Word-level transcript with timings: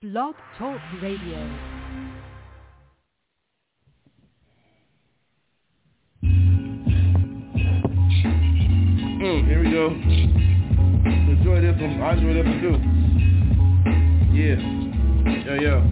Blog 0.00 0.36
Talk 0.56 0.78
Radio. 1.02 1.38
Mm, 9.18 9.48
here 9.48 9.58
we 9.58 9.72
go. 9.72 9.88
Enjoy 11.32 11.60
this 11.60 11.74
one. 11.82 12.00
I 12.00 12.12
enjoy 12.12 12.32
this 12.32 12.46
one 12.46 12.60
too. 12.62 12.78
Yeah. 14.38 14.62
Yo, 15.46 15.54
yo. 15.58 15.82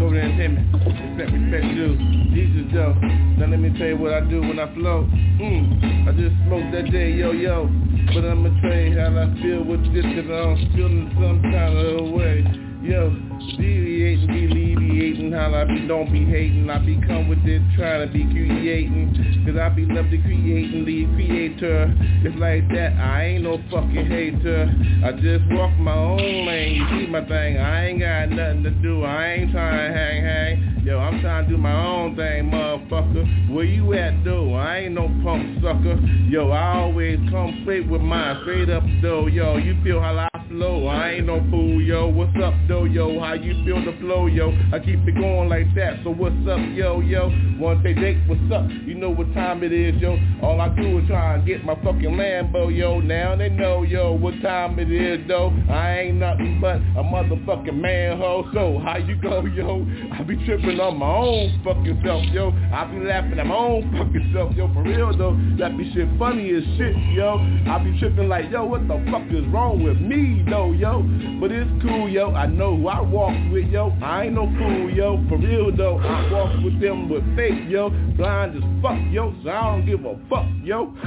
There 0.00 0.18
entertainment. 0.18 0.74
Respect, 0.74 1.30
respect 1.30 1.64
you. 1.76 1.94
Jesus, 2.34 2.72
yo. 2.74 2.92
Now 3.38 3.46
let 3.46 3.60
me 3.60 3.70
tell 3.78 3.86
you 3.86 3.96
what 3.98 4.14
I 4.14 4.28
do 4.28 4.40
when 4.40 4.58
I 4.58 4.66
flow. 4.74 5.06
Mm. 5.06 6.08
I 6.08 6.12
just 6.18 6.34
smoked 6.48 6.72
that 6.72 6.90
day, 6.90 7.12
yo, 7.12 7.30
yo. 7.30 7.70
But 8.12 8.24
I'ma 8.24 8.50
tell 8.60 8.74
you 8.74 8.98
how 8.98 9.14
I 9.14 9.30
feel 9.40 9.62
with 9.62 9.94
this, 9.94 10.02
cause 10.02 10.26
I'm 10.26 10.56
feeling 10.74 11.08
some 11.14 11.40
kind 11.40 11.78
of 11.78 12.10
way. 12.10 12.42
Yo, 12.82 13.16
deviating, 13.52 14.30
alleviating, 14.30 15.32
how 15.32 15.54
I 15.54 15.64
be 15.64 15.86
don't 15.86 16.10
be 16.10 16.24
hating. 16.24 16.68
I 16.70 16.78
be 16.78 17.00
come 17.06 17.28
with 17.28 17.44
it, 17.44 17.62
trying 17.76 18.06
to 18.06 18.12
be 18.12 18.24
creating. 18.24 19.44
Cause 19.46 19.56
I 19.60 19.68
be 19.68 19.84
love 19.84 20.10
to 20.10 20.18
creating, 20.18 20.84
the 20.84 21.04
creator. 21.14 21.92
It's 22.24 22.36
like 22.36 22.68
that, 22.68 22.96
I 22.98 23.24
ain't 23.24 23.44
no 23.44 23.58
fucking 23.70 24.06
hater. 24.06 24.72
I 25.04 25.12
just 25.12 25.44
walk 25.52 25.76
my 25.78 25.94
own 25.94 26.46
lane, 26.46 26.76
you 26.76 27.00
see 27.00 27.06
my 27.10 27.20
thing. 27.26 27.58
I 27.58 27.86
ain't 27.86 28.00
got 28.00 28.30
nothing 28.30 28.62
to 28.64 28.70
do, 28.70 29.04
I 29.04 29.32
ain't 29.32 29.52
trying 29.52 29.92
to 29.92 29.98
hang, 29.98 30.22
hang. 30.24 30.74
Yo, 30.84 30.98
I'm 30.98 31.20
trying 31.20 31.46
to 31.46 31.50
do 31.50 31.56
my 31.56 31.74
own 31.74 32.14
thing, 32.14 32.50
motherfucker. 32.50 33.54
Where 33.54 33.64
you 33.64 33.94
at, 33.94 34.22
though? 34.22 34.54
I 34.54 34.80
ain't 34.80 34.94
no 34.94 35.08
punk 35.22 35.62
sucker. 35.62 35.98
Yo, 36.28 36.50
I 36.50 36.78
always 36.78 37.18
come 37.30 37.60
straight 37.62 37.88
with 37.88 38.02
mine, 38.02 38.40
straight 38.42 38.68
up, 38.68 38.82
though. 39.00 39.26
Yo, 39.26 39.56
you 39.56 39.76
feel 39.82 40.00
how 40.00 40.14
I 40.18 40.33
flow. 40.54 40.86
I 40.86 41.10
ain't 41.12 41.26
no 41.26 41.44
fool, 41.50 41.82
yo. 41.82 42.08
What's 42.08 42.36
up, 42.42 42.54
though, 42.68 42.84
yo? 42.84 43.20
How 43.20 43.34
you 43.34 43.64
feel 43.64 43.84
the 43.84 43.96
flow, 44.00 44.26
yo? 44.26 44.52
I 44.72 44.78
keep 44.78 45.06
it 45.06 45.14
going 45.14 45.48
like 45.48 45.74
that. 45.74 46.00
So 46.04 46.10
what's 46.10 46.36
up, 46.48 46.60
yo, 46.74 47.00
yo? 47.00 47.30
One 47.58 47.82
say, 47.82 47.94
Jake, 47.94 48.18
what's 48.26 48.40
up? 48.52 48.68
You 48.86 48.94
know 48.94 49.10
what 49.10 49.32
time 49.34 49.62
it 49.62 49.72
is, 49.72 50.00
yo. 50.00 50.18
All 50.42 50.60
I 50.60 50.68
do 50.68 50.98
is 50.98 51.08
try 51.08 51.34
and 51.34 51.46
get 51.46 51.64
my 51.64 51.74
fucking 51.76 52.14
Lambo, 52.14 52.74
yo. 52.74 53.00
Now 53.00 53.36
they 53.36 53.48
know, 53.48 53.82
yo, 53.82 54.12
what 54.12 54.34
time 54.42 54.78
it 54.78 54.90
is, 54.90 55.26
though. 55.26 55.52
I 55.70 55.98
ain't 56.00 56.18
nothing 56.18 56.60
but 56.60 56.76
a 56.76 57.02
motherfucking 57.02 57.74
manhole. 57.74 58.48
So 58.54 58.80
how 58.84 58.98
you 58.98 59.16
go, 59.16 59.44
yo? 59.46 59.86
I 60.12 60.22
be 60.22 60.36
tripping 60.44 60.78
on 60.80 60.98
my 60.98 61.06
own 61.06 61.60
fucking 61.64 62.00
self, 62.04 62.24
yo. 62.32 62.52
I 62.72 62.84
be 62.84 63.04
laughing 63.04 63.38
at 63.38 63.46
my 63.46 63.54
own 63.54 63.90
fucking 63.92 64.30
self, 64.34 64.54
yo. 64.54 64.72
For 64.72 64.82
real, 64.82 65.16
though. 65.16 65.38
That 65.58 65.76
be 65.76 65.92
shit 65.92 66.08
funny 66.18 66.50
as 66.50 66.62
shit, 66.78 66.96
yo. 67.14 67.38
I 67.68 67.78
be 67.82 67.98
tripping 67.98 68.28
like, 68.28 68.50
yo, 68.50 68.64
what 68.64 68.86
the 68.86 69.04
fuck 69.10 69.26
is 69.30 69.46
wrong 69.52 69.82
with 69.82 69.98
me, 70.00 70.43
though, 70.48 70.72
yo? 70.72 71.02
But 71.40 71.52
it's 71.52 71.70
cool, 71.82 72.08
yo. 72.08 72.32
I 72.32 72.46
know 72.46 72.76
who 72.76 72.88
I 72.88 73.00
walk 73.00 73.34
with, 73.52 73.66
yo. 73.66 73.96
I 74.02 74.24
ain't 74.24 74.34
no 74.34 74.46
fool, 74.46 74.90
yo. 74.90 75.24
For 75.28 75.38
real, 75.38 75.74
though. 75.74 75.98
I 75.98 76.30
walk 76.32 76.64
with 76.64 76.80
them 76.80 77.08
with 77.08 77.24
faith, 77.36 77.68
yo. 77.68 77.90
Blind 78.16 78.56
as 78.56 78.82
fuck, 78.82 78.98
yo. 79.10 79.34
So 79.42 79.50
I 79.50 79.62
don't 79.62 79.86
give 79.86 80.04
a 80.04 80.18
fuck, 80.28 80.46
yo. 80.62 80.94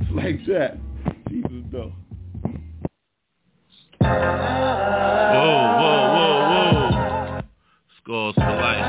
it's 0.00 0.10
like 0.12 0.44
that. 0.46 0.78
Jesus, 1.28 1.64
though. 1.70 1.92
Whoa, 4.00 4.08
whoa, 5.80 6.00
whoa, 6.14 6.36
whoa. 6.50 7.42
Scores 8.02 8.34
for 8.34 8.40
life. 8.40 8.84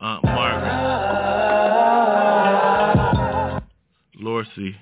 Aunt 0.00 0.24
Margaret. 0.24 0.74
Lorcy. 4.20 4.76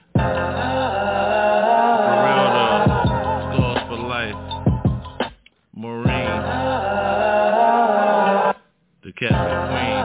The 9.23 9.28
Captain 9.28 9.62
Queen. 9.70 10.03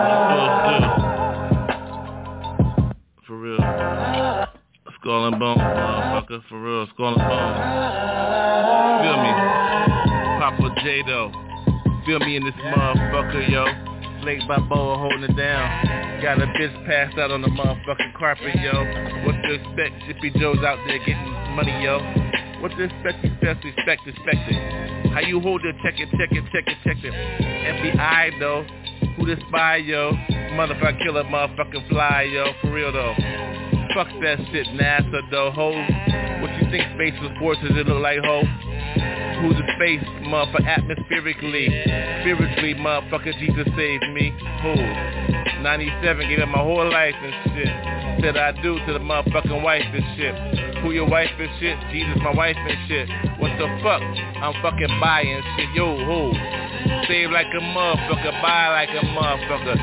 What 0.00 0.08
I'm 0.08 0.24
supposed 0.32 0.88
to. 2.08 3.24
For 3.26 3.36
real. 3.36 3.60
Skull 5.00 5.22
and 5.28 5.36
Bones, 5.38 5.60
motherfucker. 5.60 6.40
For 6.48 6.58
real. 6.62 6.86
Skull 6.94 7.12
and 7.12 7.28
Bones. 7.28 7.60
Feel 9.04 9.18
me? 9.20 9.32
Poppa 10.40 10.68
J 10.80 11.02
though. 11.06 11.28
Feel 12.06 12.20
me 12.20 12.36
in 12.36 12.44
this 12.44 12.54
motherfucker, 12.54 13.44
yo. 13.50 13.66
Slate 14.22 14.48
by 14.48 14.58
Boa 14.60 14.96
holding 14.96 15.24
it 15.24 15.36
down. 15.36 16.22
Got 16.22 16.40
a 16.40 16.46
bitch 16.46 16.86
passed 16.86 17.18
out 17.18 17.30
on 17.30 17.42
the 17.42 17.48
motherfucking 17.48 18.14
carpet, 18.18 18.56
yo. 18.62 18.72
What 19.26 19.36
to 19.42 19.52
expect? 19.52 20.02
Shippy 20.08 20.32
Joe's 20.40 20.64
out 20.64 20.78
there 20.86 20.98
getting 21.00 21.32
money, 21.54 21.82
yo. 21.84 22.00
What 22.62 22.70
to 22.70 22.82
expect? 22.82 23.22
Expect, 23.26 23.64
expect, 23.66 24.06
expect 24.08 24.52
it. 24.52 24.99
How 25.12 25.20
you 25.20 25.40
hold 25.40 25.64
it? 25.64 25.74
Check 25.82 25.94
it, 25.98 26.08
check 26.16 26.30
it, 26.30 26.44
check 26.52 26.64
it, 26.66 26.76
check 26.84 26.96
it. 27.02 27.12
FBI 27.12 28.38
though. 28.38 28.64
Who 29.16 29.26
the 29.26 29.36
spy, 29.48 29.76
yo? 29.76 30.12
Motherfucker 30.54 31.02
killer, 31.02 31.24
motherfucking 31.24 31.88
fly, 31.88 32.22
yo. 32.32 32.52
For 32.62 32.72
real 32.72 32.92
though. 32.92 33.14
Fuck 33.94 34.08
that 34.22 34.38
shit, 34.52 34.66
NASA 34.68 35.20
though, 35.30 35.50
ho. 35.50 35.70
What 36.40 36.50
you 36.62 36.70
think 36.70 36.84
space 36.94 37.18
was 37.20 37.36
forces 37.40 37.70
it 37.74 37.88
look 37.88 38.00
like, 38.00 38.20
ho? 38.24 38.42
Who's 39.42 39.56
the 39.56 39.66
space, 39.76 40.04
motherfucker, 40.22 40.66
atmospherically, 40.66 41.66
spiritually, 42.20 42.74
motherfucker, 42.74 43.36
Jesus 43.38 43.66
saved 43.76 44.04
me. 44.12 44.32
Who? 44.62 44.74
97, 45.62 46.28
gave 46.28 46.38
up 46.38 46.48
my 46.48 46.58
whole 46.58 46.88
life 46.88 47.14
and 47.20 47.34
shit. 47.54 48.22
Said 48.22 48.36
I 48.36 48.52
do 48.62 48.78
to 48.86 48.92
the 48.92 49.00
motherfucking 49.00 49.62
wife 49.62 49.84
and 49.92 50.04
shit. 50.16 50.69
Who 50.82 50.92
your 50.92 51.08
wife 51.08 51.28
and 51.38 51.50
shit? 51.60 51.76
Jesus, 51.92 52.16
my 52.22 52.32
wife 52.32 52.56
and 52.56 52.88
shit. 52.88 53.08
What 53.36 53.52
the 53.60 53.68
fuck? 53.84 54.00
I'm 54.00 54.56
fucking 54.62 54.96
buying 55.00 55.42
shit. 55.56 55.68
Yo, 55.76 55.92
who? 55.92 56.32
Save 57.06 57.30
like 57.30 57.52
a 57.52 57.60
motherfucker, 57.60 58.32
buy 58.40 58.68
like 58.72 58.88
a 58.88 59.04
motherfucker. 59.12 59.76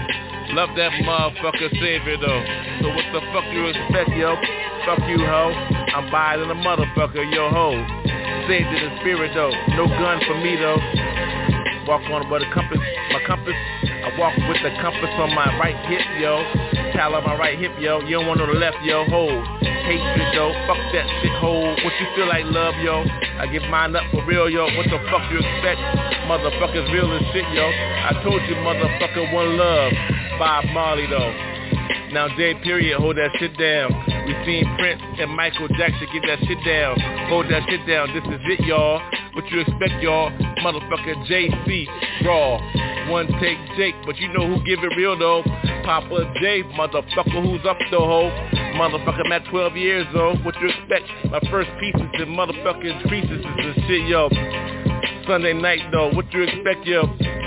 Love 0.57 0.69
that 0.75 0.91
motherfucker 1.05 1.69
Save 1.69 2.01
savior 2.01 2.17
though. 2.17 2.43
So 2.81 2.89
what 2.89 3.05
the 3.13 3.21
fuck 3.29 3.45
you 3.53 3.67
expect, 3.69 4.09
yo? 4.17 4.33
Fuck 4.89 5.05
you, 5.05 5.21
ho. 5.21 5.53
I'm 5.93 6.09
buying 6.09 6.49
a 6.49 6.55
motherfucker, 6.55 7.21
yo, 7.29 7.49
ho. 7.49 7.77
Saved 8.47 8.65
in 8.65 8.89
the 8.89 8.97
spirit 9.01 9.31
though. 9.35 9.53
No 9.75 9.85
gun 9.85 10.19
for 10.25 10.41
me 10.41 10.55
though. 10.55 10.81
Walk 11.85 12.01
on 12.09 12.29
but 12.29 12.41
a 12.41 12.49
compass, 12.53 12.79
my 13.13 13.21
compass. 13.27 13.53
I 13.53 14.17
walk 14.17 14.35
with 14.49 14.63
the 14.63 14.71
compass 14.81 15.13
on 15.19 15.35
my 15.35 15.45
right 15.59 15.77
hip, 15.85 16.01
yo. 16.19 16.41
Towel 16.93 17.15
on 17.15 17.23
my 17.23 17.37
right 17.37 17.59
hip, 17.59 17.71
yo. 17.79 18.01
You 18.01 18.17
don't 18.17 18.27
want 18.27 18.39
the 18.39 18.47
left, 18.47 18.77
yo. 18.83 19.05
Hold. 19.05 19.76
Hatred, 19.87 20.35
though. 20.35 20.51
Fuck 20.67 20.83
that 20.91 21.07
shit, 21.23 21.31
hold. 21.39 21.79
What 21.79 21.93
you 21.95 22.07
feel 22.15 22.27
like, 22.27 22.43
love, 22.51 22.75
yo? 22.83 23.07
I 23.39 23.47
give 23.47 23.63
mine 23.71 23.95
up 23.95 24.03
for 24.11 24.19
real, 24.27 24.51
yo. 24.51 24.67
What 24.75 24.91
the 24.91 24.99
fuck 25.07 25.23
you 25.31 25.39
expect? 25.39 25.79
Motherfuckers 26.27 26.91
real 26.91 27.07
as 27.15 27.23
shit, 27.31 27.47
yo. 27.55 27.65
I 27.71 28.19
told 28.23 28.43
you, 28.51 28.55
motherfucker, 28.59 29.31
one 29.31 29.57
love. 29.57 29.93
Bob 30.37 30.65
Marley, 30.75 31.07
though. 31.07 31.31
Now 32.11 32.27
J 32.37 32.55
period, 32.63 32.99
hold 32.99 33.17
that 33.17 33.31
shit 33.39 33.57
down. 33.57 33.91
We 34.25 34.35
seen 34.45 34.63
Prince 34.77 35.01
and 35.19 35.31
Michael 35.31 35.67
Jackson 35.69 36.07
get 36.13 36.23
that 36.27 36.39
shit 36.47 36.59
down. 36.63 36.99
Hold 37.27 37.47
that 37.51 37.63
shit 37.67 37.85
down. 37.87 38.13
This 38.13 38.23
is 38.23 38.41
it, 38.47 38.65
y'all. 38.65 39.01
What 39.33 39.47
you 39.51 39.59
expect, 39.59 40.01
y'all? 40.01 40.31
Motherfucker 40.63 41.15
JC, 41.27 41.87
raw. 42.25 42.59
One 43.11 43.27
take 43.39 43.57
Jake, 43.77 43.95
but 44.05 44.17
you 44.17 44.27
know 44.33 44.47
who 44.47 44.63
give 44.63 44.79
it 44.83 44.95
real 44.97 45.17
though. 45.17 45.43
Poppa 45.83 46.33
J, 46.41 46.63
motherfucker, 46.75 47.43
who's 47.43 47.65
up 47.65 47.77
the 47.91 47.99
hoe? 47.99 48.31
Motherfucker, 48.77 49.25
I'm 49.25 49.31
at 49.31 49.43
12 49.49 49.75
years 49.75 50.05
old. 50.13 50.45
What 50.45 50.53
you 50.61 50.69
expect? 50.69 51.09
My 51.31 51.39
first 51.49 51.67
pieces 51.79 52.01
and 52.13 52.29
motherfucking 52.37 53.07
creases 53.07 53.41
the 53.41 53.73
shit, 53.87 54.07
yo. 54.07 54.29
Sunday 55.25 55.53
night 55.53 55.79
though, 55.91 56.13
what 56.13 56.31
you 56.31 56.43
expect, 56.43 56.85
yo? 56.85 57.01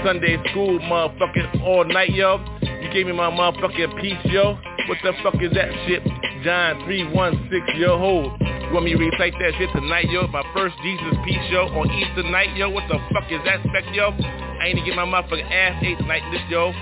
Sunday 0.05 0.43
school, 0.51 0.81
motherfucking 0.81 1.63
all 1.63 1.85
night, 1.85 2.11
yo. 2.11 2.43
You 2.83 2.91
gave 2.93 3.07
me 3.07 3.13
my 3.13 3.31
motherfucking 3.31 4.01
piece, 4.01 4.19
yo. 4.25 4.59
What 4.89 4.99
the 5.05 5.13
fuck 5.23 5.41
is 5.41 5.53
that 5.53 5.71
shit? 5.87 6.03
John 6.43 6.83
316, 6.87 7.79
yo, 7.81 7.97
hold. 7.97 8.35
You 8.41 8.75
want 8.75 8.87
me 8.87 8.95
to 8.95 8.99
recite 8.99 9.35
that 9.39 9.55
shit 9.57 9.71
tonight, 9.71 10.11
yo? 10.11 10.27
My 10.27 10.43
first 10.53 10.75
Jesus 10.83 11.15
piece, 11.25 11.47
yo, 11.49 11.71
on 11.79 11.91
Easter 11.93 12.25
night, 12.29 12.57
yo. 12.57 12.71
What 12.71 12.89
the 12.89 12.99
fuck 13.15 13.31
is 13.31 13.39
that 13.45 13.63
spec, 13.71 13.85
yo? 13.95 14.11
I 14.11 14.67
ain't 14.67 14.79
to 14.79 14.85
get 14.85 14.97
my 14.97 15.07
motherfucking 15.07 15.47
ass 15.47 15.79
ate 15.87 15.97
tonight, 15.99 16.27
this, 16.33 16.43
yo. 16.51 16.73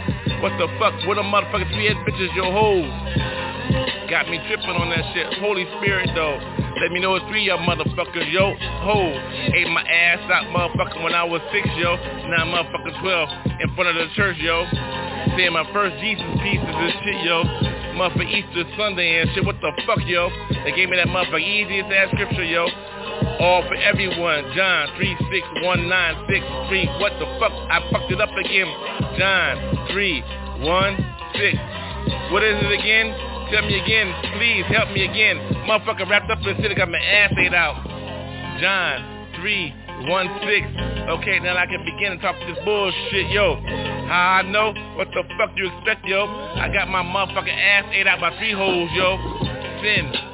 What 0.40 0.56
the 0.56 0.73
fuck? 0.81 0.94
What 1.06 1.19
a 1.19 1.23
motherfucking 1.23 1.69
three-head 1.69 2.00
bitches, 2.08 2.34
yo, 2.34 2.50
hoes. 2.50 3.48
Got 4.10 4.28
me 4.28 4.38
tripping 4.48 4.70
on 4.70 4.90
that 4.90 5.04
shit. 5.12 5.38
Holy 5.38 5.66
Spirit, 5.78 6.10
though. 6.14 6.58
Let 6.80 6.92
me 6.92 7.00
know 7.00 7.16
it's 7.16 7.26
three 7.26 7.42
y'all 7.42 7.58
motherfuckers, 7.58 8.32
yo. 8.32 8.54
Ho, 8.54 9.12
ate 9.52 9.66
my 9.69 9.82
ass 9.82 10.20
out, 10.30 10.46
motherfucker, 10.54 11.02
when 11.02 11.12
I 11.12 11.25
was 11.25 11.42
six, 11.52 11.69
yo. 11.76 11.96
Now 12.30 12.46
I'm 12.46 12.52
motherfucking 12.54 13.00
12 13.02 13.28
in 13.60 13.75
front 13.75 13.90
of 13.90 13.96
the 13.96 14.06
church, 14.14 14.36
yo. 14.38 14.64
Saying 15.36 15.52
my 15.52 15.66
first 15.72 15.98
Jesus 16.00 16.25
pieces 16.38 16.70
and 16.70 16.92
shit, 17.02 17.20
yo. 17.26 17.42
Motherfucker 17.98 18.30
Easter 18.30 18.62
Sunday 18.78 19.20
and 19.20 19.28
shit. 19.34 19.44
What 19.44 19.60
the 19.60 19.72
fuck, 19.86 19.98
yo? 20.06 20.30
They 20.64 20.70
gave 20.72 20.88
me 20.88 20.96
that 20.96 21.08
motherfucker 21.08 21.42
easiest 21.42 21.90
ass 21.90 22.10
scripture, 22.14 22.44
yo. 22.44 22.69
All 23.42 23.62
for 23.66 23.75
everyone. 23.75 24.52
John 24.54 24.86
36196. 24.96 26.46
What 27.02 27.19
the 27.19 27.26
fuck? 27.42 27.50
I 27.50 27.82
fucked 27.90 28.12
it 28.12 28.20
up 28.22 28.30
again. 28.38 28.70
John 29.19 29.58
316. 29.90 31.58
What 32.30 32.44
is 32.44 32.62
it 32.62 32.70
again? 32.72 33.27
Tell 33.50 33.62
me 33.62 33.81
again. 33.81 34.12
Please 34.37 34.65
help 34.69 34.91
me 34.93 35.05
again. 35.05 35.39
Motherfucker 35.65 36.09
wrapped 36.09 36.31
up 36.31 36.39
in 36.45 36.56
shit. 36.61 36.77
Got 36.77 36.91
my 36.91 36.99
ass 36.99 37.33
ate 37.39 37.55
out. 37.55 37.81
John 38.61 39.41
316. 39.41 41.09
Okay, 41.09 41.41
now 41.41 41.56
I 41.56 41.67
can 41.67 41.85
begin 41.85 42.12
to 42.12 42.19
talk 42.19 42.37
this 42.47 42.59
bullshit, 42.65 43.31
yo. 43.31 43.56
How 44.09 44.41
I 44.41 44.43
know? 44.43 44.75
What 44.97 45.09
the 45.15 45.23
fuck 45.39 45.55
do 45.56 45.62
you 45.62 45.71
expect, 45.77 46.05
yo? 46.06 46.27
I 46.27 46.69
got 46.73 46.89
my 46.89 47.03
motherfucking 47.03 47.49
ass 47.49 47.85
ate 47.93 48.06
out 48.06 48.21
by 48.21 48.37
three 48.37 48.53
holes, 48.53 48.91
yo. 48.93 49.17
Sin. 49.83 50.27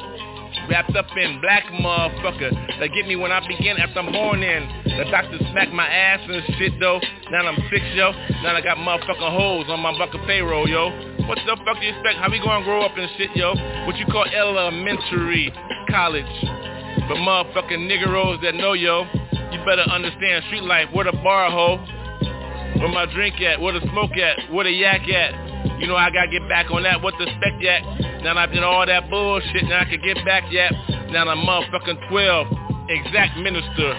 Wrapped 0.68 0.96
up 0.96 1.06
in 1.16 1.40
black 1.40 1.64
motherfucker. 1.66 2.78
They 2.80 2.88
get 2.88 3.06
me 3.06 3.16
when 3.16 3.30
I 3.32 3.46
begin 3.46 3.76
after 3.76 4.02
morning. 4.02 4.68
The 4.84 5.04
doctor 5.10 5.38
smacked 5.50 5.72
my 5.72 5.86
ass 5.86 6.20
and 6.24 6.42
shit 6.56 6.72
though. 6.80 7.00
Now 7.30 7.46
I'm 7.46 7.56
six, 7.70 7.84
yo. 7.94 8.12
Now 8.42 8.56
I 8.56 8.60
got 8.62 8.78
motherfucking 8.78 9.36
holes 9.36 9.66
on 9.68 9.80
my 9.80 9.96
fucking 9.98 10.24
payroll, 10.26 10.68
yo. 10.68 10.88
What 11.26 11.38
the 11.44 11.56
fuck 11.64 11.80
do 11.80 11.86
you 11.86 11.92
expect? 11.92 12.18
How 12.18 12.30
we 12.30 12.38
gonna 12.38 12.64
grow 12.64 12.84
up 12.84 12.96
and 12.96 13.10
shit, 13.18 13.30
yo? 13.36 13.54
What 13.86 13.96
you 13.96 14.06
call 14.06 14.24
elementary 14.24 15.52
college? 15.90 16.24
But 17.08 17.18
motherfucking 17.18 17.84
niggeros 17.84 18.40
that 18.42 18.54
know, 18.54 18.72
yo, 18.72 19.04
you 19.52 19.58
better 19.66 19.82
understand 19.82 20.44
street 20.46 20.64
life. 20.64 20.88
Where 20.92 21.04
the 21.04 21.12
bar, 21.12 21.50
ho? 21.50 21.76
Where 22.80 22.88
my 22.88 23.06
drink 23.12 23.40
at? 23.40 23.60
Where 23.60 23.72
the 23.72 23.86
smoke 23.90 24.16
at? 24.16 24.50
Where 24.52 24.64
the 24.64 24.70
yak 24.70 25.08
at? 25.08 25.43
You 25.78 25.86
know 25.86 25.96
I 25.96 26.10
gotta 26.10 26.30
get 26.30 26.48
back 26.48 26.70
on 26.70 26.82
that. 26.84 27.02
What 27.02 27.14
the 27.18 27.26
spec 27.26 27.60
yak? 27.60 27.82
Now 28.22 28.36
I've 28.36 28.52
done 28.52 28.64
all 28.64 28.86
that 28.86 29.10
bullshit. 29.10 29.64
Now 29.64 29.80
I 29.80 29.84
can 29.84 30.00
get 30.02 30.24
back 30.24 30.44
yet. 30.50 30.72
Now 31.10 31.28
I'm 31.28 31.38
motherfucking 31.44 32.08
12. 32.08 32.46
Exact 32.88 33.38
minister. 33.38 33.94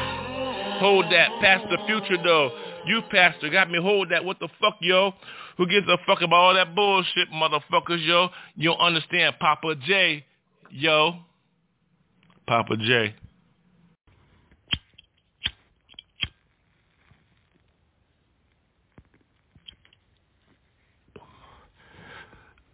Hold 0.80 1.06
that. 1.12 1.30
Past 1.42 1.66
the 1.70 1.78
future 1.86 2.22
though. 2.24 2.52
You 2.86 3.02
pastor 3.10 3.50
got 3.50 3.70
me 3.70 3.80
hold 3.82 4.12
that. 4.12 4.24
What 4.24 4.40
the 4.40 4.50
fuck, 4.62 4.78
yo? 4.82 5.14
Who 5.58 5.68
gives 5.68 5.88
a 5.88 5.98
fuck 6.06 6.22
about 6.22 6.36
all 6.36 6.54
that 6.54 6.76
bullshit, 6.76 7.30
motherfuckers, 7.32 8.06
yo? 8.06 8.30
You 8.56 8.72
don't 8.72 8.80
understand 8.80 9.36
Poppa 9.40 9.76
J, 9.76 10.26
yo. 10.70 11.14
Poppa 12.46 12.78
J. 12.78 13.16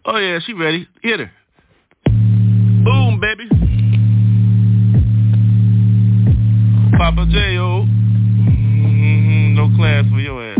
Oh 0.03 0.17
yeah, 0.17 0.39
she 0.43 0.53
ready. 0.53 0.87
Hit 1.03 1.19
her. 1.19 1.31
Boom, 2.05 3.19
baby. 3.21 3.47
Poppa 6.97 7.27
J, 7.29 7.57
oh. 7.59 7.85
Mm-hmm, 8.81 9.55
no 9.55 9.69
class 9.77 10.05
for 10.11 10.19
your 10.19 10.41
ass. 10.43 10.57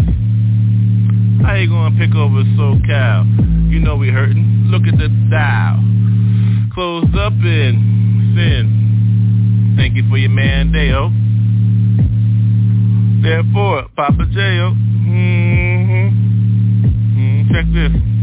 How 1.44 1.56
you 1.56 1.70
gonna 1.70 1.98
pick 1.98 2.14
over 2.14 2.44
SoCal? 2.54 3.72
You 3.72 3.80
know 3.80 3.96
we 3.96 4.10
hurting. 4.10 4.68
Look 4.68 4.84
at 4.84 5.00
the 5.00 5.10
dial. 5.32 5.80
Closed 6.76 7.16
up 7.16 7.34
in 7.34 8.34
sin. 8.36 9.74
Thank 9.76 9.96
you 9.96 10.08
for 10.08 10.18
your 10.18 10.30
man, 10.30 10.72
Deo. 10.72 11.10
Therefore, 13.24 13.88
Poppa 13.96 14.26
J, 14.32 14.40
oh. 14.60 14.76
Mm-hmm. 15.02 16.10
Mm, 17.18 17.50
check 17.52 17.66
this. 17.74 18.21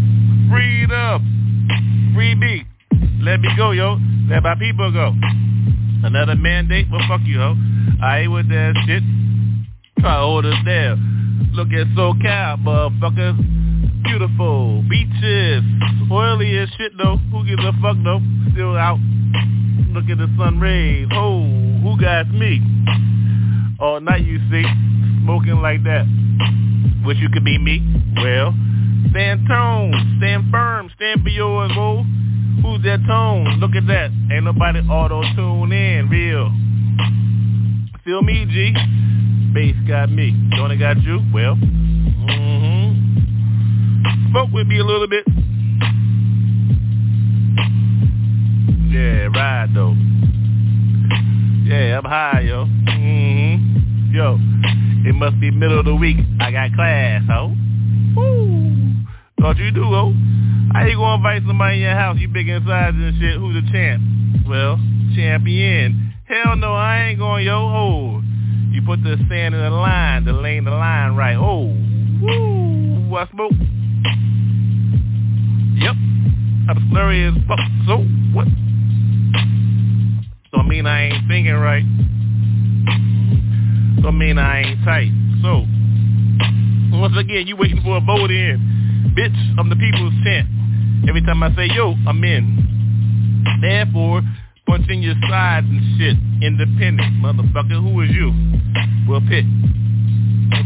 Freedom. 0.50 2.12
Free 2.14 2.34
beat. 2.34 2.66
Let 3.20 3.40
me 3.40 3.48
go, 3.56 3.72
yo. 3.72 3.98
Let 4.28 4.42
my 4.42 4.54
people 4.54 4.92
go. 4.92 5.12
Another 6.04 6.36
mandate? 6.36 6.86
Well, 6.90 7.00
fuck 7.08 7.20
you, 7.24 7.38
ho. 7.38 7.54
I 8.02 8.20
ain't 8.20 8.32
with 8.32 8.48
that 8.48 8.74
shit. 8.86 9.02
Try 10.00 10.16
us 10.16 10.64
down. 10.64 11.50
Look 11.52 11.68
at 11.68 11.86
SoCal, 11.96 12.62
motherfuckers. 12.62 13.36
Beautiful. 14.04 14.84
Beaches. 14.88 15.62
Oily 16.10 16.56
as 16.58 16.68
shit, 16.78 16.92
though. 16.96 17.16
Who 17.32 17.44
gives 17.44 17.64
a 17.64 17.72
fuck, 17.82 17.96
though? 18.04 18.20
Still 18.52 18.76
out. 18.76 18.98
Look 19.92 20.04
at 20.10 20.18
the 20.18 20.32
sun 20.38 20.60
rays. 20.60 21.08
Oh, 21.12 21.42
who 21.82 22.00
got 22.00 22.30
me? 22.30 22.60
All 23.80 24.00
night, 24.00 24.24
you 24.24 24.38
see. 24.50 24.64
Smoking 25.22 25.60
like 25.60 25.82
that. 25.84 26.06
Wish 27.04 27.18
you 27.18 27.28
could 27.32 27.44
be 27.44 27.58
me. 27.58 27.82
Well, 28.16 28.54
stand 29.10 29.46
tone. 29.48 29.92
Stand 30.18 30.50
firm. 30.50 30.90
Stand 30.96 31.22
for 31.22 31.30
yours, 31.30 31.72
boo. 31.74 32.04
Who's 32.62 32.82
that 32.84 33.04
tone? 33.06 33.58
Look 33.60 33.74
at 33.76 33.86
that. 33.86 34.10
Ain't 34.32 34.44
nobody 34.44 34.80
auto-tune 34.80 35.72
in. 35.72 36.08
Real. 36.08 36.52
Feel 38.04 38.22
me, 38.22 38.46
G? 38.46 38.74
Bass 39.54 39.76
got 39.86 40.10
me. 40.10 40.34
Don't 40.56 40.70
it 40.70 40.78
got 40.78 41.00
you? 41.02 41.20
Well. 41.32 41.56
Mm-hmm. 41.56 42.88
Spoke 44.30 44.50
with 44.52 44.66
me 44.66 44.78
a 44.78 44.84
little 44.84 45.08
bit. 45.08 45.24
Yeah, 48.90 49.28
ride 49.34 49.74
though. 49.74 49.94
Yeah, 51.64 51.98
I'm 51.98 52.04
high, 52.04 52.40
yo. 52.40 52.64
Mm-hmm. 52.64 54.14
Yo, 54.14 54.38
it 55.08 55.14
must 55.14 55.38
be 55.40 55.50
middle 55.50 55.78
of 55.78 55.84
the 55.84 55.94
week. 55.94 56.16
I 56.40 56.50
got 56.50 56.72
class, 56.74 57.22
ho. 57.28 57.54
Woo. 58.16 58.77
Thought 59.40 59.56
you 59.58 59.70
do, 59.70 59.84
oh. 59.84 60.12
How 60.72 60.84
you 60.84 60.96
gonna 60.96 61.16
invite 61.16 61.42
somebody 61.46 61.76
in 61.76 61.82
your 61.82 61.94
house? 61.94 62.18
You 62.18 62.28
big 62.28 62.48
inside 62.48 62.94
and 62.94 63.18
shit. 63.20 63.38
Who's 63.38 63.54
the 63.54 63.70
champ? 63.70 64.02
Well, 64.48 64.76
champion. 65.14 66.14
Hell 66.26 66.56
no, 66.56 66.74
I 66.74 67.08
ain't 67.08 67.18
going, 67.18 67.46
yo. 67.46 67.54
Oh, 67.54 68.22
you 68.70 68.82
put 68.84 69.02
the 69.02 69.16
sand 69.28 69.54
in 69.54 69.60
the 69.60 69.70
line 69.70 70.24
to 70.24 70.32
lane 70.32 70.64
the 70.64 70.72
line 70.72 71.14
right. 71.14 71.36
Oh, 71.36 71.66
woo, 72.20 73.16
I 73.16 73.28
smoke. 73.30 73.52
Yep, 75.80 75.94
I'm 76.68 76.90
slurry 76.92 77.28
as 77.28 77.34
fuck. 77.46 77.60
So 77.86 77.98
what? 78.34 78.48
So 80.50 80.58
I 80.58 80.68
mean 80.68 80.86
I 80.86 81.04
ain't 81.04 81.28
thinking 81.28 81.54
right. 81.54 81.84
So 84.02 84.08
I 84.08 84.10
mean 84.10 84.36
I 84.36 84.62
ain't 84.62 84.84
tight. 84.84 85.12
So 85.42 85.64
once 86.98 87.16
again, 87.16 87.46
you 87.46 87.56
waiting 87.56 87.80
for 87.82 87.96
a 87.96 88.00
vote 88.00 88.30
in. 88.30 88.67
Bitch, 89.18 89.58
I'm 89.58 89.68
the 89.68 89.74
people's 89.74 90.14
champ. 90.22 90.46
Every 91.08 91.22
time 91.22 91.42
I 91.42 91.50
say 91.56 91.66
yo, 91.74 91.96
I'm 92.06 92.22
in. 92.22 92.54
Therefore, 93.60 94.22
punching 94.64 95.02
your 95.02 95.16
sides 95.28 95.66
and 95.66 95.82
shit. 95.98 96.14
Independent, 96.38 97.18
motherfucker. 97.18 97.82
Who 97.82 98.00
is 98.02 98.10
you? 98.14 98.30
Well, 99.10 99.18
pick. 99.26 99.42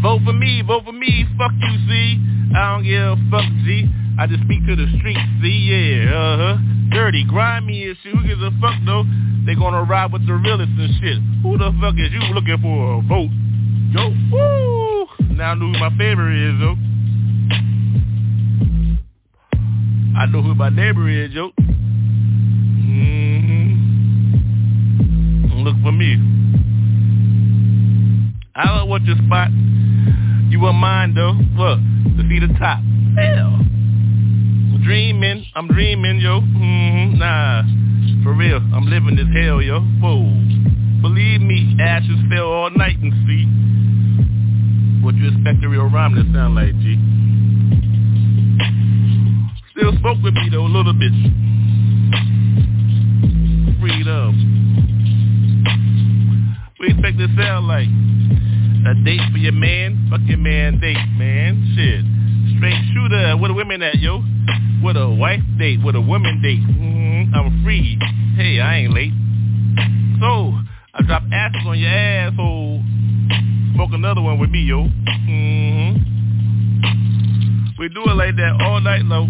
Vote 0.02 0.20
for 0.26 0.34
me, 0.34 0.60
vote 0.66 0.84
for 0.84 0.92
me. 0.92 1.24
Fuck 1.38 1.52
you, 1.64 1.78
see. 1.88 2.20
I 2.54 2.76
don't 2.76 2.84
give 2.84 3.00
a 3.00 3.16
fuck, 3.32 3.48
G. 3.64 3.88
I 4.20 4.26
just 4.26 4.44
speak 4.44 4.66
to 4.66 4.76
the 4.76 4.84
streets, 5.00 5.24
see, 5.40 5.72
yeah, 5.72 6.12
uh-huh. 6.12 6.58
Dirty, 6.92 7.24
grimy 7.24 7.88
as 7.88 7.96
shit. 8.02 8.12
Who 8.12 8.20
gives 8.28 8.42
a 8.42 8.52
fuck, 8.60 8.76
though? 8.84 9.04
They 9.46 9.54
gonna 9.54 9.84
ride 9.84 10.12
with 10.12 10.26
the 10.26 10.34
realists 10.34 10.76
and 10.76 10.92
shit. 11.00 11.16
Who 11.40 11.56
the 11.56 11.72
fuck 11.80 11.96
is 11.96 12.12
you 12.12 12.20
looking 12.36 12.60
for 12.60 13.00
a 13.00 13.02
vote? 13.08 13.32
Yo, 13.96 14.12
woo! 14.28 15.08
Now 15.40 15.52
I 15.52 15.54
know 15.54 15.72
who 15.72 15.78
my 15.80 15.88
favorite 15.96 16.36
is, 16.36 16.60
though. 16.60 16.76
I 20.14 20.26
know 20.26 20.42
who 20.42 20.54
my 20.54 20.68
neighbor 20.68 21.08
is, 21.08 21.32
yo. 21.32 21.50
Mm-hmm. 22.82 23.72
Look 25.64 25.76
for 25.82 25.92
me. 25.92 26.16
I 28.54 28.66
don't 28.66 28.88
want 28.88 29.04
your 29.04 29.16
spot. 29.24 29.48
You 30.50 30.60
want 30.60 30.76
mine, 30.76 31.14
though. 31.14 31.32
Look, 31.56 31.78
to 31.78 32.22
see 32.28 32.38
the 32.40 32.48
top. 32.58 32.80
Hell. 33.16 33.56
I'm 33.56 34.82
dreaming. 34.84 35.46
I'm 35.54 35.68
dreaming, 35.68 36.20
yo. 36.20 36.40
Mm-hmm. 36.40 37.18
Nah. 37.18 37.62
For 38.22 38.34
real. 38.34 38.58
I'm 38.58 38.86
living 38.86 39.16
this 39.16 39.28
hell, 39.34 39.62
yo. 39.62 39.80
Whoa. 39.80 40.28
Believe 41.00 41.40
me, 41.40 41.74
ashes 41.80 42.20
fell 42.30 42.46
all 42.46 42.70
night 42.70 42.98
and 43.00 43.12
see. 43.26 43.46
What 45.02 45.14
you 45.16 45.28
expect 45.28 45.64
a 45.64 45.68
real 45.68 45.88
rhyme 45.88 46.14
to 46.14 46.22
sound 46.32 46.54
like, 46.54 46.78
G? 46.78 46.96
Still 49.72 49.92
spoke 49.98 50.18
with 50.22 50.34
me 50.34 50.48
though 50.50 50.66
a 50.66 50.68
little 50.68 50.92
bit. 50.92 51.12
Freedom. 53.80 54.36
We 56.78 56.90
expect 56.90 57.16
this 57.16 57.30
sound 57.38 57.68
like 57.68 57.88
a 58.84 58.94
date 59.02 59.22
for 59.32 59.38
your 59.38 59.52
man, 59.52 60.08
fuck 60.10 60.20
your 60.26 60.36
man 60.38 60.78
date, 60.78 60.98
man. 61.16 61.72
Shit. 61.74 62.04
Straight 62.58 62.76
shooter, 62.92 63.36
where 63.38 63.48
the 63.48 63.54
women 63.54 63.80
at, 63.82 63.96
yo? 63.96 64.22
With 64.84 64.96
a 64.96 65.08
wife 65.08 65.40
date, 65.58 65.80
with 65.82 65.96
a 65.96 66.00
woman 66.00 66.42
date. 66.42 66.60
Mm-hmm. 66.60 67.34
I'm 67.34 67.64
free. 67.64 67.98
Hey, 68.36 68.60
I 68.60 68.78
ain't 68.78 68.92
late. 68.92 69.12
So, 70.20 70.52
I 70.92 71.02
drop 71.06 71.22
asses 71.32 71.62
on 71.66 71.78
your 71.78 71.88
asshole. 71.88 72.82
Smoke 73.74 73.90
another 73.92 74.20
one 74.20 74.38
with 74.38 74.50
me, 74.50 74.60
yo. 74.60 74.84
Mm-hmm. 74.84 76.11
We 77.82 77.88
do 77.88 78.04
it 78.04 78.14
like 78.14 78.36
that 78.36 78.62
all 78.62 78.80
night 78.80 79.04
low. 79.06 79.26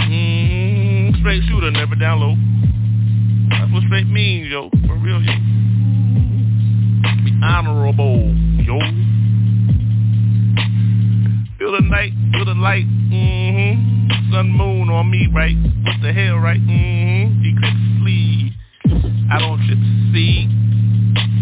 Mm-hmm. 0.00 1.20
Straight 1.20 1.42
shooter, 1.46 1.70
never 1.70 1.94
down 1.94 2.18
low. 2.18 2.34
That's 3.50 3.70
what 3.70 3.82
straight 3.82 4.08
means, 4.08 4.48
yo. 4.48 4.70
For 4.70 4.96
real, 4.96 5.20
yo. 5.20 5.32
Be 7.22 7.32
honorable, 7.44 8.32
yo. 8.64 8.80
Feel 11.58 11.72
the 11.72 11.82
night, 11.84 12.14
feel 12.32 12.46
the 12.46 12.54
light. 12.54 12.86
Mm-hmm. 13.12 14.32
Sun, 14.32 14.50
moon 14.50 14.88
on 14.88 15.10
me, 15.10 15.28
right? 15.30 15.54
What 15.84 16.00
the 16.00 16.14
hell, 16.14 16.38
right? 16.38 16.58
Mm-hmm. 16.58 17.44
Eclipse. 17.44 18.56
I 19.30 19.38
don't 19.38 19.60
trip 19.66 19.78
see. 20.14 20.48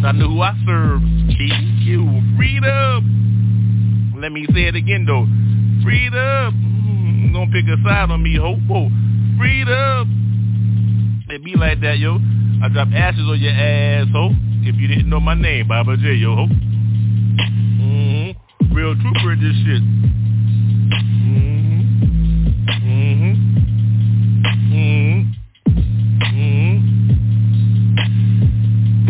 I 0.05 0.11
know 0.11 0.31
who 0.31 0.43
I 0.43 0.53
serve. 0.67 1.01
KQ, 1.31 2.37
freedom. 2.37 4.19
Let 4.21 4.33
me 4.33 4.47
say 4.53 4.65
it 4.65 4.75
again 4.75 5.07
though. 5.07 5.29
Freedom. 5.83 6.55
Mm, 6.55 7.33
don't 7.33 7.51
pick 7.51 7.67
a 7.67 7.77
side 7.83 8.11
on 8.11 8.23
me, 8.23 8.37
ho. 8.37 8.57
Whoa. 8.69 8.91
Freedom. 9.39 11.25
It 11.29 11.43
be 11.45 11.55
like 11.57 11.81
that, 11.81 11.99
yo. 11.99 12.19
I 12.63 12.69
drop 12.69 12.89
ashes 12.95 13.27
on 13.29 13.41
your 13.41 13.53
ass, 13.53 14.07
ho. 14.13 14.31
If 14.63 14.77
you 14.77 14.87
didn't 14.87 15.09
know 15.11 15.19
my 15.19 15.35
name, 15.35 15.67
Baba 15.67 15.97
J, 15.97 16.15
yo, 16.15 16.37
ho. 16.37 16.47
Mm-hmm. 17.81 18.75
Real 18.75 18.95
trooper 18.95 19.33
in 19.33 19.41
this 19.41 19.57
shit. 19.65 19.83
Mm-hmm. 21.27 21.83
Mm-hmm. 22.87 23.33
Mm-hmm. 26.23 26.93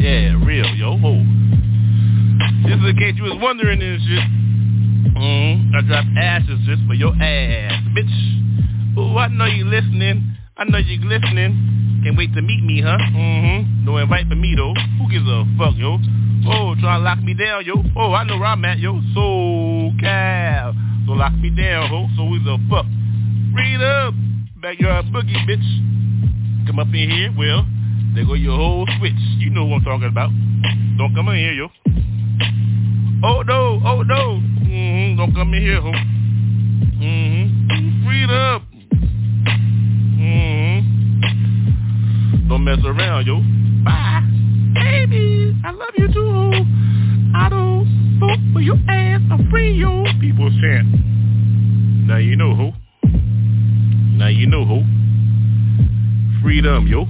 Yeah, 0.00 0.44
real, 0.46 0.74
yo, 0.76 0.96
ho. 0.96 1.22
Just 2.66 2.82
in 2.84 2.96
case 2.98 3.14
you 3.16 3.24
was 3.24 3.38
wondering 3.42 3.78
this 3.80 4.00
shit. 4.02 4.24
Mm-hmm. 5.14 5.76
I 5.76 5.80
drop 5.82 6.04
ashes 6.16 6.60
just 6.66 6.82
for 6.86 6.94
your 6.94 7.14
ass, 7.14 7.72
bitch. 7.94 8.98
Ooh, 8.98 9.16
I 9.16 9.28
know 9.28 9.46
you 9.46 9.64
listening. 9.64 10.36
I 10.56 10.64
know 10.64 10.78
you 10.78 10.98
listening. 11.08 12.00
Can't 12.04 12.16
wait 12.16 12.34
to 12.34 12.42
meet 12.42 12.62
me, 12.62 12.82
huh? 12.82 12.98
Mm-hmm. 12.98 13.84
No 13.84 13.96
invite 13.96 14.28
for 14.28 14.36
me, 14.36 14.54
though. 14.56 14.74
Who 14.98 15.10
gives 15.10 15.26
a 15.26 15.44
fuck, 15.56 15.76
yo? 15.76 15.98
Oh, 16.44 16.74
try 16.80 16.98
to 16.98 17.02
lock 17.02 17.22
me 17.22 17.34
down, 17.34 17.64
yo. 17.64 17.74
Oh, 17.96 18.12
I 18.12 18.24
know 18.24 18.38
where 18.38 18.48
I'm 18.48 18.64
at, 18.64 18.78
yo. 18.78 19.00
So 19.14 19.92
Cal. 20.00 20.74
So 21.06 21.12
lock 21.12 21.34
me 21.34 21.50
down, 21.50 21.88
ho. 21.88 22.08
So 22.16 22.26
who's 22.26 22.46
a 22.46 22.58
fuck? 22.68 22.86
Read 23.54 23.82
up. 23.82 24.14
Backyard 24.60 25.06
boogie, 25.06 25.38
bitch. 25.46 26.66
Come 26.66 26.78
up 26.78 26.88
in 26.88 27.10
here, 27.10 27.34
well, 27.36 27.66
there 28.14 28.24
go 28.24 28.34
your 28.34 28.56
whole 28.56 28.86
switch. 28.98 29.12
You 29.38 29.50
know 29.50 29.64
what 29.64 29.78
I'm 29.78 29.84
talking 29.84 30.08
about. 30.08 30.30
Don't 30.98 31.14
come 31.14 31.28
in 31.28 31.36
here, 31.36 31.52
yo. 31.52 31.68
Oh, 33.24 33.42
no. 33.42 33.80
Oh, 33.84 34.02
no. 34.02 34.40
Mm-hmm. 34.92 35.16
Don't 35.16 35.32
come 35.34 35.54
in 35.54 35.62
here, 35.62 35.80
ho. 35.80 35.90
Mm-hmm. 37.00 38.06
Read 38.06 38.30
up. 38.30 38.62
Mm-hmm. 40.20 41.28
Don't 42.48 42.64
mess 42.64 42.78
around, 42.84 43.26
yo. 43.26 43.40
Bye. 43.84 44.20
Baby, 44.74 45.56
I 45.64 45.70
love 45.70 45.94
you 45.96 46.12
too. 46.12 46.66
I 47.34 47.48
don't 47.48 48.18
vote 48.20 48.38
for 48.52 48.60
your 48.60 48.76
ass. 48.88 49.22
I'm 49.30 49.48
free, 49.50 49.72
yo. 49.72 50.04
People 50.20 50.50
chant. 50.60 50.86
Now 52.06 52.18
you 52.18 52.36
know 52.36 52.54
who. 52.54 52.72
Now 54.18 54.28
you 54.28 54.46
know 54.46 54.66
who. 54.66 54.84
Freedom, 56.42 56.86
yo. 56.86 57.06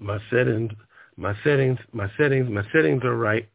My 0.00 0.18
settings, 0.30 0.72
my 1.16 1.34
settings, 1.44 1.78
my 1.92 2.10
settings, 2.16 2.48
my 2.50 2.64
settings 2.72 3.04
are 3.04 3.16
right. 3.16 3.48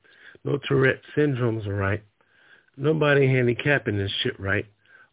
No 0.44 0.58
Tourette 0.68 1.02
syndromes 1.16 1.68
are 1.68 1.76
right. 1.76 2.04
Nobody 2.78 3.28
handicapping 3.28 3.98
this 3.98 4.12
shit 4.22 4.40
right. 4.40 4.66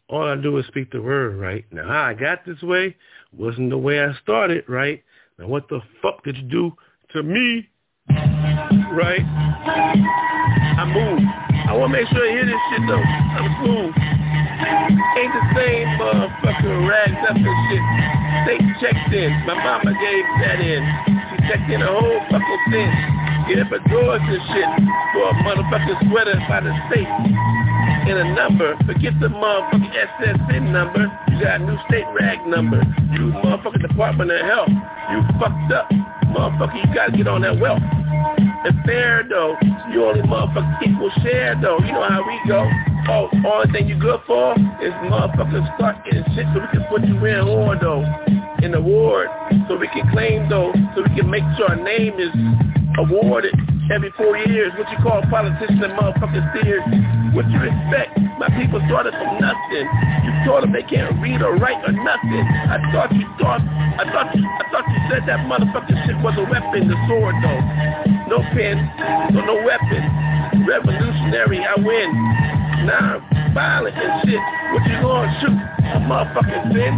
All 0.07 0.23
I 0.23 0.35
do 0.35 0.57
is 0.57 0.67
speak 0.67 0.91
the 0.91 1.01
word 1.01 1.37
right. 1.37 1.65
Now 1.71 1.87
how 1.87 2.03
I 2.03 2.13
got 2.13 2.45
this 2.45 2.61
way 2.61 2.95
wasn't 3.33 3.71
the 3.71 3.77
way 3.77 3.99
I 3.99 4.13
started, 4.21 4.63
right? 4.67 5.03
Now 5.39 5.47
what 5.47 5.67
the 5.67 5.81
fuck 6.01 6.23
did 6.23 6.37
you 6.37 6.43
do 6.43 6.73
to 7.13 7.23
me? 7.23 7.67
Right? 8.07 9.21
I 10.77 10.85
move. 10.85 11.19
I 11.67 11.75
want 11.75 11.91
to 11.91 11.97
make 11.97 12.07
sure 12.09 12.23
you 12.25 12.37
hear 12.37 12.45
this 12.45 12.61
shit 12.69 12.81
though. 12.87 13.01
I'm 13.01 13.65
smooth. 13.65 13.93
Ain't 15.17 15.33
the 15.33 15.45
same 15.57 15.87
motherfucking 15.97 16.87
rags 16.87 17.17
up 17.27 17.35
and 17.35 17.57
shit. 17.67 17.83
They 18.45 18.57
checked 18.79 19.13
in. 19.13 19.31
My 19.47 19.55
mama 19.55 19.91
gave 19.99 20.25
that 20.45 20.61
in. 20.61 21.24
In 21.45 21.81
a 21.81 21.85
whole 21.85 22.19
fucking 22.31 22.63
thing. 22.71 22.89
Get 23.47 23.59
up 23.61 23.69
drawers 23.85 24.21
and 24.25 24.41
shit 24.49 24.65
for 25.13 25.29
a 25.29 25.33
motherfucking 25.45 26.09
sweater 26.09 26.41
by 26.49 26.59
the 26.61 26.73
state. 26.89 27.05
And 27.05 28.17
a 28.17 28.33
number. 28.33 28.75
Forget 28.87 29.13
the 29.21 29.27
motherfucking 29.29 29.93
SSN 29.93 30.71
number. 30.71 31.05
You 31.29 31.43
got 31.43 31.61
a 31.61 31.65
new 31.65 31.77
state 31.87 32.05
rag 32.19 32.45
number. 32.47 32.81
You 33.13 33.29
motherfucking 33.45 33.87
Department 33.87 34.31
of 34.31 34.41
Health. 34.41 34.69
You 35.11 35.21
fucked 35.39 35.71
up. 35.71 35.89
Motherfucker, 36.33 36.81
you 36.81 36.95
gotta 36.95 37.15
get 37.15 37.27
on 37.27 37.41
that 37.41 37.59
wealth. 37.59 37.81
It's 38.65 38.77
fair 38.87 39.23
though. 39.29 39.55
You 39.93 40.03
only 40.03 40.21
motherfucking 40.21 40.81
equal 40.81 41.11
share 41.21 41.55
though. 41.61 41.77
You 41.77 41.93
know 41.93 42.09
how 42.09 42.25
we 42.25 42.41
go. 42.49 42.67
Oh, 43.07 43.29
only 43.53 43.71
thing 43.71 43.87
you 43.87 43.99
good 43.99 44.19
for 44.25 44.53
is 44.81 44.93
motherfuckers 45.13 46.05
getting 46.05 46.25
shit 46.33 46.45
so 46.53 46.59
we 46.59 46.67
can 46.73 46.83
put 46.89 47.05
you 47.05 47.23
in 47.23 47.45
ward 47.45 47.79
though. 47.81 48.01
In 48.65 48.71
the 48.73 48.81
ward. 48.81 49.29
So 49.69 49.77
we 49.77 49.85
can 49.93 50.09
claim 50.09 50.49
though. 50.49 50.73
So 50.97 51.05
we 51.05 51.13
can 51.13 51.29
make 51.29 51.45
sure 51.53 51.69
our 51.69 51.77
name 51.77 52.17
is 52.17 52.33
awarded 52.97 53.53
every 53.93 54.09
four 54.17 54.41
years. 54.41 54.73
What 54.73 54.89
you 54.89 54.97
call 55.05 55.21
politicians 55.29 55.85
and 55.85 55.93
motherfucking 55.93 56.41
steers. 56.49 56.81
What 57.37 57.45
you 57.53 57.61
expect? 57.61 58.17
My 58.41 58.49
people 58.57 58.81
started 58.89 59.13
from 59.13 59.37
nothing. 59.37 59.85
You 60.25 60.31
told 60.49 60.65
them 60.65 60.73
they 60.73 60.81
can't 60.81 61.13
read 61.21 61.45
or 61.45 61.53
write 61.61 61.77
or 61.85 61.93
nothing. 61.93 62.41
I 62.41 62.81
thought 62.89 63.13
you 63.13 63.29
thought, 63.37 63.61
I 63.61 64.09
thought 64.09 64.33
you, 64.33 64.41
I 64.41 64.65
thought 64.73 64.85
you 64.89 64.99
said 65.13 65.29
that 65.29 65.45
motherfucking 65.45 66.01
shit 66.09 66.17
was 66.25 66.33
a 66.33 66.45
weapon, 66.49 66.89
the 66.89 66.97
sword 67.05 67.37
though. 67.45 67.61
No 68.33 68.41
pen, 68.49 68.81
so 69.29 69.45
no 69.45 69.61
weapon. 69.61 70.01
Revolutionary, 70.65 71.61
I 71.61 71.77
win. 71.77 72.09
Now 72.89 73.21
I'm 73.29 73.44
violent 73.55 73.95
and 73.95 74.11
shit. 74.27 74.43
What 74.75 74.83
you 74.83 74.99
gonna 74.99 75.31
shoot? 75.39 75.57
Motherfucking 76.11 76.75
sin? 76.75 76.93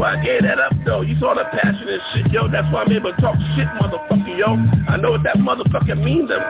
Well, 0.00 0.16
I 0.16 0.24
gave 0.24 0.42
that 0.42 0.58
up 0.58 0.72
though. 0.88 1.02
You 1.02 1.14
saw 1.20 1.36
the 1.36 1.44
passion 1.52 1.86
and 1.86 2.00
shit, 2.16 2.32
yo. 2.32 2.48
That's 2.48 2.66
why 2.72 2.88
I'm 2.88 2.90
able 2.90 3.12
to 3.12 3.20
talk 3.20 3.36
shit, 3.54 3.68
motherfucker, 3.76 4.32
yo. 4.32 4.56
I 4.88 4.96
know 4.96 5.12
what 5.12 5.22
that 5.28 5.36
motherfucker 5.36 6.02
means 6.02 6.32
to 6.32 6.40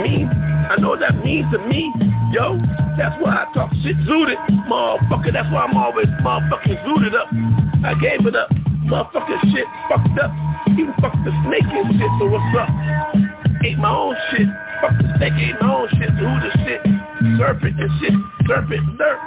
me. 0.00 0.24
I 0.24 0.80
know 0.80 0.96
what 0.96 1.00
that 1.00 1.22
means 1.22 1.44
to 1.52 1.60
me, 1.68 1.92
yo. 2.32 2.56
That's 2.96 3.14
why 3.20 3.44
I 3.44 3.52
talk 3.52 3.70
shit 3.84 4.00
zooted, 4.08 4.40
motherfucker. 4.64 5.30
That's 5.30 5.52
why 5.52 5.68
I'm 5.68 5.76
always 5.76 6.08
motherfucking 6.24 6.80
zooted 6.88 7.14
up. 7.14 7.28
I 7.84 7.92
gave 8.00 8.24
it 8.26 8.34
up. 8.34 8.48
Motherfucking 8.88 9.52
shit 9.52 9.68
fucked 9.92 10.18
up. 10.18 10.32
Even 10.72 10.94
fucked 11.04 11.20
the 11.22 11.36
snake 11.44 11.68
and 11.68 11.92
shit, 12.00 12.10
so 12.18 12.26
what's 12.26 12.56
up? 12.56 12.72
Ate 13.62 13.78
my 13.78 13.92
own 13.92 14.16
shit. 14.32 14.48
Fuck 14.80 14.96
the 14.98 15.12
snake, 15.18 15.32
ate 15.36 15.60
my 15.60 15.74
own 15.74 15.88
shit. 15.90 16.10
Who 16.16 16.26
the 16.40 16.50
shit? 16.64 16.95
Serpent 17.38 17.80
and 17.80 17.90
shit. 18.00 18.12
Serpent, 18.46 18.98
dirt. 18.98 19.18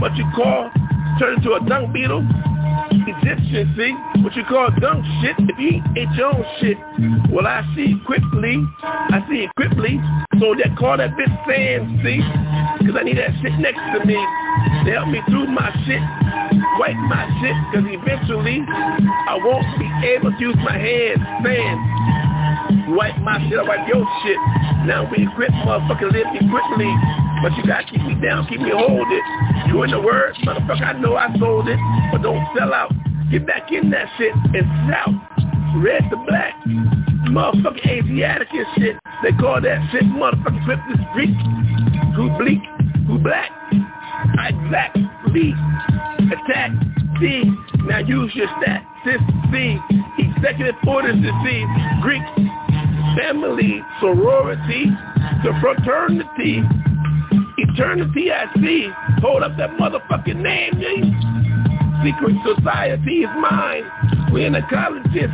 What 0.00 0.16
you 0.16 0.24
call? 0.34 0.70
Turn 1.18 1.34
into 1.34 1.54
a 1.54 1.60
dung 1.66 1.92
beetle? 1.92 2.26
Egyptian, 2.92 3.74
see? 3.76 3.92
What 4.22 4.34
you 4.36 4.44
call 4.44 4.70
dung 4.80 5.02
shit? 5.22 5.36
If 5.48 5.58
you 5.58 5.82
ate 5.96 6.08
your 6.16 6.34
own 6.34 6.44
shit, 6.60 6.76
well, 7.32 7.46
I 7.46 7.62
see 7.74 7.96
it 7.96 8.04
quickly. 8.04 8.56
I 8.82 9.24
see 9.28 9.44
it 9.44 9.50
quickly. 9.56 10.00
So 10.40 10.54
they 10.54 10.68
call 10.76 10.96
that 10.98 11.16
bitch 11.16 11.32
sand, 11.48 12.00
see? 12.04 12.20
Because 12.78 12.96
I 13.00 13.04
need 13.04 13.18
that 13.18 13.32
shit 13.40 13.52
next 13.60 13.80
to 13.96 14.04
me 14.04 14.16
to 14.84 14.90
help 14.92 15.08
me 15.08 15.20
through 15.28 15.46
my 15.48 15.72
shit, 15.86 16.02
wipe 16.78 16.96
my 17.08 17.24
shit, 17.40 17.56
because 17.72 17.86
eventually 17.88 18.60
I 18.68 19.38
won't 19.40 19.64
be 19.78 19.88
able 20.08 20.32
to 20.32 20.40
use 20.40 20.56
my 20.60 20.76
hands, 20.76 21.20
sand. 21.44 22.33
Wipe 22.94 23.18
my 23.18 23.38
shit, 23.48 23.58
I 23.58 23.62
wipe 23.62 23.88
your 23.88 24.06
shit. 24.22 24.38
Now 24.86 25.08
we 25.10 25.28
quit, 25.34 25.50
motherfucker, 25.64 26.12
live 26.12 26.28
me 26.32 26.40
quickly. 26.50 26.90
But 27.42 27.52
you 27.56 27.64
gotta 27.66 27.84
keep 27.84 28.02
me 28.02 28.14
down, 28.20 28.46
keep 28.46 28.60
me 28.60 28.70
hold 28.70 29.06
it. 29.10 29.24
You 29.68 29.82
in 29.82 29.90
the 29.90 30.00
word, 30.00 30.34
motherfucker, 30.44 30.82
I 30.82 30.92
know 30.98 31.16
I 31.16 31.34
sold 31.38 31.68
it, 31.68 31.78
but 32.12 32.22
don't 32.22 32.44
sell 32.56 32.72
out. 32.72 32.92
Get 33.30 33.46
back 33.46 33.70
in 33.72 33.90
that 33.90 34.08
shit 34.18 34.32
and 34.34 34.66
shout. 34.88 35.14
Red 35.76 36.08
to 36.10 36.16
black. 36.28 36.54
Motherfucking 37.28 37.86
Asiatic 37.86 38.48
and 38.52 38.66
shit. 38.76 38.96
They 39.22 39.32
call 39.32 39.60
that 39.60 39.88
shit 39.90 40.04
motherfucking 40.04 40.64
Cryptus 40.64 41.12
Greek. 41.14 41.34
Who 42.16 42.30
bleak, 42.38 42.62
who 43.06 43.18
black. 43.18 43.50
I 44.38 44.52
black, 44.68 44.94
exactly. 44.94 45.54
Attack 46.32 46.70
C. 47.20 47.44
Now 47.86 47.98
use 47.98 48.34
your 48.34 48.48
stat. 48.60 48.86
This 49.04 49.20
C. 49.52 49.78
Executive 50.18 50.76
orders 50.86 51.16
to 51.16 51.30
C. 51.44 51.64
Greek. 52.02 52.22
Family. 53.16 53.80
Sorority. 54.00 54.86
The 55.44 55.52
fraternity. 55.60 56.62
Eternity 57.58 58.32
I 58.32 58.52
see. 58.56 58.88
Hold 59.20 59.42
up 59.42 59.56
that 59.56 59.70
motherfucking 59.70 60.36
name, 60.36 60.72
yeah. 60.78 62.04
Secret 62.04 62.36
society 62.44 63.22
is 63.24 63.30
mine. 63.38 63.84
We're 64.32 64.46
in 64.46 64.52
the 64.52 64.62
colleges. 64.68 65.30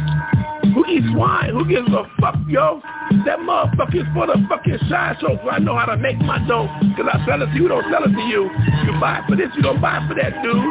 Who 0.75 0.87
eats 0.87 1.07
wine? 1.17 1.51
Who 1.51 1.67
gives 1.67 1.89
a 1.89 2.05
fuck, 2.21 2.37
yo? 2.49 2.81
That 3.27 3.41
motherfucker 3.41 4.07
is 4.07 4.09
for 4.15 4.27
the 4.27 4.39
fucking 4.49 4.79
side 4.89 5.17
show 5.21 5.35
so 5.43 5.51
I 5.51 5.59
know 5.59 5.77
how 5.77 5.87
to 5.87 5.97
make 5.97 6.19
my 6.19 6.39
dough. 6.47 6.69
Cause 6.97 7.09
I 7.11 7.19
sell 7.27 7.43
it 7.43 7.47
to 7.51 7.57
you, 7.59 7.67
don't 7.69 7.85
sell 7.91 8.05
it 8.05 8.15
to 8.15 8.25
you. 8.31 8.47
You 8.87 8.93
buy 9.01 9.25
for 9.29 9.35
this, 9.35 9.51
you 9.57 9.63
don't 9.63 9.81
buy 9.81 9.99
for 10.07 10.15
that, 10.15 10.31
dude. 10.43 10.63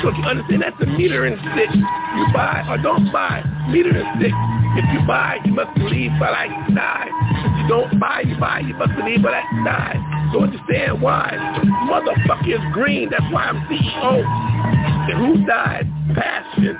Don't 0.00 0.16
you 0.16 0.24
understand 0.24 0.62
that's 0.62 0.78
the 0.80 0.86
meter 0.86 1.26
and 1.26 1.36
stick. 1.52 1.68
You 1.72 2.24
buy 2.32 2.64
or 2.68 2.78
don't 2.78 3.12
buy, 3.12 3.44
meter 3.68 3.92
and 3.92 4.08
stick. 4.16 4.32
If 4.80 4.86
you 4.92 5.06
buy, 5.06 5.38
you 5.44 5.52
must 5.52 5.76
believe 5.76 6.10
but 6.18 6.32
I 6.32 6.48
die. 6.72 7.08
If 7.12 7.52
you 7.62 7.68
don't 7.68 8.00
buy, 8.00 8.22
you 8.26 8.36
buy, 8.40 8.60
you 8.60 8.74
must 8.74 8.96
believe 8.96 9.22
but 9.22 9.34
I 9.34 9.44
die. 9.64 10.30
So 10.32 10.40
understand 10.40 11.02
why. 11.02 11.36
Motherfucker 11.84 12.48
is 12.48 12.64
green, 12.72 13.10
that's 13.10 13.24
why 13.30 13.44
I'm 13.44 13.60
CEO. 13.68 14.24
And 14.24 15.18
who 15.20 15.46
died? 15.46 15.86
Passion. 16.14 16.78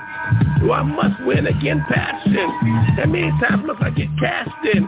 So 0.59 0.71
I 0.71 0.81
must 0.81 1.23
win 1.25 1.45
again 1.47 1.85
passion. 1.87 2.49
That 2.97 3.09
many 3.09 3.31
times 3.41 3.63
look 3.65 3.79
like 3.79 3.95
get 3.95 4.09
cast 4.19 4.49
in. 4.73 4.87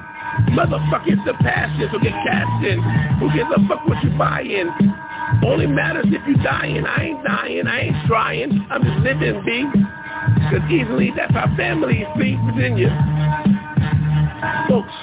Motherfucker, 0.54 1.08
it's 1.08 1.22
the 1.26 1.34
passion, 1.42 1.90
so 1.92 2.00
get 2.00 2.14
cast 2.26 2.64
in. 2.66 2.80
Who 3.20 3.32
gives 3.34 3.50
a 3.56 3.68
fuck 3.68 3.86
what 3.88 4.04
you 4.04 4.12
buying? 4.18 4.70
Only 5.46 5.68
matters 5.68 6.06
if 6.08 6.26
you 6.28 6.36
dying. 6.44 6.86
I 6.86 7.04
ain't 7.04 7.24
dying, 7.24 7.68
I 7.68 7.80
ain't 7.82 8.08
trying. 8.08 8.66
I'm 8.70 8.84
just 8.84 9.00
living, 9.00 9.44
B. 9.46 9.66
Cause 10.50 10.62
easily 10.72 11.12
that's 11.16 11.34
how 11.34 11.54
families 11.56 12.06
see 12.18 12.38
Virginia. 12.46 12.92
Folks, 14.70 14.94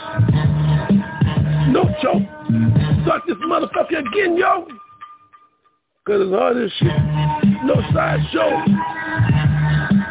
no 1.69 1.85
joke. 2.03 2.23
Start 3.03 3.23
this 3.27 3.37
motherfucker 3.45 3.99
again, 3.99 4.37
yo. 4.37 4.67
Cause 6.07 6.21
it's 6.21 6.35
all 6.35 6.55
this 6.55 6.73
shit. 6.79 7.65
No 7.65 7.77
side 7.93 8.21
show. 8.33 8.63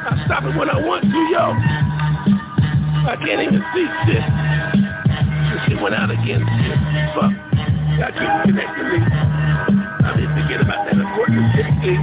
I 0.06 0.24
stop 0.26 0.44
it 0.44 0.58
when 0.58 0.70
I 0.70 0.86
want 0.86 1.04
to, 1.04 1.20
yo. 1.32 1.93
I 3.06 3.16
can't 3.18 3.42
even 3.42 3.62
see 3.76 3.88
shit. 4.08 4.24
Shit 5.68 5.82
went 5.82 5.94
out 5.94 6.10
again. 6.10 6.40
Fuck. 7.14 7.36
Y'all 8.00 8.16
keep 8.16 8.32
connecting 8.48 8.88
me. 8.90 9.00
I 9.04 10.16
to 10.16 10.28
forget 10.34 10.62
about 10.62 10.86
that 10.88 10.96
important 10.96 11.52
shit, 11.54 11.68
see. 11.84 12.00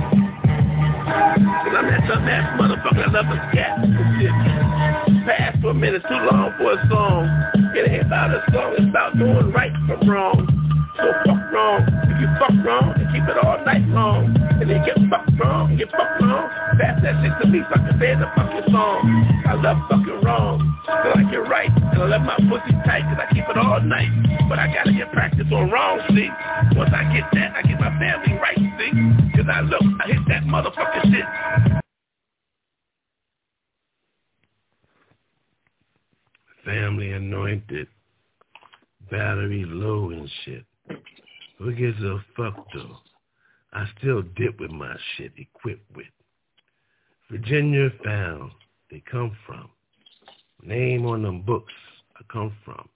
Cause 1.11 1.75
I'm 1.75 1.87
that 1.89 2.05
dumb 2.07 2.29
ass 2.29 2.61
motherfucker 2.61 3.01
that 3.01 3.13
love 3.13 3.27
the 3.33 3.41
cat 3.57 3.81
and 3.81 3.97
shit. 4.21 5.25
Pass 5.25 5.57
for 5.63 5.71
a 5.71 5.75
minute, 5.75 6.03
too 6.07 6.15
long 6.31 6.53
for 6.59 6.73
a 6.73 6.89
song. 6.89 7.27
It 7.75 7.91
ain't 7.91 8.07
about 8.07 8.31
a 8.31 8.45
song, 8.53 8.75
it's 8.77 8.89
about 8.89 9.17
doing 9.17 9.51
right 9.53 9.73
from 9.89 10.09
wrong. 10.09 10.70
So 11.01 11.13
fuck 11.25 11.41
wrong. 11.53 11.81
If 12.05 12.21
you 12.21 12.29
fuck 12.37 12.53
wrong, 12.65 12.93
then 12.97 13.09
keep 13.13 13.25
it 13.25 13.39
all 13.41 13.65
night 13.65 13.89
long. 13.89 14.37
And 14.61 14.69
then 14.69 14.85
get 14.85 15.01
fucked 15.09 15.33
wrong, 15.41 15.77
get 15.77 15.91
fucked 15.91 16.21
wrong. 16.21 16.49
Pass 16.77 17.01
that 17.03 17.17
shit 17.25 17.33
to 17.41 17.49
me 17.49 17.65
so 17.65 17.81
I 17.81 17.89
can 17.89 17.97
say 17.99 18.13
the 18.13 18.29
fucking 18.37 18.69
song. 18.73 19.01
I 19.49 19.55
love 19.55 19.79
fucking 19.89 20.21
wrong. 20.21 20.61
Feel 20.85 21.13
like 21.17 21.33
you're 21.33 21.49
right. 21.49 21.71
And 21.73 22.03
I 22.03 22.07
love 22.07 22.23
my 22.23 22.37
pussy 22.37 22.77
tight 22.85 23.09
cause 23.09 23.17
I 23.17 23.33
keep 23.33 23.49
it 23.49 23.57
all 23.57 23.81
night. 23.81 24.13
But 24.49 24.59
I 24.59 24.69
gotta 24.73 24.93
get 24.93 25.11
practice 25.13 25.47
on 25.51 25.71
wrong, 25.71 26.01
see. 26.11 26.29
Once 26.77 26.93
I 26.93 27.09
get 27.15 27.25
that, 27.33 27.57
I 27.57 27.63
get 27.63 27.81
my 27.81 27.97
family 27.99 28.37
right, 28.37 28.59
see. 28.59 28.93
Cause 29.37 29.49
I 29.49 29.61
look, 29.63 29.83
I 30.05 30.07
hit 30.09 30.21
that 30.29 30.45
motherfucking 30.45 31.09
shit. 31.09 31.25
Family 36.65 37.13
anointed, 37.13 37.89
battery 39.11 39.65
low 39.65 40.11
and 40.11 40.29
shit. 40.45 40.65
Who 41.59 41.75
gives 41.75 42.01
a 42.03 42.25
fuck 42.37 42.67
though? 42.73 42.97
I 43.73 43.87
still 43.99 44.23
dip 44.23 44.59
with 44.59 44.71
my 44.71 44.97
shit 45.17 45.33
equipped 45.37 45.95
with. 45.95 46.07
Virginia 47.31 47.91
found 48.05 48.51
they 48.91 49.03
come 49.11 49.37
from. 49.47 49.69
Name 50.63 51.07
on 51.07 51.23
them 51.23 51.43
books 51.43 51.73
I 52.17 52.23
come 52.33 52.53
from. 52.65 52.89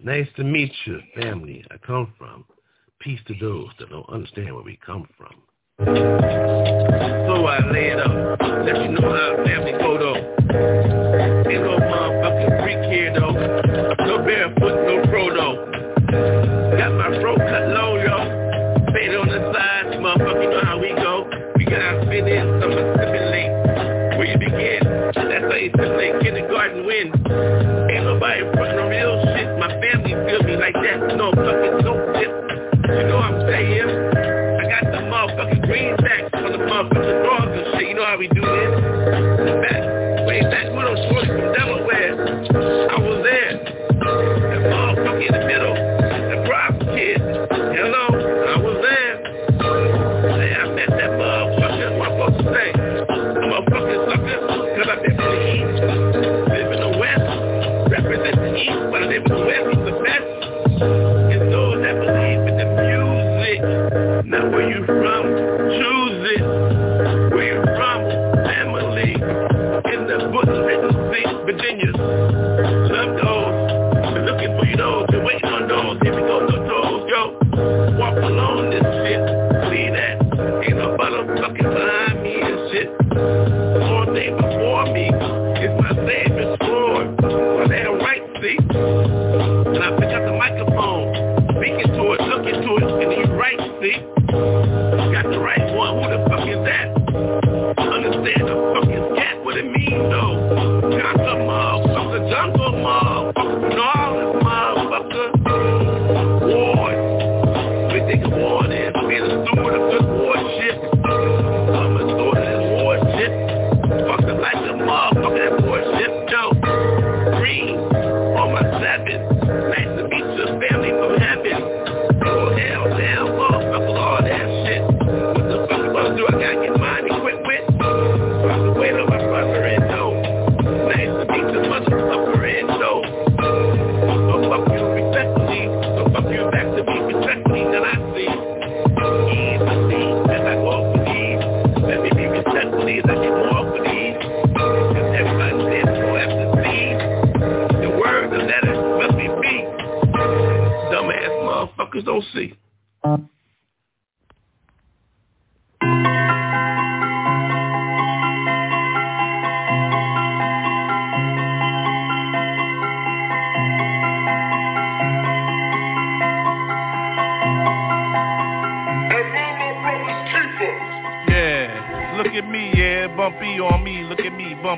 Nice 0.00 0.28
to 0.36 0.44
meet 0.44 0.72
you, 0.86 1.00
family 1.16 1.64
I 1.70 1.76
come 1.78 2.12
from. 2.18 2.44
Peace 3.00 3.20
to 3.26 3.34
those 3.40 3.68
that 3.78 3.90
don't 3.90 4.08
understand 4.08 4.54
where 4.54 4.64
we 4.64 4.78
come 4.84 5.08
from. 5.16 5.34
So 5.78 5.84
I 7.46 7.58
lay 7.70 7.88
it 7.88 8.00
up, 8.00 8.40
let 8.64 8.76
you 8.82 8.88
know 8.92 9.10
how 9.10 9.44
family 9.44 9.72
though. 9.72 10.16
Ain't 11.50 11.62
no 11.62 11.78
motherfucking 11.78 12.62
freak 12.62 12.92
here 12.92 13.12
though. 13.18 13.63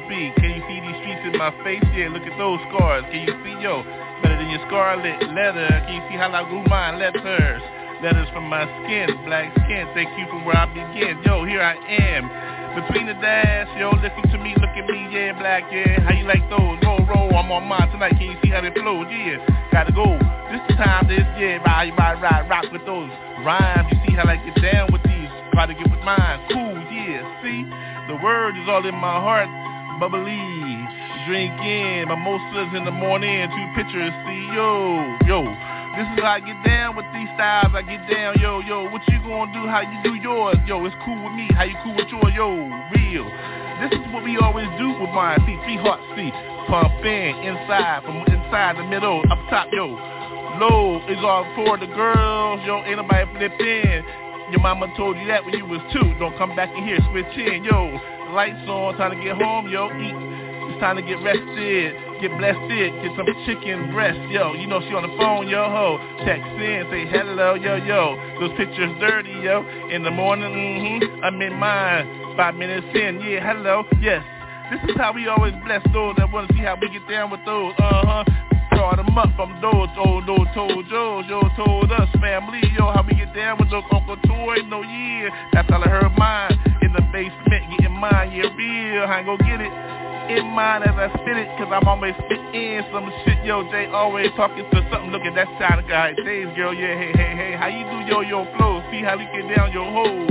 Can 0.06 0.54
you 0.54 0.62
see 0.70 0.78
these 0.78 0.98
streets 1.02 1.22
in 1.26 1.34
my 1.34 1.50
face? 1.66 1.82
Yeah, 1.90 2.14
look 2.14 2.22
at 2.22 2.38
those 2.38 2.62
scars. 2.70 3.02
Can 3.10 3.26
you 3.26 3.34
see, 3.42 3.58
yo, 3.58 3.82
better 4.22 4.38
than 4.38 4.48
your 4.54 4.62
scarlet 4.70 5.18
leather? 5.34 5.66
Can 5.90 5.98
you 5.98 6.04
see 6.06 6.16
how 6.16 6.30
I 6.30 6.46
grew 6.46 6.62
mine? 6.70 7.02
Letters, 7.02 7.62
letters 8.02 8.28
from 8.30 8.46
my 8.46 8.62
skin, 8.86 9.10
black 9.26 9.50
skin. 9.66 9.90
Thank 9.98 10.14
you 10.14 10.30
for 10.30 10.38
where 10.46 10.54
I 10.54 10.70
begin. 10.70 11.18
Yo, 11.26 11.42
here 11.44 11.58
I 11.58 11.74
am. 11.90 12.30
Between 12.78 13.10
the 13.10 13.18
dash, 13.18 13.66
yo, 13.80 13.90
listen 13.98 14.22
to 14.30 14.38
me, 14.38 14.54
look 14.60 14.70
at 14.78 14.86
me, 14.86 15.08
yeah, 15.10 15.32
black, 15.34 15.64
yeah. 15.72 15.98
How 16.04 16.14
you 16.14 16.28
like 16.28 16.44
those? 16.52 16.78
Roll, 16.84 17.02
roll, 17.08 17.34
I'm 17.34 17.50
on 17.50 17.66
mine 17.66 17.90
tonight. 17.90 18.14
Can 18.14 18.30
you 18.30 18.38
see 18.44 18.50
how 18.50 18.60
they 18.60 18.70
flow? 18.78 19.02
Yeah, 19.08 19.42
gotta 19.72 19.90
go. 19.90 20.14
This 20.52 20.62
time, 20.76 21.08
this, 21.08 21.26
yeah, 21.40 21.58
ride, 21.66 21.96
ride, 21.98 22.22
ride, 22.22 22.46
rock 22.48 22.70
with 22.70 22.84
those 22.86 23.10
rhymes. 23.42 23.90
You 23.90 23.98
see 24.06 24.14
how 24.14 24.28
I 24.28 24.36
get 24.38 24.54
down 24.60 24.92
with 24.92 25.02
these? 25.02 25.32
Try 25.50 25.66
to 25.66 25.74
get 25.74 25.90
with 25.90 26.04
mine. 26.04 26.46
Cool, 26.52 26.78
yeah, 26.92 27.24
see? 27.42 27.64
The 28.12 28.20
word 28.22 28.54
is 28.60 28.68
all 28.68 28.86
in 28.86 28.94
my 28.94 29.18
heart. 29.18 29.65
Bubbly, 29.98 30.86
drinking 31.26 32.08
mimosas 32.08 32.70
in 32.76 32.84
the 32.84 32.90
morning, 32.90 33.48
two 33.48 33.66
pictures, 33.74 34.12
see, 34.26 34.42
yo, 34.54 35.16
yo. 35.26 35.42
This 35.96 36.04
is 36.12 36.20
how 36.20 36.36
I 36.36 36.40
get 36.40 36.60
down 36.64 36.96
with 36.96 37.06
these 37.16 37.28
styles, 37.34 37.72
I 37.72 37.80
get 37.80 38.04
down, 38.08 38.36
yo, 38.40 38.60
yo. 38.60 38.88
What 38.90 39.00
you 39.08 39.18
gonna 39.24 39.52
do, 39.52 39.64
how 39.68 39.80
you 39.80 39.96
do 40.04 40.14
yours, 40.14 40.56
yo, 40.66 40.84
it's 40.84 40.96
cool 41.04 41.16
with 41.24 41.32
me, 41.32 41.48
how 41.56 41.64
you 41.64 41.76
cool 41.82 41.96
with 41.96 42.08
yours, 42.08 42.32
yo, 42.36 42.52
real. 42.92 43.24
This 43.80 43.92
is 43.96 44.04
what 44.12 44.24
we 44.24 44.36
always 44.38 44.68
do 44.78 44.88
with 45.00 45.10
mine, 45.10 45.40
see, 45.46 45.56
three 45.64 45.80
hearts, 45.80 46.04
see, 46.16 46.30
pumping 46.68 47.36
inside, 47.44 48.04
from 48.04 48.20
inside 48.28 48.76
the 48.76 48.84
middle, 48.84 49.24
up 49.30 49.40
top, 49.48 49.68
yo. 49.72 49.96
Low 50.60 51.00
is 51.08 51.18
all 51.20 51.44
for 51.54 51.76
the 51.76 51.86
girls, 51.86 52.60
yo, 52.64 52.84
ain't 52.84 52.96
nobody 52.96 53.24
flipping. 53.36 54.04
Your 54.50 54.60
mama 54.60 54.86
told 54.96 55.16
you 55.18 55.26
that 55.26 55.44
when 55.44 55.54
you 55.58 55.66
was 55.66 55.80
two. 55.92 56.14
Don't 56.20 56.36
come 56.38 56.54
back 56.54 56.70
in 56.76 56.84
here, 56.84 56.98
switch 57.10 57.34
in, 57.36 57.64
yo. 57.64 57.98
Lights 58.32 58.68
on, 58.68 58.96
time 58.96 59.16
to 59.16 59.22
get 59.22 59.36
home, 59.36 59.68
yo. 59.68 59.86
Eat. 59.86 60.14
It's 60.68 60.80
time 60.80 60.96
to 60.96 61.02
get 61.02 61.22
rested, 61.22 61.94
get 62.20 62.36
blessed, 62.38 62.68
get 62.68 63.12
some 63.16 63.26
chicken 63.46 63.92
breast, 63.92 64.18
yo. 64.30 64.52
You 64.54 64.66
know 64.66 64.80
she 64.80 64.92
on 64.94 65.02
the 65.02 65.16
phone, 65.16 65.48
yo 65.48 65.70
ho. 65.70 65.98
Text 66.26 66.46
in, 66.58 66.86
say 66.90 67.06
hello, 67.06 67.54
yo 67.54 67.76
yo. 67.76 68.18
Those 68.40 68.50
pictures 68.56 68.90
dirty, 68.98 69.30
yo. 69.42 69.64
In 69.90 70.02
the 70.02 70.10
morning, 70.10 70.50
mm-hmm. 70.50 71.24
I'm 71.24 71.40
in 71.40 71.54
mine. 71.54 72.34
Five 72.36 72.56
minutes 72.56 72.86
in, 72.94 73.20
yeah, 73.20 73.40
hello, 73.40 73.84
yes. 74.00 74.24
This 74.70 74.90
is 74.90 74.96
how 74.96 75.12
we 75.12 75.28
always 75.28 75.54
bless 75.64 75.82
those 75.92 76.16
that 76.16 76.30
want 76.32 76.48
to 76.48 76.54
see 76.54 76.62
how 76.62 76.76
we 76.80 76.90
get 76.90 77.08
down 77.08 77.30
with 77.30 77.40
those, 77.46 77.72
uh-huh 77.78 78.24
brought 78.70 78.96
them 78.96 79.16
up 79.16 79.30
from 79.36 79.52
those 79.60 79.88
old 79.98 80.28
old 80.28 80.48
told 80.54 80.84
Joe, 80.88 81.22
Joe 81.28 81.48
told 81.56 81.92
us 81.92 82.08
family, 82.20 82.62
yo, 82.76 82.92
how 82.92 83.04
we 83.06 83.14
get 83.14 83.34
down 83.34 83.58
with 83.58 83.70
those 83.70 83.84
Uncle 83.92 84.16
Toy, 84.26 84.56
no 84.66 84.82
yeah, 84.82 85.30
that's 85.52 85.68
how 85.68 85.82
I 85.82 85.88
heard 85.88 86.12
mine, 86.16 86.52
in 86.82 86.92
the 86.92 87.02
basement, 87.12 87.64
getting 87.78 87.92
mine, 87.92 88.32
yeah, 88.32 88.48
real, 88.54 89.04
I 89.04 89.18
ain't 89.18 89.26
gon' 89.26 89.38
get 89.38 89.60
it, 89.60 89.72
in 90.38 90.46
mine 90.54 90.82
as 90.82 90.94
I 90.96 91.08
spit 91.20 91.36
it, 91.36 91.48
cause 91.58 91.70
I'm 91.70 91.86
always 91.86 92.14
spit 92.24 92.40
in 92.54 92.84
some 92.92 93.10
shit, 93.24 93.44
yo, 93.44 93.62
Jay 93.70 93.86
always 93.86 94.30
talking 94.36 94.64
to 94.64 94.78
something, 94.90 95.10
look 95.10 95.22
at 95.22 95.34
that 95.34 95.78
of 95.78 95.88
guy, 95.88 96.14
days, 96.14 96.48
girl, 96.56 96.74
yeah, 96.74 96.96
hey, 96.96 97.12
hey, 97.14 97.32
hey, 97.36 97.52
how 97.56 97.68
you 97.68 97.84
do 97.90 97.98
yo, 98.10 98.20
yo, 98.20 98.44
flow, 98.56 98.82
see 98.90 99.02
how 99.02 99.16
we 99.16 99.24
get 99.34 99.48
down 99.54 99.72
your 99.72 99.86
hoes, 99.90 100.30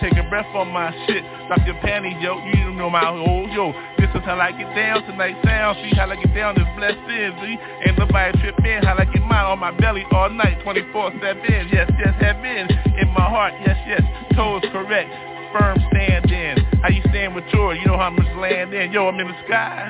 take 0.00 0.16
a 0.16 0.26
breath 0.28 0.48
on 0.54 0.68
my 0.72 0.92
shit, 1.06 1.24
drop 1.48 1.60
your 1.66 1.76
panties, 1.80 2.16
yo, 2.20 2.38
you 2.44 2.72
know 2.72 2.90
my 2.90 3.04
hoes, 3.04 3.48
yo, 3.52 3.72
this 3.98 4.10
is 4.14 4.22
how 4.24 4.38
I 4.38 4.52
get 4.52 4.68
down 4.74 5.02
tonight 5.04 5.36
sound, 5.44 5.78
see 5.82 5.94
how 5.96 6.10
I 6.10 6.16
get 6.16 6.34
down 6.34 6.54
this 6.54 6.68
blessed 6.76 7.08
in, 7.08 7.32
see, 7.40 7.56
ain't 7.86 7.98
nobody 7.98 8.38
tripping, 8.40 8.82
how 8.82 8.96
I 8.96 9.04
get 9.04 9.22
mine 9.22 9.46
on 9.46 9.58
my 9.58 9.72
belly 9.72 10.04
all 10.12 10.30
night, 10.30 10.58
24-7, 10.64 11.72
yes, 11.72 11.90
yes, 11.98 12.14
have 12.20 12.42
been, 12.42 12.68
in 12.98 13.08
my 13.14 13.24
heart, 13.24 13.54
yes, 13.64 13.76
yes, 13.86 14.02
toes 14.34 14.62
correct, 14.72 15.10
firm 15.52 15.78
standing, 15.92 16.64
how 16.82 16.88
you 16.88 17.02
stand 17.10 17.34
with 17.34 17.44
yours, 17.52 17.78
you 17.80 17.86
know 17.86 17.98
how 17.98 18.10
much 18.10 18.28
land 18.36 18.74
in, 18.74 18.92
yo, 18.92 19.08
I'm 19.08 19.18
in 19.20 19.28
the 19.28 19.38
sky, 19.46 19.80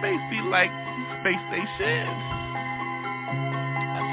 space 0.00 0.24
be 0.30 0.40
like 0.48 0.70
space 1.20 1.40
station, 1.48 2.43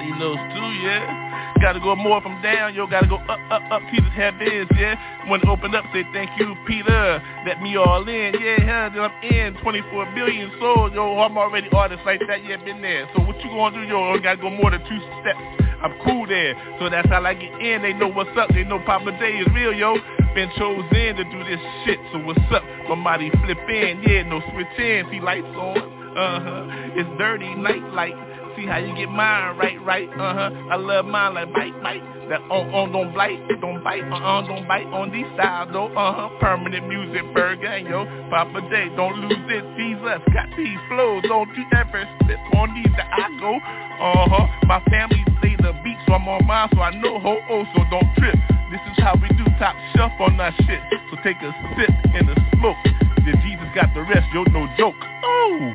See 0.02 0.10
those 0.18 0.42
too, 0.58 0.70
yeah. 0.82 1.54
Gotta 1.62 1.80
go 1.80 1.96
more 1.96 2.22
from 2.22 2.42
down, 2.42 2.74
yo, 2.74 2.88
gotta 2.88 3.06
go 3.06 3.18
up, 3.18 3.38
up, 3.52 3.62
up, 3.70 3.82
Peter's 3.92 4.12
heavens, 4.14 4.68
yeah. 4.74 4.98
When 5.30 5.40
it 5.42 5.48
opened 5.48 5.76
up, 5.76 5.86
say 5.94 6.04
thank 6.12 6.32
you, 6.40 6.56
Peter. 6.66 7.22
Let 7.46 7.62
me 7.62 7.78
all 7.78 8.02
in, 8.10 8.34
yeah, 8.42 8.90
then 8.90 8.98
I'm 8.98 9.14
in. 9.22 9.54
24 9.62 10.12
billion 10.16 10.50
souls, 10.60 10.92
yo, 10.96 11.20
I'm 11.20 11.38
already 11.38 11.70
artist 11.70 12.02
like 12.04 12.20
that, 12.28 12.44
yeah, 12.44 12.58
been 12.66 12.82
there. 12.82 13.08
So 13.14 13.22
what 13.22 13.38
you 13.46 13.52
gonna 13.52 13.78
do, 13.78 13.88
yo, 13.88 14.18
gotta 14.18 14.42
go 14.42 14.50
more 14.50 14.72
than 14.72 14.82
two 14.90 14.98
steps. 15.22 15.38
I'm 15.84 15.94
cool 16.04 16.26
there, 16.26 16.58
so 16.80 16.90
that's 16.90 17.08
how 17.10 17.24
I 17.24 17.36
get 17.36 17.54
in. 17.62 17.84
They 17.84 17.94
know 17.94 18.08
what's 18.08 18.36
up, 18.40 18.50
they 18.50 18.64
know 18.64 18.80
Papa 18.80 19.12
Day 19.20 19.38
is 19.38 19.48
real, 19.54 19.74
yo. 19.74 19.98
Been 20.34 20.50
chosen 20.58 20.90
to 20.90 21.24
do 21.24 21.44
this 21.46 21.62
shit, 21.86 22.00
so 22.12 22.18
what's 22.26 22.42
up? 22.50 22.64
My 22.90 22.98
body 23.04 23.30
flip 23.46 23.70
in, 23.70 24.02
yeah, 24.02 24.24
no 24.24 24.42
switch 24.52 24.80
in, 24.80 25.06
see 25.12 25.22
lights 25.22 25.46
on. 25.46 25.78
Uh-huh, 25.78 26.66
it's 26.98 27.10
dirty 27.20 27.54
night 27.54 27.84
light 27.94 28.31
see 28.62 28.68
how 28.68 28.78
you 28.78 28.96
get 28.96 29.10
mine 29.10 29.58
right, 29.58 29.82
right, 29.86 30.10
uh-huh. 30.10 30.50
I 30.70 30.76
love 30.76 31.06
mine 31.06 31.34
like 31.34 31.54
bite, 31.54 31.82
bite. 31.82 32.04
That 32.30 32.42
on, 32.48 32.72
on, 32.72 32.92
don't 32.94 33.14
bite, 33.14 33.42
don't 33.60 33.84
bite, 33.84 34.04
uh-uh, 34.04 34.48
don't 34.48 34.68
bite 34.68 34.88
on 34.88 35.12
these 35.12 35.26
styles, 35.36 35.70
though, 35.74 35.92
uh-huh. 35.92 36.30
Permanent 36.40 36.88
Muzik, 36.88 37.34
burger, 37.34 37.78
yo. 37.80 38.06
Poppa 38.30 38.62
J, 38.70 38.90
don't 38.96 39.18
lose 39.20 39.48
it, 39.52 39.66
Jesus. 39.76 40.22
Got 40.32 40.48
these 40.56 40.80
flows, 40.88 41.24
don't 41.28 41.50
you 41.58 41.66
ever 41.76 42.08
slip 42.24 42.40
on 42.56 42.74
these 42.74 42.94
that 42.96 43.10
I 43.12 43.28
go, 43.40 43.58
uh-huh. 43.58 44.48
My 44.68 44.80
family 44.90 45.24
play 45.42 45.56
the 45.60 45.74
beat, 45.84 45.98
so 46.08 46.14
I'm 46.14 46.28
on 46.28 46.46
mine, 46.46 46.70
so 46.74 46.82
I 46.82 46.92
know 47.02 47.20
ho-oh, 47.20 47.66
so 47.76 47.84
don't 47.90 48.08
trip. 48.16 48.36
This 48.72 48.82
is 48.94 49.04
how 49.04 49.16
we 49.20 49.28
do 49.36 49.44
top 49.60 49.76
shelf 49.96 50.14
on 50.20 50.38
that 50.38 50.54
shit. 50.64 50.82
So 51.12 51.18
take 51.24 51.38
a 51.44 51.52
sip 51.76 51.92
in 52.16 52.28
the 52.28 52.36
smoke. 52.56 52.78
Then 53.26 53.36
Jesus 53.44 53.68
got 53.76 53.94
the 53.94 54.02
rest, 54.02 54.28
yo, 54.34 54.44
no 54.56 54.68
joke. 54.78 54.96
Oh! 55.24 55.72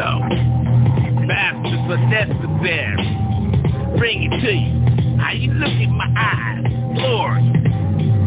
Yo, 0.00 0.18
masters 1.28 1.92
are 1.92 2.08
necessary. 2.08 2.96
Bring 3.98 4.32
it 4.32 4.40
to 4.40 4.50
you. 4.50 5.18
How 5.20 5.32
you 5.32 5.52
look 5.52 5.68
in 5.68 5.92
my 5.92 6.08
eyes? 6.16 6.64
Glory. 6.96 7.42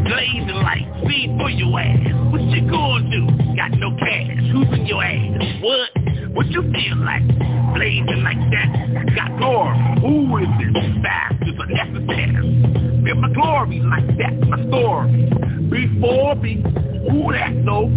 Blazing 0.06 0.62
light, 0.62 0.86
speed 1.02 1.34
for 1.40 1.50
your 1.50 1.80
ass. 1.80 2.14
What 2.32 2.42
you 2.44 2.70
gonna 2.70 3.10
do? 3.10 3.26
Got 3.58 3.72
no 3.80 3.90
cash. 3.98 4.38
Who's 4.54 4.70
in 4.78 4.86
your 4.86 5.04
ass? 5.04 5.42
What? 5.64 5.90
What 6.36 6.46
you 6.52 6.62
feel 6.62 6.98
like? 6.98 7.26
Blazing 7.74 8.22
like 8.22 8.38
that. 8.54 9.16
Got 9.16 9.40
glory. 9.40 9.74
Who 10.02 10.38
is 10.38 10.50
this? 10.62 10.78
Bastards 11.02 11.58
are 11.58 11.66
necessary. 11.74 13.02
Feel 13.04 13.16
my 13.16 13.34
glory 13.34 13.80
like 13.80 14.16
that. 14.20 14.48
My 14.48 14.62
story. 14.68 15.26
Before 15.72 16.36
me. 16.36 16.62
Who 17.10 17.34
that 17.34 17.52
know? 17.56 17.88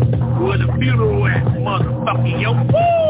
Where 0.41 0.57
the 0.57 0.73
funeral 0.81 1.27
at, 1.27 1.45
motherfucker, 1.61 2.41
yo. 2.41 2.55
Woo! 2.55 3.06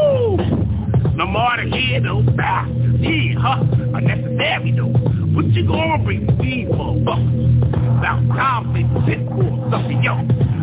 No 1.17 1.25
more 1.25 1.55
to 1.57 1.63
hear 1.75 1.99
those 1.99 2.29
bastards. 2.37 3.01
Yeah, 3.01 3.41
huh? 3.41 3.63
Unnecessary 3.95 4.71
though. 4.77 4.93
What 5.33 5.47
you 5.47 5.65
gonna 5.65 6.03
bring 6.03 6.27
these 6.37 6.67
motherfuckers? 6.69 7.97
About 7.97 8.21
time 8.37 8.73
they 8.77 8.85
sit 9.09 9.25
for 9.25 9.49
something, 9.71 10.03
yo. 10.03 10.13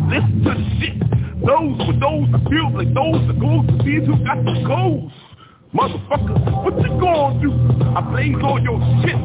Listen 0.07 0.43
to 0.45 0.55
the 0.55 0.63
shit. 0.79 0.95
Those 1.43 1.75
with 1.85 1.99
those 1.99 2.31
that 2.31 2.47
feel 2.47 2.71
like 2.71 2.87
those 2.95 3.19
that 3.27 3.35
goes 3.37 3.67
to 3.67 3.83
these 3.83 4.07
who 4.07 4.15
got 4.23 4.39
the 4.45 4.63
goals. 4.65 5.11
Motherfucker, 5.75 6.63
what 6.63 6.79
you 6.79 6.99
gonna 7.03 7.41
do? 7.41 7.51
I 7.93 7.99
blaze 7.99 8.39
on 8.39 8.63
your 8.63 8.79
shit. 9.03 9.19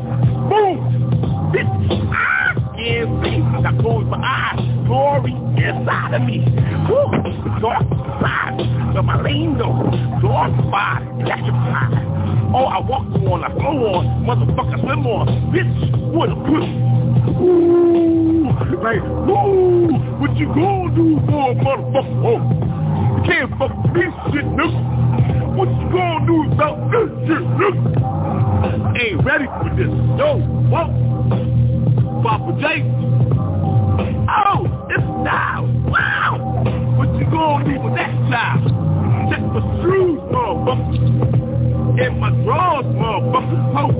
Boom! 0.51 1.55
Bitch! 1.55 2.11
Ah! 2.13 2.40
See, 2.81 2.97
I 2.97 3.77
close 3.79 4.07
my 4.07 4.17
eyes. 4.17 4.61
Glory 4.87 5.33
inside 5.33 6.15
of 6.15 6.23
me. 6.23 6.41
Woo! 6.89 7.13
Dark 7.61 7.85
side 8.23 8.57
of 8.97 9.05
my 9.05 9.21
lane 9.21 9.59
though. 9.59 9.77
Glorified, 10.21 11.03
electrified. 11.21 11.93
Oh, 12.55 12.65
I 12.65 12.81
walk 12.81 13.05
on, 13.29 13.45
I 13.45 13.53
flow 13.53 13.95
on, 13.95 14.25
motherfucker, 14.25 14.81
swim 14.81 15.07
on. 15.07 15.29
Bitch, 15.53 15.93
what 16.11 16.31
a 16.31 16.35
pussy. 16.35 16.73
Ooh, 17.45 18.49
like, 18.83 19.03
ooh, 19.29 19.93
what 20.19 20.35
you 20.39 20.47
gonna 20.47 20.95
do 20.97 21.21
for 21.29 21.51
a 21.51 21.55
motherfucker? 21.55 22.25
Oh, 22.25 22.41
you 23.17 23.23
can't 23.31 23.51
fuck 23.59 23.73
this 23.93 24.13
shit, 24.33 24.47
nigga. 24.57 25.55
What 25.55 25.69
you 25.69 25.87
gonna 25.93 26.27
do 26.27 26.51
about 26.51 26.91
this 26.91 27.11
shit, 27.29 27.45
nigga? 27.61 27.81
Ain't 28.99 29.23
ready 29.23 29.45
for 29.45 29.69
this. 29.77 29.93
Yo, 30.19 30.41
whoa. 30.73 31.11
Poppa 32.23 32.53
J. 32.61 32.85
Oh, 34.29 34.69
it's 34.91 35.09
now. 35.25 35.65
Wow. 35.89 36.95
What 36.99 37.09
you 37.19 37.25
gonna 37.31 37.65
do 37.65 37.81
with 37.81 37.95
that 37.97 38.13
child? 38.29 38.69
Check 39.31 39.41
my 39.41 39.61
shoes, 39.81 40.21
motherfucker. 40.29 42.05
And 42.05 42.21
my 42.21 42.31
drawers, 42.45 42.85
motherfucker. 42.93 43.59
Oh, 43.73 43.93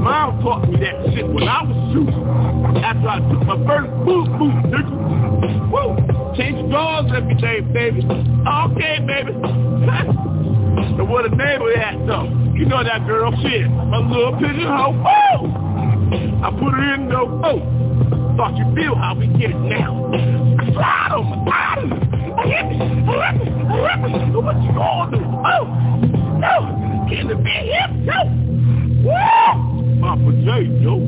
mom 0.00 0.40
taught 0.40 0.68
me 0.70 0.80
that 0.80 1.12
shit 1.12 1.26
when 1.28 1.44
I 1.48 1.62
was 1.62 1.76
shooting. 1.92 2.82
After 2.82 3.08
I 3.08 3.18
took 3.28 3.44
my 3.44 3.58
first 3.68 3.92
boot 4.08 4.26
boot, 4.38 4.56
nigga. 4.72 5.70
Woo. 5.70 5.96
Change 6.36 6.70
drawers 6.70 7.12
every 7.14 7.34
day, 7.34 7.60
baby. 7.60 8.00
Okay, 8.00 9.04
baby. 9.04 9.32
and 9.36 11.08
what 11.10 11.26
a 11.26 11.30
neighbor 11.36 11.72
at, 11.74 12.06
though. 12.06 12.24
You 12.54 12.64
know 12.64 12.82
that 12.82 13.06
girl 13.06 13.32
shit. 13.42 13.68
My 13.68 13.98
little 13.98 14.32
pigeonhole. 14.38 14.94
Woo! 14.96 15.69
I 16.12 16.50
put 16.58 16.74
it 16.74 16.82
in 16.94 17.08
though. 17.08 17.40
Oh, 17.44 17.60
thought 18.36 18.56
you 18.56 18.64
feel 18.74 18.94
how 18.96 19.14
we 19.14 19.26
get 19.38 19.50
it 19.50 19.60
now. 19.60 20.10
I 20.58 20.72
slide 20.72 21.12
on 21.12 21.24
my 21.30 21.36
body. 21.46 21.88
Hit 22.48 22.66
me. 22.66 22.78
Hit 22.78 23.34
me. 23.36 23.44
Hit 23.46 23.98
me. 24.02 24.40
What 24.40 24.56
you 24.62 24.72
gonna 24.74 25.16
do? 25.16 25.22
Oh, 25.22 25.64
no. 26.40 27.06
Can 27.08 27.28
the 27.28 27.36
be 27.36 27.50
hit? 27.50 27.90
No. 28.02 28.26
Woo! 29.06 30.00
Poppa 30.00 30.32
J, 30.42 30.66
yo. 30.82 30.98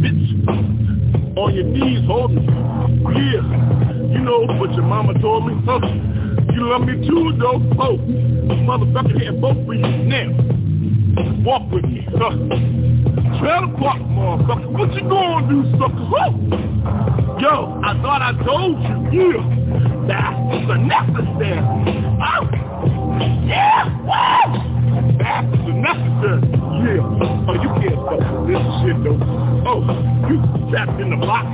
Bitch. 0.00 0.26
On 1.36 1.54
your 1.54 1.64
knees 1.64 2.04
holding 2.06 2.36
me. 2.36 2.52
Yeah. 3.14 4.12
You 4.12 4.20
know 4.20 4.46
what 4.58 4.72
your 4.72 4.82
mama 4.82 5.14
told 5.20 5.46
me? 5.46 5.54
Huh? 5.64 5.78
You 6.52 6.68
love 6.68 6.82
me 6.82 7.06
too, 7.06 7.32
though. 7.38 7.60
Oh, 7.78 7.96
motherfucker 8.66 9.18
hitting 9.18 9.40
both 9.40 9.56
of 9.56 9.66
you 9.66 9.78
now. 9.78 10.61
Walk 11.14 11.70
with 11.70 11.84
me, 11.84 12.06
huh? 12.16 12.30
12 12.30 13.74
o'clock, 13.74 13.98
motherfucker. 14.00 14.70
What 14.72 14.94
you 14.94 15.02
gonna 15.02 15.48
do, 15.48 15.62
sucker? 15.76 16.08
Huh? 16.08 16.30
Yo, 17.38 17.80
I 17.84 18.00
thought 18.00 18.22
I 18.22 18.32
told 18.44 18.80
you, 18.80 19.12
yeah. 19.12 19.44
That's 20.08 20.66
the 20.68 20.76
necessary. 20.78 21.60
Oh, 22.22 22.48
yeah, 23.44 23.92
woo! 24.00 24.56
That's 25.18 25.52
the 25.66 25.72
necessary. 25.76 26.40
Yeah. 26.80 27.04
Oh, 27.44 27.54
you 27.60 27.68
can't 27.76 27.98
fuck 28.08 28.22
with 28.40 28.56
this 28.56 28.64
shit, 28.80 28.96
though. 29.04 29.20
Oh, 29.68 29.84
you 30.30 30.40
trapped 30.70 30.98
in 30.98 31.10
the 31.10 31.16
box. 31.16 31.46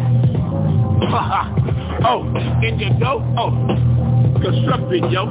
oh, 2.06 2.22
in 2.62 2.78
your 2.78 2.94
dough? 3.00 3.24
Oh, 3.36 3.50
constructed, 4.40 5.10
yo 5.10 5.26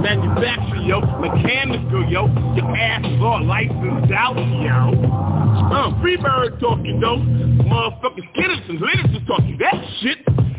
manufacturer, 0.00 0.82
yo, 0.82 1.00
mechanical, 1.20 2.04
yo, 2.10 2.26
your 2.54 2.76
ass 2.76 3.04
all 3.20 3.44
licensed 3.44 4.12
out, 4.12 4.36
yo. 4.36 5.28
Uh, 5.68 5.90
Freebird 6.00 6.60
talking, 6.60 7.00
though. 7.00 7.18
Motherfucking 7.18 8.28
citizens, 8.36 8.80
citizens 8.80 9.26
talking 9.26 9.58
that 9.58 9.74
shit. 10.00 10.18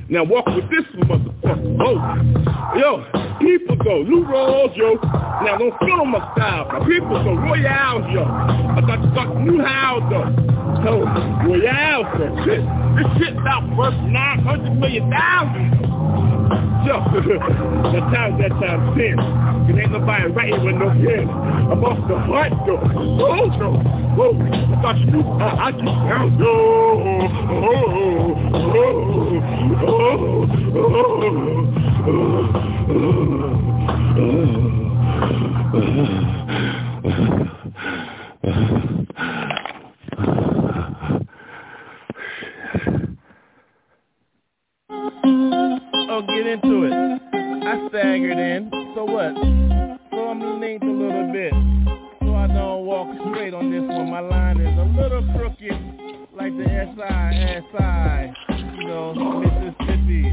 Now 0.09 0.23
walk 0.23 0.45
with 0.47 0.69
this 0.69 0.85
motherfucker. 1.05 1.77
Oh, 1.81 2.77
yo, 2.77 3.05
people 3.39 3.75
go, 3.77 3.99
Lou 4.01 4.25
Rawls, 4.25 4.75
yo. 4.75 4.95
Now 5.45 5.57
don't 5.57 5.77
feel 5.79 6.05
my 6.05 6.19
style. 6.35 6.65
My 6.65 6.79
people 6.85 7.23
go, 7.23 7.35
Royales, 7.35 8.05
yo. 8.11 8.23
I 8.25 8.81
got 8.81 9.01
to 9.01 9.11
talk 9.13 9.35
new 9.37 9.61
house, 9.61 10.03
though. 10.09 10.33
So, 10.83 11.05
Royales, 11.45 12.07
though. 12.17 12.43
Shit, 12.45 12.61
this 12.97 13.27
shit 13.27 13.37
about 13.37 13.69
worth 13.77 13.93
900 13.93 14.75
million 14.79 15.09
dollars. 15.09 16.38
Yo, 16.49 16.95
that 17.91 18.05
time, 18.13 18.37
that 18.39 18.49
time, 18.49 18.97
ten. 18.97 19.19
And 19.19 19.79
ain't 19.79 19.91
nobody 19.91 20.25
writing 20.31 20.65
with 20.65 20.75
no 20.75 20.89
pen. 20.89 21.29
I'm 21.29 21.83
off 21.83 22.07
the 22.07 22.17
heart, 22.17 22.53
though. 22.65 22.79
Oh, 22.79 23.45
no. 23.57 23.77
Oh, 24.17 24.33
I 24.41 24.81
thought 24.81 24.97
you 24.97 25.05
knew. 25.11 25.21
I, 25.21 25.67
I 25.67 25.71
keep 25.71 25.85
down. 25.85 26.41
Oh, 26.41 27.19
Oh, 29.81 30.19
get 46.21 46.47
into 46.47 46.85
it. 46.85 46.93
I 46.93 47.87
staggered 47.89 48.37
in. 48.37 48.69
So 48.95 49.05
what? 49.05 49.35
So 50.11 50.29
I'm 50.29 50.59
linked 50.59 50.83
a 50.83 50.87
little 50.87 51.31
bit. 51.31 51.53
So 52.21 52.35
I 52.35 52.47
don't 52.47 52.85
walk 52.85 53.07
straight 53.29 53.53
on 53.53 53.71
this 53.71 53.81
one. 53.81 54.09
My 54.09 54.19
line 54.19 54.59
is 54.59 54.77
a 54.77 54.83
little 54.99 55.21
crooked, 55.33 55.77
like 56.33 56.55
the 56.57 56.65
S-I-S-I. 56.65 58.33
You 58.79 58.87
know, 58.87 59.13
Mississippi, 59.13 60.27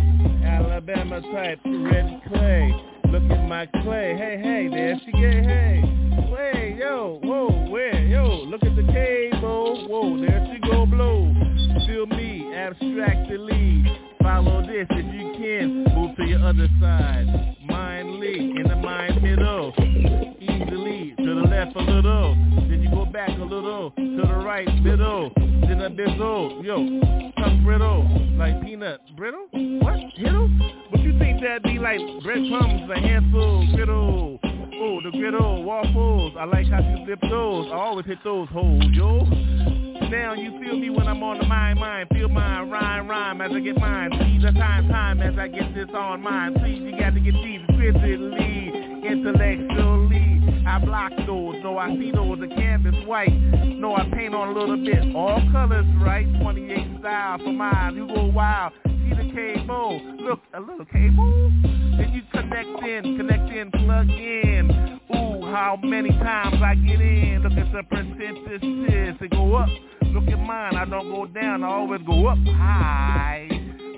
Alabama 0.44 1.20
type, 1.32 1.60
red 1.64 2.22
clay. 2.28 2.74
Look 3.10 3.22
at 3.30 3.48
my 3.48 3.66
clay. 3.82 4.16
Hey, 4.16 4.40
hey, 4.42 4.68
there 4.68 5.00
she 5.04 5.12
get. 5.12 5.44
Hey, 5.44 5.82
hey, 6.52 6.76
yo, 6.78 7.20
whoa, 7.22 7.68
where? 7.70 8.02
Yo, 8.06 8.44
look 8.46 8.64
at 8.64 8.74
the 8.76 8.82
cable. 8.92 9.86
Whoa, 9.88 10.18
there 10.18 10.48
she 10.52 10.60
go 10.68 10.86
blow. 10.86 11.32
Feel 11.86 12.06
me, 12.06 12.52
abstractly. 12.54 14.05
Follow 14.26 14.60
this 14.60 14.88
if 14.90 15.14
you 15.14 15.32
can. 15.38 15.84
Move 15.94 16.16
to 16.16 16.24
your 16.24 16.40
other 16.40 16.66
side. 16.80 17.26
Mind 17.64 18.08
Mindly, 18.08 18.58
in 18.58 18.64
the 18.68 18.74
mind 18.74 19.22
middle. 19.22 19.72
Easily, 20.40 21.14
to 21.16 21.24
the 21.24 21.46
left 21.48 21.76
a 21.76 21.78
little. 21.78 22.34
Then 22.68 22.82
you 22.82 22.90
go 22.90 23.06
back 23.06 23.28
a 23.28 23.44
little. 23.44 23.92
To 23.92 24.22
the 24.26 24.44
right, 24.44 24.66
middle. 24.82 25.30
Then 25.36 25.80
a 25.80 25.90
bizzle. 25.90 26.64
Yo, 26.64 26.76
tongue 27.40 27.62
brittle. 27.64 28.02
Like 28.36 28.60
peanut 28.62 29.00
brittle? 29.16 29.46
What? 29.52 29.94
Hiddle? 30.18 30.48
But 30.90 31.00
you 31.02 31.16
think 31.20 31.40
that'd 31.40 31.62
be 31.62 31.78
like 31.78 32.00
breadcrumbs, 32.24 32.90
a 32.90 32.98
handful, 32.98 33.64
griddle. 33.76 34.40
Oh, 34.42 35.00
the 35.04 35.12
griddle, 35.12 35.62
waffles. 35.62 36.32
I 36.36 36.46
like 36.46 36.66
how 36.66 36.80
you 36.80 37.06
flip 37.06 37.20
those. 37.30 37.68
I 37.70 37.76
always 37.76 38.06
hit 38.06 38.18
those 38.24 38.48
holes, 38.48 38.84
yo. 38.90 39.85
Now 40.10 40.34
you 40.34 40.52
feel 40.60 40.78
me 40.78 40.88
when 40.90 41.08
I'm 41.08 41.22
on 41.22 41.38
the 41.38 41.46
mind, 41.46 41.80
mind, 41.80 42.08
feel 42.12 42.28
mine, 42.28 42.70
rhyme, 42.70 43.08
rhyme 43.08 43.40
as 43.40 43.50
I 43.52 43.60
get 43.60 43.76
mine. 43.76 44.10
See 44.12 44.38
the 44.38 44.52
time, 44.52 44.88
time 44.88 45.20
as 45.20 45.36
I 45.36 45.48
get 45.48 45.74
this 45.74 45.88
on 45.94 46.22
mine. 46.22 46.54
Please, 46.54 46.80
you 46.80 46.92
got 46.92 47.14
to 47.14 47.20
get 47.20 47.34
these 47.34 47.60
exquisitely, 47.68 48.70
intellectually. 49.04 50.64
I 50.66 50.78
block 50.84 51.12
those, 51.26 51.56
no 51.62 51.78
I 51.78 51.90
see 51.96 52.12
those, 52.12 52.38
the 52.38 52.48
canvas 52.48 52.94
white. 53.06 53.32
No, 53.32 53.94
I 53.96 54.08
paint 54.12 54.34
on 54.34 54.48
a 54.48 54.52
little 54.52 54.76
bit, 54.76 55.14
all 55.14 55.40
colors 55.52 55.86
right. 56.00 56.26
28 56.40 57.00
style 57.00 57.38
for 57.38 57.52
mine, 57.52 57.96
you 57.96 58.06
go 58.06 58.26
wild. 58.26 58.72
See 58.84 59.10
the 59.10 59.32
cable, 59.34 60.00
look, 60.20 60.40
a 60.54 60.60
little 60.60 60.86
cable. 60.86 61.50
Then 61.98 62.12
you 62.12 62.22
connect 62.32 62.84
in, 62.86 63.16
connect 63.16 63.52
in, 63.52 63.70
plug 63.72 64.08
in. 64.08 65.00
Ooh, 65.14 65.42
how 65.46 65.78
many 65.82 66.10
times 66.10 66.56
I 66.62 66.74
get 66.74 67.00
in. 67.00 67.42
Look 67.42 67.52
at 67.52 67.72
the 67.72 67.82
percentages, 67.84 69.16
they 69.20 69.28
go 69.28 69.54
up. 69.54 69.68
Look 70.16 70.28
at 70.28 70.38
mine, 70.38 70.76
I 70.76 70.86
don't 70.86 71.10
go 71.12 71.26
down, 71.26 71.62
I 71.62 71.68
always 71.68 72.00
go 72.06 72.28
up 72.28 72.38
high. 72.38 73.48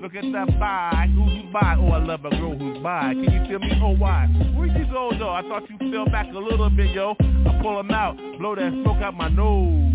Look 0.03 0.17
at 0.17 0.25
that 0.33 0.49
the 0.49 0.53
buy, 0.59 1.09
who's 1.15 1.53
by? 1.53 1.77
Oh, 1.79 1.93
I 1.93 1.99
love 2.05 2.25
a 2.25 2.31
girl 2.31 2.59
who's 2.59 2.83
by. 2.83 3.15
Can 3.15 3.23
you 3.23 3.47
feel 3.47 3.61
me? 3.61 3.71
Oh, 3.81 3.95
why? 3.95 4.27
Where'd 4.57 4.77
you 4.77 4.87
go, 4.93 5.13
though? 5.17 5.31
I 5.31 5.43
thought 5.43 5.71
you 5.71 5.93
fell 5.93 6.07
back 6.07 6.27
a 6.35 6.39
little 6.39 6.71
bit, 6.71 6.91
yo. 6.91 7.15
I 7.21 7.61
pull 7.63 7.77
them 7.77 7.93
out, 7.93 8.17
blow 8.41 8.57
that 8.57 8.73
smoke 8.73 9.01
out 9.01 9.15
my 9.15 9.29
nose. 9.29 9.95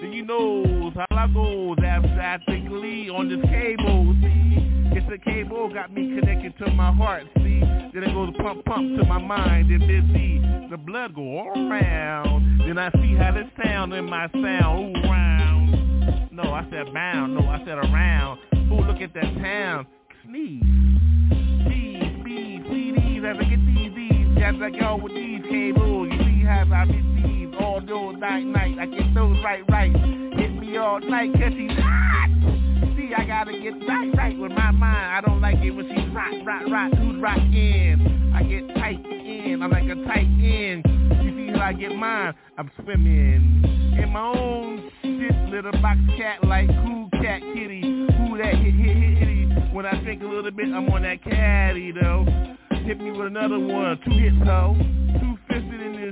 Then 0.00 0.12
you 0.12 0.24
knows 0.24 0.94
how 0.94 1.06
I 1.10 1.26
go, 1.26 1.74
goes 1.74 1.84
abstractly 1.84 3.10
on 3.10 3.28
this 3.28 3.44
cable, 3.50 4.14
see? 4.22 4.67
It's 4.90 5.06
a 5.12 5.18
cable, 5.18 5.72
got 5.72 5.92
me 5.92 6.18
connected 6.18 6.56
to 6.58 6.70
my 6.72 6.92
heart, 6.92 7.24
see? 7.38 7.60
Then 7.60 8.02
it 8.04 8.12
goes 8.12 8.32
pump, 8.38 8.64
pump 8.64 8.98
to 8.98 9.04
my 9.04 9.18
mind, 9.18 9.70
and 9.70 9.82
see 10.14 10.38
the 10.70 10.76
blood 10.76 11.14
go 11.14 11.38
all 11.38 11.70
around. 11.70 12.60
Then 12.66 12.78
I 12.78 12.90
see 12.92 13.14
how 13.14 13.32
this 13.32 13.46
sound 13.64 13.92
in 13.92 14.04
my 14.04 14.28
sound, 14.32 14.96
ooh, 14.96 15.08
round. 15.08 16.32
No, 16.32 16.42
I 16.42 16.66
said 16.70 16.92
bound, 16.92 17.34
no, 17.34 17.40
I 17.48 17.58
said 17.64 17.78
around. 17.78 18.38
Ooh, 18.54 18.80
look 18.80 19.00
at 19.00 19.14
that 19.14 19.34
town. 19.42 19.86
Sneeze. 20.24 20.62
Sneeze, 20.62 22.22
sneeze, 22.22 22.62
CDs, 22.66 23.24
as 23.24 23.36
I 23.38 23.44
get 23.44 23.66
these, 23.66 23.94
these, 23.94 24.42
as 24.42 24.54
I 24.60 24.70
go 24.70 24.96
with 25.02 25.14
these 25.14 25.42
cables. 25.50 26.08
You 26.12 26.18
see 26.18 26.44
how 26.44 26.66
I 26.72 26.82
receive 26.82 27.54
all 27.60 27.80
those 27.80 28.16
night, 28.18 28.44
night. 28.44 28.78
I 28.78 28.86
get 28.86 29.14
those 29.14 29.36
right, 29.42 29.64
right. 29.68 29.92
Hit 29.92 30.54
me 30.54 30.76
all 30.76 31.00
night, 31.00 31.32
cause 31.32 31.52
hot. 31.78 32.67
See, 32.96 33.12
I 33.16 33.24
gotta 33.24 33.52
get 33.52 33.74
right, 33.88 34.10
right 34.16 34.38
with 34.38 34.52
my 34.52 34.70
mind. 34.70 35.14
I 35.14 35.20
don't 35.20 35.40
like 35.40 35.58
it 35.58 35.70
when 35.70 35.88
she's 35.88 36.14
rock, 36.14 36.32
rock, 36.44 36.62
rock. 36.68 36.92
Who's 36.98 37.20
rockin'? 37.20 38.32
I 38.34 38.42
get 38.42 38.68
tight 38.76 39.04
in. 39.04 39.62
I'm 39.62 39.70
like 39.70 39.84
a 39.84 39.94
tight 40.06 40.26
end. 40.26 40.84
You 41.22 41.30
see 41.36 41.52
how 41.52 41.66
I 41.66 41.72
get 41.72 41.94
mine? 41.94 42.34
I'm 42.56 42.70
swimming 42.82 43.96
in 43.98 44.10
my 44.12 44.32
own 44.36 44.90
shit, 45.02 45.34
little 45.50 45.72
box 45.82 45.98
cat 46.16 46.44
like 46.44 46.68
cool 46.68 47.08
cat 47.20 47.40
kitty. 47.54 47.80
Who 47.82 48.38
that 48.38 48.54
hit, 48.54 48.74
hit, 48.74 48.96
hit, 48.96 49.18
hitty. 49.18 49.44
When 49.72 49.86
I 49.86 50.00
drink 50.02 50.22
a 50.22 50.26
little 50.26 50.50
bit, 50.50 50.66
I'm 50.66 50.88
on 50.90 51.02
that 51.02 51.22
caddy 51.24 51.92
though. 51.92 52.26
Hit 52.70 53.00
me 53.00 53.10
with 53.10 53.26
another 53.26 53.58
one, 53.58 53.98
two 54.04 54.12
hits 54.12 54.36
though. 54.44 54.76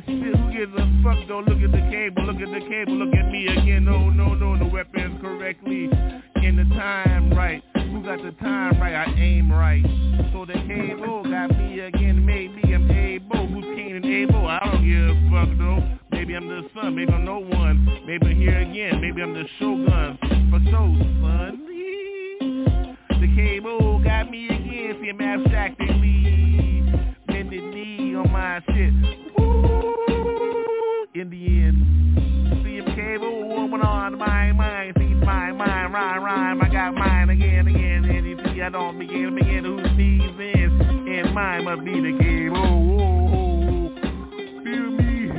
Who 0.06 0.52
gives 0.52 0.72
a 0.74 1.02
fuck 1.02 1.18
though? 1.28 1.40
Look 1.40 1.60
at 1.62 1.72
the 1.72 1.88
cable, 1.90 2.24
look 2.24 2.36
at 2.36 2.52
the 2.52 2.60
cable, 2.68 2.94
look 2.94 3.14
at 3.14 3.30
me 3.30 3.46
again. 3.48 3.84
No, 3.84 4.08
no, 4.10 4.34
no, 4.34 4.56
the 4.58 4.66
weapon's 4.66 5.20
correctly 5.20 5.90
in 6.42 6.56
the 6.56 6.74
time 6.74 7.30
right. 7.30 7.62
Who 7.74 8.02
got 8.02 8.22
the 8.22 8.32
time 8.32 8.80
right? 8.80 8.94
I 8.94 9.12
aim 9.18 9.52
right. 9.52 9.82
So 10.32 10.44
the 10.44 10.54
cable 10.66 11.24
got 11.24 11.50
me 11.56 11.80
again. 11.80 12.24
Maybe 12.24 12.62
I'm 12.72 12.90
able. 12.90 13.46
Who's 13.48 13.64
Cain 13.76 13.96
and 13.96 14.04
Abel? 14.04 14.46
I 14.46 14.60
don't 14.64 14.84
give 14.84 15.10
a 15.10 15.30
fuck 15.30 15.58
though. 15.58 15.98
Maybe 16.12 16.34
I'm 16.34 16.48
the 16.48 16.68
son. 16.74 16.94
Maybe 16.94 17.12
I'm 17.12 17.24
no 17.24 17.38
one. 17.40 17.84
Maybe 18.06 18.26
I'm 18.26 18.36
here 18.36 18.60
again. 18.60 19.00
Maybe 19.00 19.22
I'm 19.22 19.34
the 19.34 19.44
shogun. 19.58 20.18
For 20.50 20.60
so, 20.70 20.94
son. 21.20 22.96
The 23.08 23.34
cable 23.34 23.98
got 24.04 24.30
me 24.30 24.46
again. 24.46 24.98
See, 25.00 25.08
I'm 25.08 25.20
abstractly 25.20 25.86
bended 27.26 27.64
knee 27.74 28.14
on 28.14 28.30
my 28.30 28.62
shit. 28.68 29.95
In 31.20 31.30
the 31.30 31.46
end. 31.46 32.62
See, 32.62 32.78
I'm 32.78 32.94
cable 32.94 33.48
woman 33.48 33.80
on 33.80 34.18
my 34.18 34.52
mind. 34.52 34.94
See, 34.98 35.04
my 35.04 35.50
mind, 35.52 35.94
rhyme, 35.94 36.22
rhyme. 36.22 36.62
I 36.62 36.68
got 36.68 36.94
mine 36.94 37.30
again, 37.30 37.66
again. 37.68 38.04
And 38.04 38.26
you 38.26 38.38
see, 38.44 38.60
I 38.60 38.68
don't 38.68 38.98
begin, 38.98 39.34
begin 39.34 39.64
who 39.64 39.78
sneezes 39.94 40.38
in. 40.38 41.08
And 41.08 41.34
mine 41.34 41.64
must 41.64 41.84
be 41.84 41.92
the 41.92 42.18
cable. 42.18 42.56
Oh, 42.58 43.32
oh, 43.32 43.38
oh, 43.38 44.62
feel 44.62 44.90
me? 44.90 45.30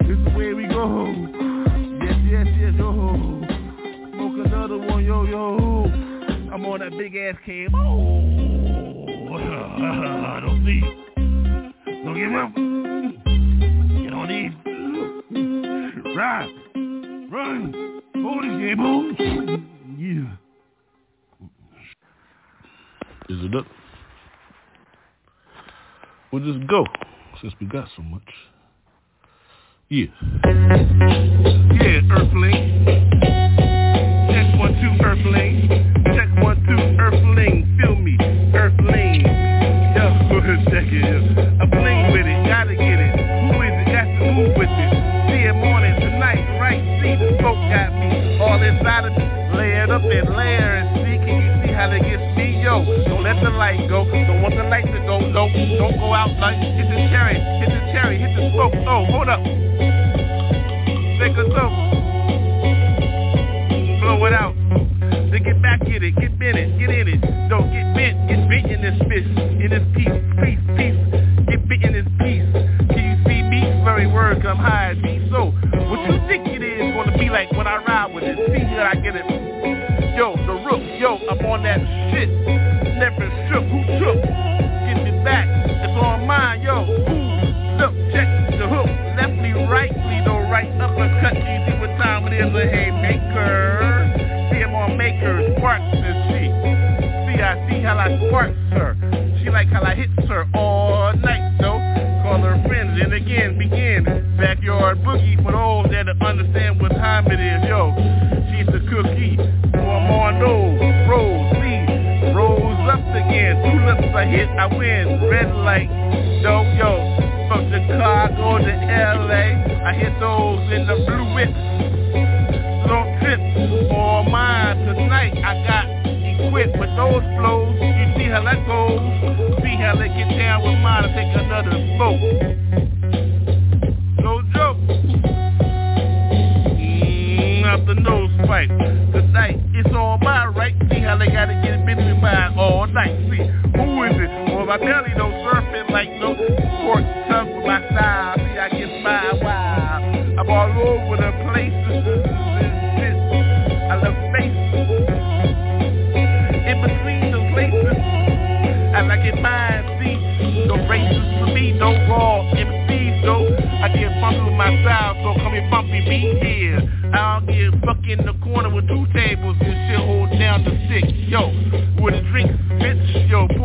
This 0.00 0.16
is 0.16 0.36
where 0.36 0.56
we 0.56 0.66
go. 0.68 1.12
Yes, 2.02 2.18
yes, 2.30 2.46
yes, 2.58 2.74
yo. 2.78 3.42
Smoke 4.14 4.46
another 4.46 4.78
one, 4.78 5.04
yo, 5.04 5.24
yo. 5.24 5.84
I'm 6.50 6.64
on 6.64 6.80
that 6.80 6.96
big 6.96 7.14
ass 7.16 7.36
cable. 7.44 8.20
Oh, 9.36 10.40
don't 10.40 10.64
see. 10.64 10.80
Don't 12.04 12.14
give 12.14 12.32
up. 12.32 12.54
Get 14.04 14.12
on 14.12 14.28
these. 14.28 14.63
Run, 16.14 17.28
Run. 17.28 18.02
Holy 18.14 18.48
Gable. 18.64 19.12
Yeah. 19.98 20.36
Is 23.28 23.44
it 23.44 23.54
up? 23.56 23.66
We'll 26.30 26.44
just 26.44 26.64
go 26.68 26.86
since 27.42 27.52
we 27.60 27.66
got 27.66 27.88
so 27.96 28.02
much. 28.02 28.22
Yeah. 29.88 30.06
Yeah, 31.82 32.00
Earthling. 32.12 33.20
Check 34.30 34.58
one, 34.60 34.74
two, 34.80 35.04
Earthling. 35.04 35.68
Check 36.14 36.44
one, 36.44 36.56
two, 36.64 36.78
Earthling. 37.02 37.76
Feel 37.80 37.96
me. 37.96 38.03
light 53.76 53.88
go. 53.88 54.04
Don't 54.04 54.42
want 54.42 54.54
the 54.54 54.64
light 54.64 54.86
to 54.86 54.98
go 55.06 55.18
low. 55.18 55.48
Don't 55.78 55.98
go 55.98 56.12
out 56.12 56.38
like 56.38 56.58
hit 56.58 56.88
the 56.88 56.96
cherry, 57.10 57.34
hit 57.34 57.70
the 57.70 57.92
cherry, 57.92 58.18
hit 58.18 58.34
the 58.36 58.50
smoke. 58.52 58.74
Oh, 58.86 59.04
hold 59.06 59.28
up. 59.28 59.63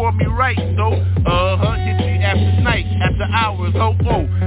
want 0.09 0.17
me 0.17 0.25
right, 0.25 0.57
so, 0.75 0.87
uh-huh, 0.91 1.75
hit 1.75 1.99
you 1.99 2.21
after 2.23 2.61
night, 2.61 2.85
after 3.01 3.25
hours, 3.31 3.73
oh, 3.75 3.95
oh. 4.09 4.38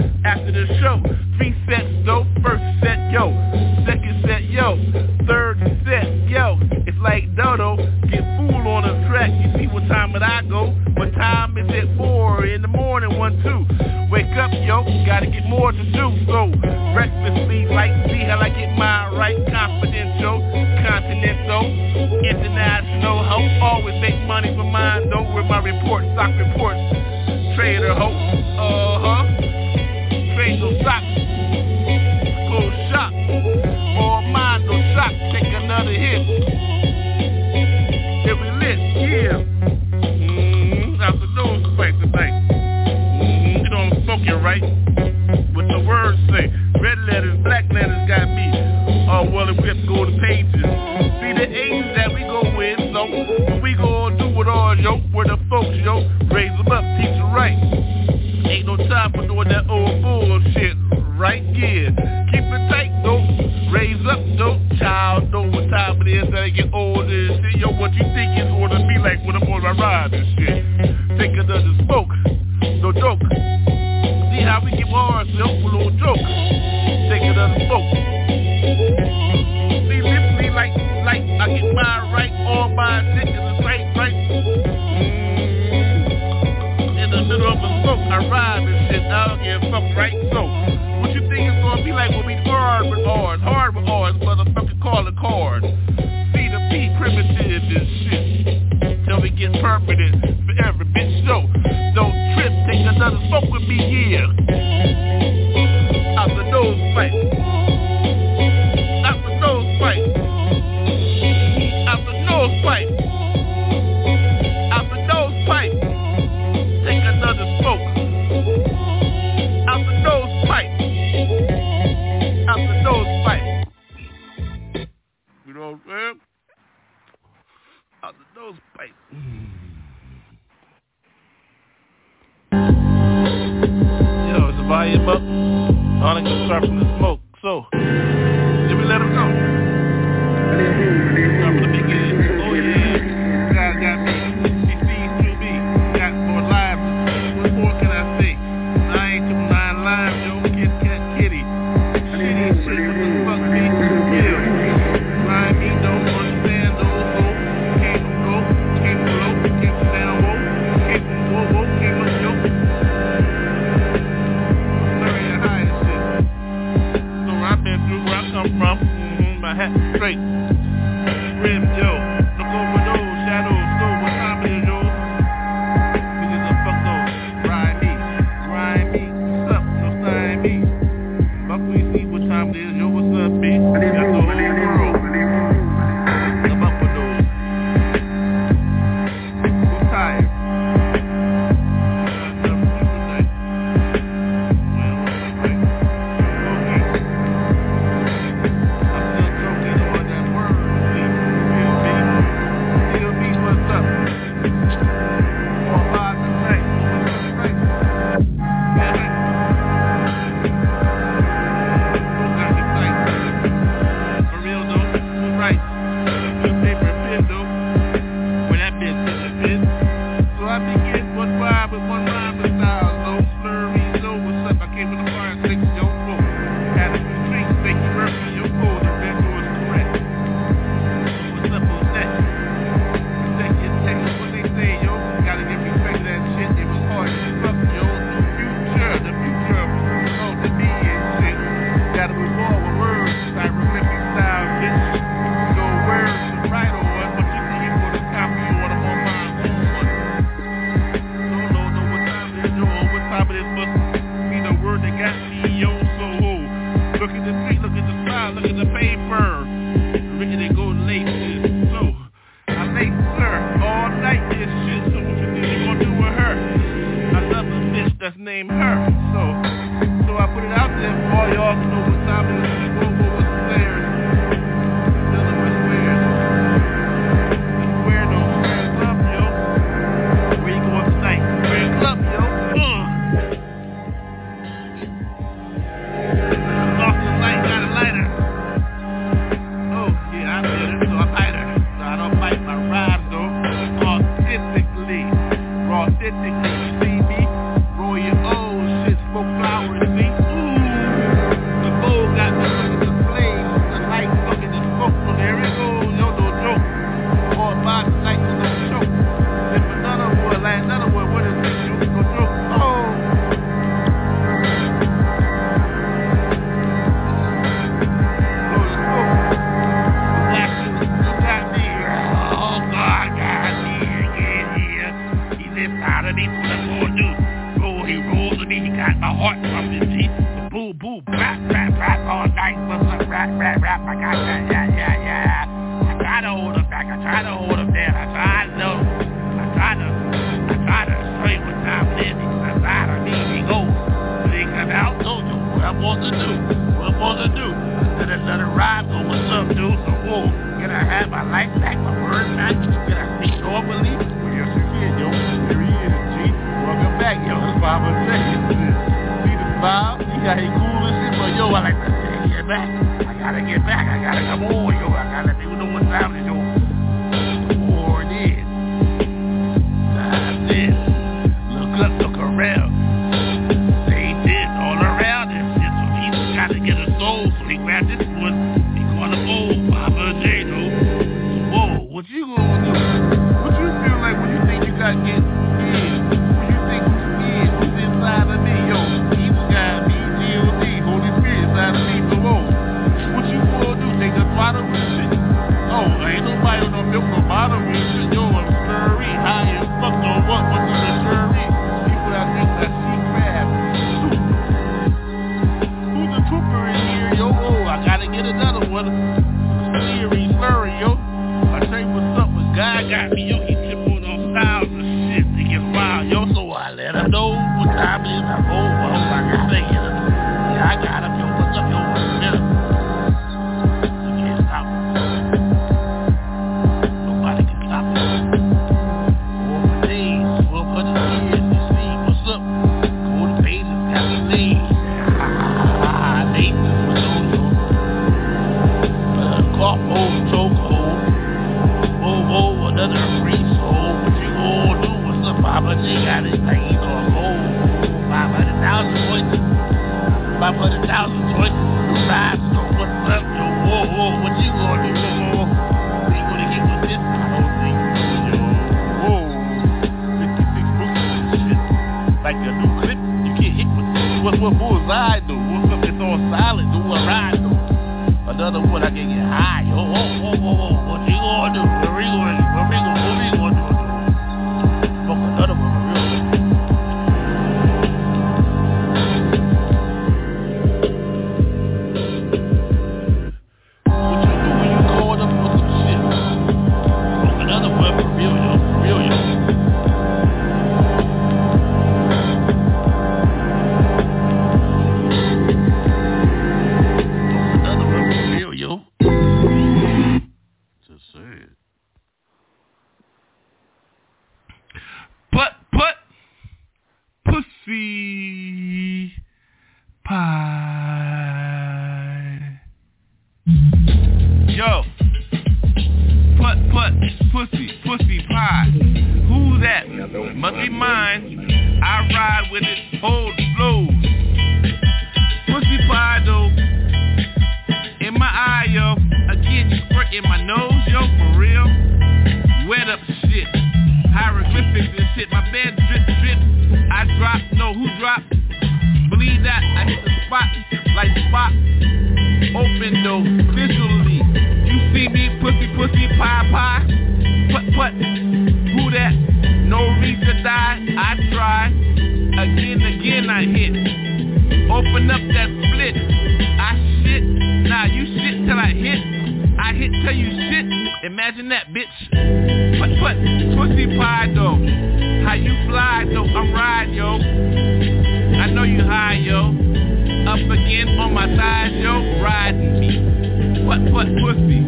Pussy? 574.21 574.61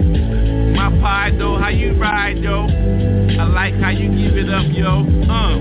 My 0.75 0.91
pie 1.01 1.31
though. 1.39 1.59
How 1.59 1.69
you 1.69 1.95
ride, 1.95 2.39
yo? 2.39 2.67
I 2.67 3.45
like 3.45 3.75
how 3.81 3.91
you 3.91 4.09
give 4.11 4.37
it 4.37 4.49
up, 4.49 4.67
yo. 4.71 5.05
Uh. 5.29 5.57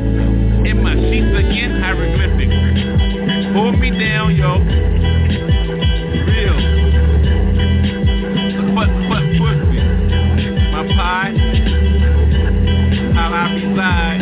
In 0.63 0.81
my 0.81 0.95
sheets 0.95 1.33
again, 1.35 1.81
hieroglyphics. 1.81 3.53
Hold 3.53 3.79
me 3.79 3.91
down, 3.91 4.35
yo. 4.35 4.59
Real. 6.23 6.57
What, 8.73 8.89
what, 9.09 9.23
pussy? 9.37 9.79
My 10.71 10.83
pie. 10.95 11.33
How 13.13 13.29
I 13.33 13.53
reside. 13.53 14.21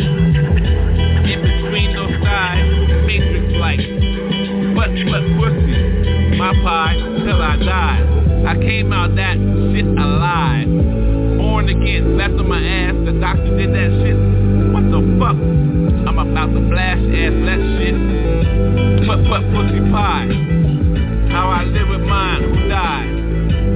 In 1.30 1.40
between 1.42 1.94
those 1.94 2.16
thighs. 2.22 2.68
Matrix 3.06 3.54
like. 3.58 3.80
What, 4.76 4.90
what, 5.08 5.24
pussy? 5.38 6.36
My 6.36 6.52
pie 6.64 6.96
till 7.24 7.40
I 7.40 7.56
die. 7.56 8.12
I 8.44 8.54
came 8.56 8.92
out 8.92 9.14
that 9.14 9.38
shit 9.72 9.86
alive. 9.88 10.68
Born 11.40 11.68
again, 11.68 12.16
left 12.16 12.34
on 12.36 12.48
my 12.48 12.60
ass. 12.60 12.94
The 13.08 13.16
doctor 13.18 13.56
did 13.56 13.72
that 13.72 13.90
shit. 14.04 14.16
What 14.72 14.84
the 14.92 15.00
fuck? 15.16 15.36
I'm 16.04 16.18
about 16.20 16.52
to 16.52 16.60
blast 16.68 17.00
ass 17.00 17.34
that 17.48 17.60
shit. 17.80 17.96
What, 19.08 19.24
what, 19.32 19.42
pussy 19.52 19.80
pie? 19.88 20.28
How 21.32 21.48
I 21.48 21.64
live 21.64 21.88
with 21.88 22.04
mine, 22.04 22.42
who 22.44 22.68
died? 22.68 23.08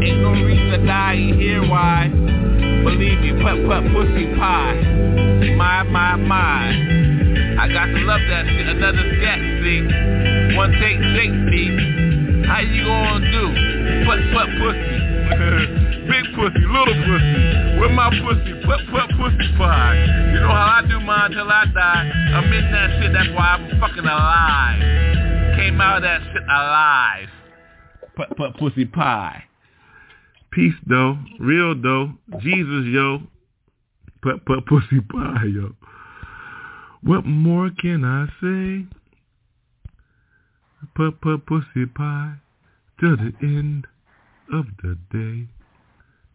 Ain't 0.05 0.21
no 0.21 0.33
reason 0.37 0.69
to 0.77 0.87
die 0.87 1.17
in 1.17 1.41
here, 1.41 1.65
why? 1.65 2.09
Believe 2.85 3.19
me, 3.21 3.33
put, 3.41 3.57
put, 3.65 3.83
pussy 3.97 4.29
pie. 4.37 4.77
My, 5.57 5.83
my, 5.83 6.17
my. 6.17 6.77
I 7.57 7.69
got 7.73 7.89
to 7.89 8.01
love 8.05 8.21
that 8.29 8.45
shit, 8.47 8.69
another 8.69 9.05
scat, 9.17 9.41
see? 9.65 9.81
One 10.57 10.73
take, 10.77 11.01
take 11.17 11.33
me. 11.33 12.45
How 12.47 12.61
you 12.61 12.85
gonna 12.85 13.25
do? 13.33 13.45
Put, 14.05 14.21
put, 14.33 14.49
pussy. 14.61 14.96
Big 15.47 16.25
pussy, 16.35 16.59
little 16.67 16.99
pussy. 17.07 17.79
Where 17.79 17.89
my 17.91 18.11
pussy? 18.11 18.53
Put, 18.65 18.81
put, 18.91 19.09
pussy 19.17 19.49
pie. 19.57 19.95
You 20.35 20.41
know 20.41 20.49
how 20.49 20.83
I 20.83 20.89
do 20.89 20.99
mine 21.01 21.31
till 21.31 21.49
I 21.49 21.65
die. 21.73 22.11
I'm 22.35 22.53
in 22.53 22.73
that 22.73 23.01
shit, 23.01 23.13
that's 23.13 23.29
why 23.31 23.55
I'm 23.55 23.81
fucking 23.81 24.05
alive. 24.05 25.57
Came 25.57 25.81
out 25.81 25.99
of 25.99 26.03
that 26.03 26.21
shit 26.33 26.43
alive. 26.43 27.29
Put, 28.17 28.37
put, 28.37 28.57
pussy 28.57 28.87
pie. 28.87 29.45
Peace 30.51 30.75
though, 30.89 31.19
real 31.39 31.81
though, 31.81 32.13
Jesus 32.41 32.87
yo. 32.87 33.21
Put, 34.23 34.45
put, 34.47 34.67
pussy 34.67 35.01
pie 35.01 35.45
yo. 35.55 35.77
What 37.03 37.25
more 37.25 37.71
can 37.71 38.05
I 38.05 38.27
say? 38.41 38.87
Put, 40.97 41.21
put, 41.21 41.47
pussy 41.47 41.87
pie 41.87 42.35
till 42.99 43.17
the 43.17 43.33
end 43.43 43.87
of 44.53 44.67
the 44.83 44.97
day. 45.11 45.49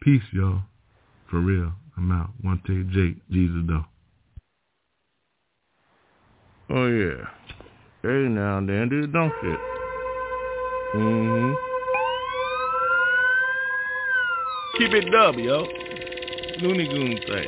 Peace, 0.01 0.23
y'all. 0.33 0.61
For 1.29 1.39
real. 1.39 1.73
I'm 1.97 2.11
out. 2.11 2.31
One 2.41 2.61
take 2.67 2.89
Jake. 2.89 3.17
Jesus, 3.29 3.63
though. 3.67 3.85
Oh 6.73 6.87
yeah. 6.87 7.27
Hey 8.01 8.29
now 8.29 8.59
and 8.59 8.69
then 8.69 8.87
do 8.87 9.01
the 9.01 9.07
dumb 9.07 9.31
shit. 9.41 9.59
Mm-hmm. 10.95 11.53
Keep 14.77 14.93
it 14.93 15.11
dub, 15.11 15.35
yo. 15.35 15.67
Looney 16.61 16.87
Goon 16.87 17.19
thing. 17.27 17.47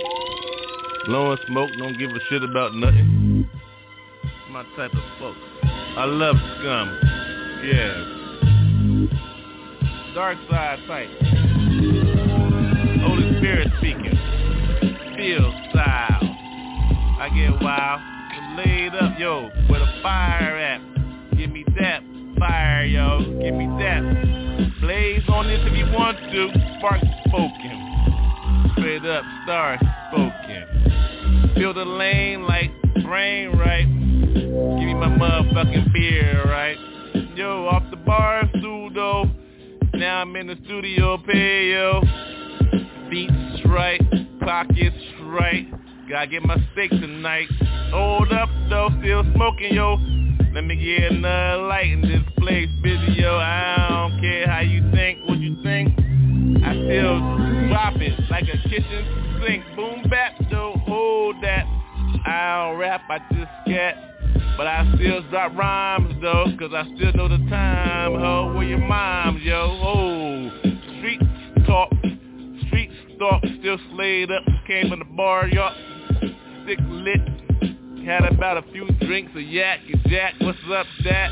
Blowing 1.05 1.38
smoke, 1.47 1.70
don't 1.78 1.97
give 1.97 2.11
a 2.11 2.20
shit 2.30 2.43
about 2.43 2.76
nothing. 2.76 3.49
My 4.51 4.64
type 4.76 4.93
of 4.93 5.03
folks. 5.20 5.39
I 5.64 6.05
love 6.05 6.36
scum. 6.59 6.99
Yeah. 7.64 8.22
Dark 10.14 10.38
side 10.47 10.78
type. 10.88 11.09
Holy 13.01 13.36
Spirit 13.39 13.68
speaking. 13.80 14.14
Feel 15.18 15.51
style. 15.72 16.22
I 17.20 17.30
get 17.34 17.59
wild. 17.64 17.99
I'm 17.99 18.57
laid 18.57 18.93
up, 18.93 19.18
yo. 19.18 19.49
Where 19.70 19.80
the 19.80 19.88
fire 20.03 20.55
at? 20.55 20.82
Give 21.36 21.49
me 21.49 21.66
that 21.80 22.03
fire, 22.38 22.86
yo. 22.86 23.22
Give 23.41 23.55
me 23.55 23.66
that. 23.82 24.03
Blaze 24.82 25.24
on 25.30 25.47
this 25.47 25.59
if 25.64 25.76
you 25.76 25.91
want 25.91 26.20
to. 26.20 26.49
Spark 26.78 27.01
spoken. 27.28 28.74
Straight 28.78 29.05
up, 29.05 29.24
star 29.45 29.80
spoken. 30.09 31.53
Feel 31.55 31.74
the 31.74 31.86
lane 31.86 32.43
like 32.43 32.70
brain 33.03 33.57
right. 33.57 33.88
Give 34.36 34.86
me 34.86 34.93
my 34.93 35.07
motherfucking 35.07 35.91
beer, 35.91 36.43
right? 36.45 36.78
Yo, 37.36 37.66
off 37.66 37.84
the 37.89 37.97
bar 37.97 38.43
though. 38.93 39.42
Now 39.95 40.21
I'm 40.21 40.35
in 40.35 40.47
the 40.47 40.57
studio, 40.65 41.17
pay 41.19 41.71
yo. 41.71 42.01
Beats 43.11 43.65
right, 43.65 44.01
pockets 44.39 44.97
right. 45.21 45.67
Gotta 46.09 46.27
get 46.27 46.43
my 46.43 46.57
steak 46.71 46.89
tonight. 46.89 47.47
Hold 47.91 48.33
up 48.33 48.49
though, 48.69 48.89
still 48.99 49.23
smoking 49.35 49.73
yo. 49.75 49.97
Let 50.53 50.65
me 50.65 50.75
get 50.75 51.11
another 51.11 51.63
light 51.63 51.91
in 51.91 52.01
this 52.01 52.23
place, 52.37 52.69
busy 52.81 53.21
yo. 53.21 53.35
I 53.35 53.87
don't 53.89 54.19
care 54.19 54.47
how 54.47 54.61
you 54.61 54.81
think, 54.91 55.19
what 55.27 55.37
you 55.37 55.61
think. 55.61 55.97
I 56.63 56.73
still 56.73 57.19
drop 57.69 57.95
it 57.97 58.19
like 58.31 58.45
a 58.45 58.57
kitchen 58.67 59.41
sink. 59.45 59.63
Boom 59.75 60.03
bap 60.09 60.33
though, 60.49 60.73
hold 60.87 61.35
that. 61.43 61.65
I 62.26 62.67
don't 62.69 62.80
rap, 62.80 63.01
I 63.09 63.19
just 63.34 63.51
scat. 63.65 63.95
But 64.57 64.67
I 64.67 64.91
still 64.95 65.21
drop 65.30 65.55
rhymes 65.55 66.15
though, 66.21 66.45
cause 66.59 66.71
I 66.74 66.84
still 66.95 67.11
know 67.13 67.28
the 67.28 67.38
time, 67.49 68.13
ho. 68.13 68.53
Where 68.55 68.63
your 68.63 68.80
moms, 68.80 69.41
yo? 69.41 69.80
Oh, 69.84 70.49
street 70.97 71.21
talk, 71.65 71.89
street 72.67 72.91
stalk, 73.15 73.41
still 73.59 73.78
slayed 73.91 74.32
up. 74.32 74.43
Came 74.67 74.93
in 74.93 74.99
the 74.99 75.05
bar, 75.05 75.47
y'all. 75.47 75.76
Stick 76.63 76.80
lit. 76.88 77.21
Had 78.05 78.26
about 78.26 78.57
a 78.57 78.63
few 78.71 78.88
drinks 79.01 79.32
of 79.36 79.41
yak 79.41 79.80
jack. 80.07 80.34
What's 80.41 80.59
up, 80.71 80.86
that? 81.05 81.32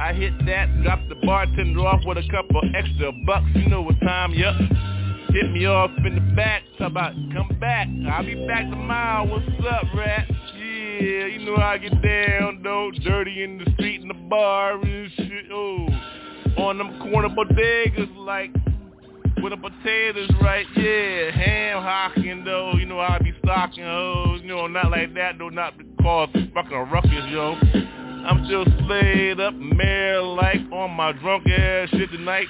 I 0.00 0.12
hit 0.12 0.32
that, 0.46 0.82
dropped 0.82 1.08
the 1.08 1.16
bartender 1.26 1.80
off 1.80 2.00
with 2.06 2.18
a 2.18 2.28
couple 2.30 2.60
extra 2.74 3.12
bucks. 3.26 3.46
You 3.54 3.68
know 3.68 3.82
what 3.82 4.00
time, 4.00 4.32
yup. 4.32 4.54
Hit 5.36 5.52
me 5.52 5.66
off 5.66 5.90
in 5.98 6.14
the 6.14 6.34
back, 6.34 6.62
talk 6.78 6.92
about 6.92 7.12
come 7.34 7.58
back. 7.60 7.88
I'll 8.10 8.24
be 8.24 8.46
back 8.46 8.70
tomorrow. 8.70 9.26
What's 9.30 9.46
up, 9.70 9.84
rat? 9.94 10.26
Yeah, 10.54 11.26
you 11.26 11.44
know 11.44 11.56
I 11.56 11.76
get 11.76 12.00
down 12.00 12.60
though. 12.62 12.90
Dirty 13.04 13.42
in 13.42 13.58
the 13.58 13.70
street 13.72 14.00
in 14.00 14.08
the 14.08 14.14
bar 14.14 14.80
and 14.80 15.10
shit. 15.14 15.44
Oh, 15.52 15.88
on 16.56 16.78
them 16.78 16.98
corner 17.00 17.28
bodegas 17.28 18.16
like 18.16 18.50
with 19.42 19.52
the 19.52 19.58
potatoes 19.58 20.30
right. 20.40 20.64
Yeah, 20.74 21.30
ham 21.32 21.82
hocking 21.82 22.42
though. 22.42 22.72
You 22.72 22.86
know 22.86 22.98
I 22.98 23.18
be 23.18 23.34
stocking 23.44 23.84
hoes. 23.84 24.40
You 24.40 24.48
know, 24.48 24.66
not 24.68 24.90
like 24.90 25.12
that 25.16 25.36
though. 25.36 25.50
Not 25.50 25.74
cause 26.00 26.30
fucking 26.54 26.78
ruckus, 26.90 27.26
yo. 27.28 27.56
I'm 28.26 28.46
still 28.46 28.64
slayed 28.86 29.38
up, 29.38 29.52
mare 29.52 30.22
like 30.22 30.62
on 30.72 30.92
my 30.92 31.12
drunk 31.12 31.46
ass 31.46 31.90
shit 31.90 32.10
tonight. 32.10 32.46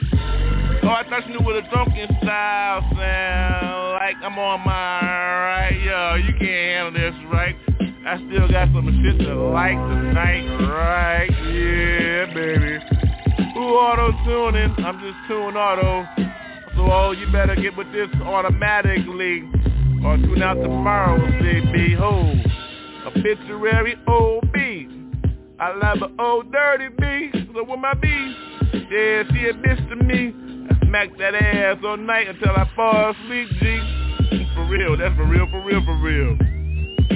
Oh, 0.86 0.90
I 0.90 1.02
thought 1.08 1.26
you 1.26 1.36
knew 1.36 1.44
what 1.44 1.56
a 1.56 1.62
drunken 1.62 2.06
style 2.22 2.80
sound 2.94 3.92
like. 3.98 4.14
I'm 4.22 4.38
on 4.38 4.60
my 4.60 5.00
right, 5.02 5.80
yo. 5.84 6.14
You 6.14 6.32
can't 6.38 6.94
handle 6.94 6.94
this, 6.94 7.32
right? 7.32 7.56
I 8.06 8.18
still 8.28 8.46
got 8.46 8.68
some 8.68 8.86
shit 9.02 9.18
to 9.26 9.34
like 9.50 9.74
tonight, 9.74 10.46
right? 10.62 11.28
Yeah, 11.42 12.32
baby. 12.32 12.78
Who 13.54 13.62
auto 13.62 14.12
tuning? 14.22 14.76
I'm 14.86 15.00
just 15.00 15.18
tuning 15.26 15.56
auto. 15.56 16.06
So, 16.76 16.82
oh, 16.86 17.10
you 17.10 17.32
better 17.32 17.56
get 17.56 17.76
with 17.76 17.90
this 17.90 18.06
automatically, 18.22 19.42
or 20.04 20.16
tune 20.18 20.40
out 20.40 20.54
tomorrow, 20.54 21.18
baby. 21.42 21.94
Ho, 21.94 22.32
obituary 23.08 23.96
OB. 24.06 24.54
I 25.58 25.74
love 25.82 26.02
an 26.08 26.14
old 26.20 26.52
dirty 26.52 26.94
B. 26.96 27.30
So 27.52 27.64
with 27.64 27.80
my 27.80 27.94
B, 27.94 28.06
yeah, 28.72 29.24
she 29.32 29.48
a 29.48 29.52
bitch 29.52 29.88
to 29.88 29.96
me. 29.96 30.46
Smack 30.96 31.18
that 31.18 31.34
ass 31.34 31.76
all 31.84 31.98
night 31.98 32.26
until 32.26 32.52
I 32.56 32.66
fall 32.74 33.10
asleep, 33.10 33.48
G. 33.60 34.48
For 34.54 34.64
real, 34.64 34.96
that's 34.96 35.14
for 35.14 35.26
real, 35.26 35.46
for 35.50 35.62
real, 35.62 35.84
for 35.84 35.94
real. 35.98 36.38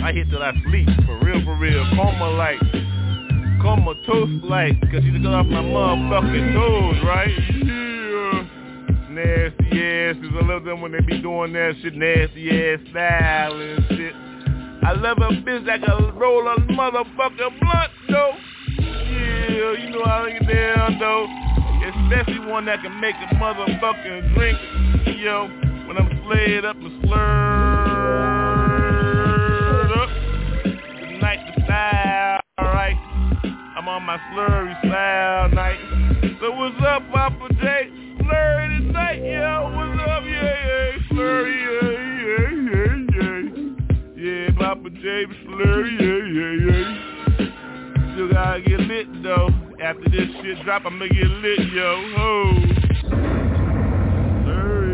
I 0.05 0.13
hit 0.13 0.29
till 0.29 0.43
I 0.43 0.53
sleep, 0.69 0.87
for 1.07 1.19
real, 1.25 1.43
for 1.47 1.57
real. 1.57 1.83
Coma 1.97 2.29
like, 2.29 2.61
coma 3.63 3.95
toast 4.05 4.45
like, 4.45 4.79
cause 4.93 5.03
you 5.03 5.23
got 5.23 5.33
off 5.33 5.47
my 5.47 5.63
motherfucking 5.63 6.53
toes, 6.53 7.05
right? 7.07 7.33
Yeah. 7.65 8.45
Nasty 9.09 9.81
asses, 9.81 10.31
I 10.39 10.45
love 10.45 10.65
them 10.65 10.83
when 10.83 10.93
they 10.93 11.01
be 11.01 11.23
doing 11.23 11.55
that 11.55 11.73
shit, 11.81 11.95
nasty 11.95 12.51
ass 12.51 12.81
style 12.91 13.59
and 13.59 13.83
shit. 13.89 14.15
I 14.85 14.93
love 14.93 15.17
a 15.25 15.33
bitch 15.41 15.65
that 15.65 15.81
can 15.81 16.19
roll 16.19 16.47
a 16.49 16.57
motherfucking 16.57 17.61
blunt, 17.61 17.93
though. 18.11 18.33
Yeah, 19.11 19.73
you 19.73 19.91
know 19.91 20.05
how 20.05 20.27
get 20.29 20.47
down, 20.47 20.99
though. 20.99 21.27
Especially 21.83 22.39
one 22.47 22.65
that 22.67 22.83
can 22.83 23.01
make 23.01 23.17
a 23.17 23.35
motherfucking 23.35 24.35
drink, 24.35 24.59
yo. 25.19 25.49
When 25.87 25.97
I'm 25.97 26.09
slayed 26.25 26.65
up 26.65 26.77
and 26.77 27.03
slurred 27.03 27.21
up. 29.91 30.09
Tonight 30.63 31.41
the 31.47 31.65
style, 31.65 32.41
alright. 32.61 32.97
I'm 33.77 33.89
on 33.89 34.03
my 34.05 34.19
slurry 34.31 34.79
style 34.87 35.49
night. 35.51 35.81
So 36.41 36.53
what's 36.53 36.81
up, 36.87 37.03
Poppa 37.11 37.49
J? 37.55 37.91
Slurry 38.21 38.87
tonight, 38.87 39.23
yo. 39.25 39.71
What's 39.75 40.01
up, 40.09 40.25
yeah, 40.25 40.55
yeah. 40.67 40.99
Slurry, 41.11 41.57
yeah, 41.67 41.91
yeah, 42.23 42.51
yeah, 42.71 42.95
yeah. 43.17 44.47
Yeah, 44.47 44.59
Poppa 44.59 44.91
J, 44.91 45.27
slurry, 45.45 45.91
yeah, 45.99 46.23
yeah, 46.37 46.55
yeah. 46.79 47.10
Still 48.15 48.29
gotta 48.33 48.61
get 48.61 48.81
lit, 48.81 49.23
though. 49.23 49.49
After 49.83 50.09
this 50.11 50.29
shit 50.43 50.65
drop, 50.65 50.85
I'ma 50.85 51.07
get 51.07 51.31
lit, 51.43 51.61
yo. 51.73 52.03
Ho. 52.17 52.55
Slurry. 54.45 54.91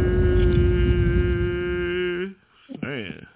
Man. 2.83 3.27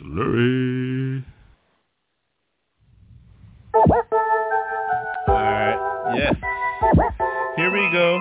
Slurry. 0.00 1.24
Alright, 5.28 5.78
yes. 6.16 6.34
Here 7.56 7.70
we 7.72 7.90
go. 7.92 8.20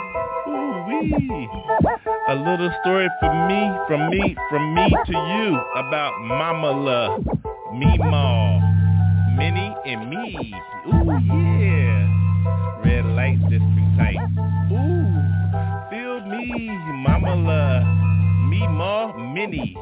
Ooh-wee. 0.49 1.49
A 2.29 2.35
little 2.35 2.71
story 2.81 3.07
from 3.19 3.47
me, 3.47 3.71
from 3.87 4.09
me, 4.09 4.35
from 4.49 4.73
me 4.73 4.89
to 5.05 5.11
you 5.11 5.59
about 5.75 6.19
Mama 6.19 6.71
Love, 6.71 7.23
Meemaw, 7.73 8.76
Minnie, 9.37 9.75
and 9.85 10.09
me. 10.09 10.53
Ooh, 10.87 11.05
yeah. 11.29 12.81
Red 12.83 13.05
light 13.05 13.37
district 13.49 13.97
type. 13.97 14.17
Ooh, 14.71 15.05
feel 15.91 16.25
me, 16.25 16.67
Mama 17.05 17.35
Love, 17.35 17.83
Meemaw, 18.49 19.33
Minnie. 19.33 19.77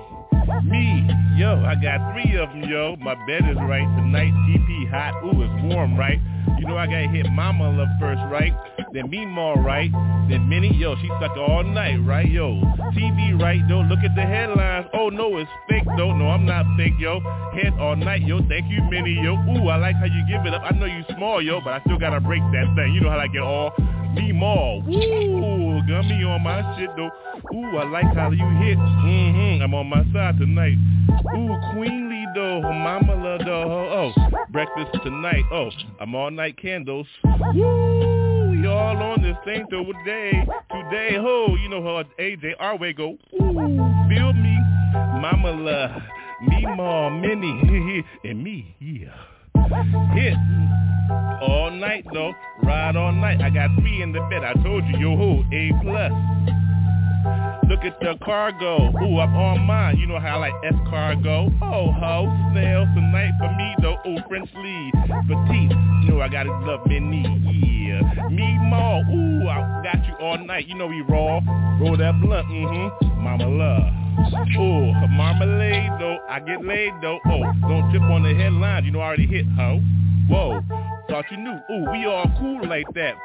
Me, 0.65 1.07
yo, 1.37 1.63
I 1.65 1.75
got 1.75 2.11
three 2.11 2.35
of 2.35 2.49
them, 2.49 2.63
yo. 2.69 2.97
My 2.97 3.15
bed 3.25 3.49
is 3.49 3.55
right 3.55 3.87
tonight. 3.95 4.33
TP 4.45 4.89
hot. 4.91 5.23
Ooh, 5.23 5.41
it's 5.41 5.73
warm, 5.73 5.97
right? 5.97 6.19
You 6.59 6.67
know 6.67 6.77
I 6.77 6.85
gotta 6.85 7.07
hit 7.07 7.25
Mama 7.31 7.71
Love 7.71 7.87
first, 7.99 8.21
right? 8.29 8.53
Then 8.95 9.11
Meemaw, 9.11 9.61
right? 9.61 9.91
Then 10.29 10.47
Minnie, 10.47 10.73
yo, 10.73 10.95
she 10.95 11.07
stuck 11.17 11.35
all 11.35 11.65
night, 11.65 11.97
right? 12.05 12.31
Yo, 12.31 12.61
TV, 12.95 13.37
right? 13.37 13.59
Though, 13.67 13.81
look 13.81 13.99
at 13.99 14.15
the 14.15 14.21
headlines. 14.21 14.87
Oh 14.93 15.09
no, 15.09 15.35
it's 15.37 15.51
fake 15.67 15.83
though. 15.97 16.15
No, 16.15 16.29
I'm 16.29 16.45
not 16.45 16.63
fake, 16.77 16.93
yo. 16.97 17.19
Head 17.51 17.73
all 17.77 17.97
night, 17.97 18.21
yo. 18.21 18.39
Thank 18.47 18.71
you, 18.71 18.81
Minnie, 18.89 19.19
yo. 19.21 19.33
Ooh, 19.33 19.67
I 19.67 19.75
like 19.75 19.97
how 19.97 20.05
you 20.05 20.23
give 20.29 20.45
it 20.45 20.53
up. 20.53 20.61
I 20.63 20.71
know 20.71 20.85
you 20.85 21.03
small, 21.17 21.41
yo, 21.41 21.59
but 21.59 21.73
I 21.73 21.81
still 21.81 21.99
gotta 21.99 22.21
break 22.21 22.39
that 22.53 22.73
thing. 22.77 22.93
You 22.93 23.01
know 23.01 23.09
how 23.09 23.19
I 23.19 23.27
get 23.27 23.41
all 23.41 23.71
Meemaw. 24.15 24.87
Ooh, 24.87 25.87
got 25.89 26.07
me 26.07 26.23
on 26.23 26.41
my 26.41 26.77
shit 26.79 26.89
though. 26.95 27.11
Ooh, 27.53 27.77
I 27.77 27.83
like 27.83 28.15
how 28.15 28.31
you 28.31 28.47
hit. 28.63 28.77
Mm-hmm. 28.77 29.61
I'm 29.61 29.73
on 29.73 29.87
my 29.87 30.05
side 30.13 30.39
tonight. 30.39 30.77
Ooh, 31.35 31.53
Queenly 31.73 32.23
though, 32.33 32.61
Mama 32.61 33.13
love 33.15 33.41
though. 33.43 34.13
Oh, 34.15 34.45
breakfast 34.51 35.03
tonight. 35.03 35.43
Oh, 35.51 35.69
I'm 35.99 36.15
all 36.15 36.31
night 36.31 36.57
candles. 36.57 37.07
Woo, 37.53 38.14
we 38.61 38.67
all 38.67 38.97
on 38.97 39.21
this 39.21 39.35
thing 39.43 39.65
today. 39.69 40.31
Today, 40.71 41.15
ho, 41.19 41.55
you 41.61 41.69
know 41.69 41.83
how 41.83 42.03
AJ 42.19 42.53
our 42.59 42.77
way 42.77 42.93
go. 42.93 43.17
Ooh, 43.33 43.53
feel 44.09 44.33
me, 44.33 44.57
Mama 44.93 45.51
love, 45.51 46.01
me, 46.47 46.65
mom, 46.75 47.21
Minnie, 47.21 48.03
and 48.23 48.43
me, 48.43 48.75
yeah. 48.79 49.13
Hit 50.13 50.37
all 51.41 51.71
night 51.71 52.05
though, 52.13 52.33
ride 52.63 52.95
all 52.95 53.11
night. 53.11 53.41
I 53.41 53.49
got 53.49 53.69
three 53.79 54.01
in 54.01 54.11
the 54.11 54.21
bed. 54.29 54.43
I 54.43 54.53
told 54.63 54.83
you, 54.85 54.97
yo 54.99 55.17
ho, 55.17 55.43
A 55.51 55.71
plus. 55.81 56.11
Look 57.67 57.83
at 57.83 57.99
the 57.99 58.15
cargo. 58.23 58.89
Ooh, 59.01 59.19
I'm 59.19 59.35
on 59.35 59.61
mine. 59.61 59.97
You 59.97 60.05
know 60.05 60.19
how 60.19 60.37
I 60.37 60.49
like 60.49 60.53
S 60.63 60.75
cargo. 60.89 61.49
Oh 61.61 61.91
ho, 61.91 62.49
snails 62.51 62.87
tonight 62.93 63.31
for 63.39 63.49
me 63.55 63.75
though. 63.81 63.97
Ooh, 64.07 64.19
French 64.29 64.49
lead, 64.55 64.91
petite. 65.27 65.71
You 66.05 66.13
know 66.13 66.21
I 66.21 66.27
gotta 66.29 66.51
love 66.51 66.85
Minnie. 66.85 67.25
Yeah, 67.87 68.29
me 68.29 68.57
more. 68.69 69.03
Ooh, 69.09 69.47
I 69.49 69.81
got 69.83 70.05
you 70.05 70.13
all 70.19 70.37
night. 70.37 70.67
You 70.67 70.75
know 70.75 70.87
we 70.87 71.01
raw. 71.01 71.41
Roll 71.79 71.97
that 71.97 72.21
blunt. 72.21 72.47
Mm-hmm. 72.47 73.23
Mama 73.23 73.47
love. 73.47 74.05
Ooh, 74.57 74.93
marmalade 75.09 75.91
though. 75.99 76.19
I 76.29 76.39
get 76.39 76.63
laid 76.63 76.93
though. 77.01 77.19
Oh, 77.25 77.43
don't 77.67 77.89
trip 77.89 78.03
on 78.03 78.23
the 78.23 78.33
headlines. 78.35 78.85
You 78.85 78.91
know 78.91 78.99
I 78.99 79.07
already 79.07 79.27
hit 79.27 79.45
ho. 79.57 79.79
Whoa, 80.29 80.61
thought 81.09 81.25
you 81.31 81.37
knew. 81.37 81.59
Ooh, 81.71 81.91
we 81.91 82.05
all 82.05 82.25
cool 82.39 82.67
like 82.67 82.87
that. 82.93 83.15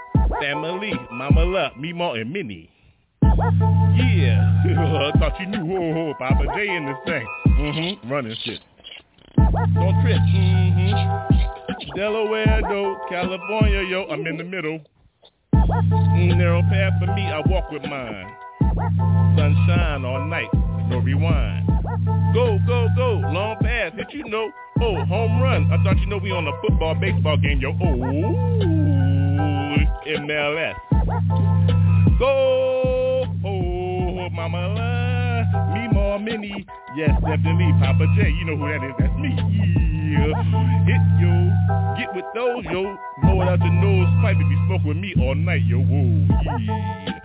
Family, 0.41 0.93
Mama 1.13 1.45
love, 1.45 1.77
me 1.77 1.93
more 1.93 2.17
and 2.17 2.33
Minnie. 2.33 2.71
Yeah, 3.23 4.43
I 5.15 5.19
thought 5.19 5.39
you 5.41 5.47
knew. 5.47 5.77
Oh, 5.77 6.15
Poppa 6.19 6.45
J 6.55 6.77
in 6.77 6.87
this 6.87 6.97
thing. 7.05 7.27
Mm-hmm, 7.49 8.11
running 8.11 8.37
shit. 8.45 8.61
Don't 9.37 10.03
trip. 10.03 10.19
Mm-hmm. 10.19 11.97
Delaware 11.97 12.61
though, 12.69 12.97
California, 13.09 13.83
yo, 13.83 14.05
I'm 14.11 14.27
in 14.27 14.37
the 14.37 14.45
middle. 14.45 14.81
Mm, 15.55 16.37
narrow 16.37 16.63
path 16.63 16.93
for 17.01 17.07
me, 17.15 17.23
I 17.23 17.41
walk 17.47 17.71
with 17.71 17.83
mine. 17.83 18.37
Sunshine 19.37 20.05
all 20.05 20.25
night, 20.27 20.49
no 20.89 20.99
rewind. 20.99 21.67
Go, 22.35 22.59
go, 22.67 22.89
go, 22.97 23.13
long 23.33 23.57
pass, 23.61 23.93
hit 23.97 24.13
you 24.13 24.25
know. 24.29 24.51
Oh, 24.81 25.05
home 25.05 25.43
run. 25.43 25.71
I 25.73 25.83
thought 25.83 25.99
you 25.99 26.07
know 26.07 26.19
we 26.19 26.31
on 26.31 26.47
a 26.47 26.53
football, 26.63 26.95
baseball 26.95 27.37
game, 27.37 27.61
yo. 27.61 27.71
Oh, 27.71 27.85
MLS. 30.07 30.75
Go, 32.19 32.60
mama, 34.49 34.73
uh, 34.81 35.75
me 35.75 35.89
more 35.93 36.19
mini, 36.19 36.67
Yes, 36.97 37.11
definitely. 37.21 37.73
Poppa 37.79 38.07
J, 38.17 38.31
you 38.31 38.45
know 38.47 38.57
who 38.57 38.67
that 38.69 38.83
is. 38.83 38.95
That's 38.99 39.13
me. 39.21 39.37
Yeah. 40.11 40.33
Hit 40.89 41.05
yo. 41.21 41.33
Get 41.99 42.15
with 42.15 42.25
those, 42.35 42.65
yo. 42.65 42.97
Blow 43.23 43.43
it 43.43 43.49
out 43.49 43.61
your 43.61 43.73
nose 43.73 44.09
pipe 44.23 44.37
if 44.41 44.51
you 44.51 44.59
smoke 44.67 44.85
with 44.85 44.97
me 44.97 45.15
all 45.21 45.35
night, 45.35 45.63
yo. 45.67 45.79
Whoa, 45.79 46.27
yeah. 46.59 47.21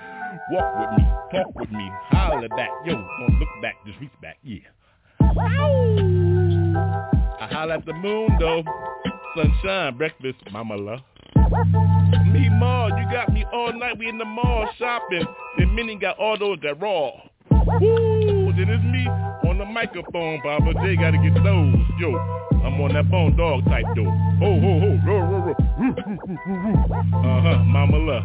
Walk 0.52 0.78
with 0.78 0.90
me, 1.00 1.04
talk 1.32 1.56
with 1.56 1.72
me, 1.72 1.90
holler 2.10 2.50
back, 2.50 2.70
yo. 2.86 2.94
Don't 2.94 3.40
look 3.40 3.50
back, 3.62 3.76
just 3.88 4.00
reach 4.00 4.12
back, 4.22 4.38
yeah. 4.44 4.60
I 7.40 7.48
holler 7.50 7.76
at 7.76 7.86
the 7.86 7.94
moon, 7.94 8.30
though. 8.40 8.64
Sunshine, 9.36 9.98
breakfast, 9.98 10.38
mama 10.52 10.76
love. 10.76 11.00
Me, 11.52 12.50
Ma, 12.50 12.88
you 12.88 13.06
got 13.12 13.32
me 13.32 13.46
all 13.54 13.72
night. 13.74 13.98
We 13.98 14.10
in 14.10 14.18
the 14.18 14.26
mall 14.26 14.68
shopping. 14.78 15.26
Then 15.58 15.76
Minnie 15.76 15.96
got 15.96 16.18
all 16.18 16.38
those 16.38 16.58
that 16.64 16.82
raw. 16.82 17.12
Woo! 17.52 18.52
Then 18.54 18.70
it's 18.70 18.84
me 18.84 19.08
on 19.50 19.58
the 19.58 19.66
microphone. 19.66 20.42
Poppa 20.42 20.74
J 20.84 20.96
gotta 20.96 21.18
get 21.18 21.36
those. 21.44 21.76
Yo, 22.00 22.16
I'm 22.64 22.82
on 22.82 22.94
that 22.94 23.10
bone 23.12 23.36
dog 23.38 23.66
type 23.66 23.86
though. 23.96 24.12
Ho, 24.40 24.60
ho, 24.60 24.80
ho. 24.80 25.00
Roar, 25.06 25.26
roar, 25.26 25.42
roar. 25.46 25.56
Uh-huh, 27.26 27.64
mama 27.64 27.98
love. 27.98 28.24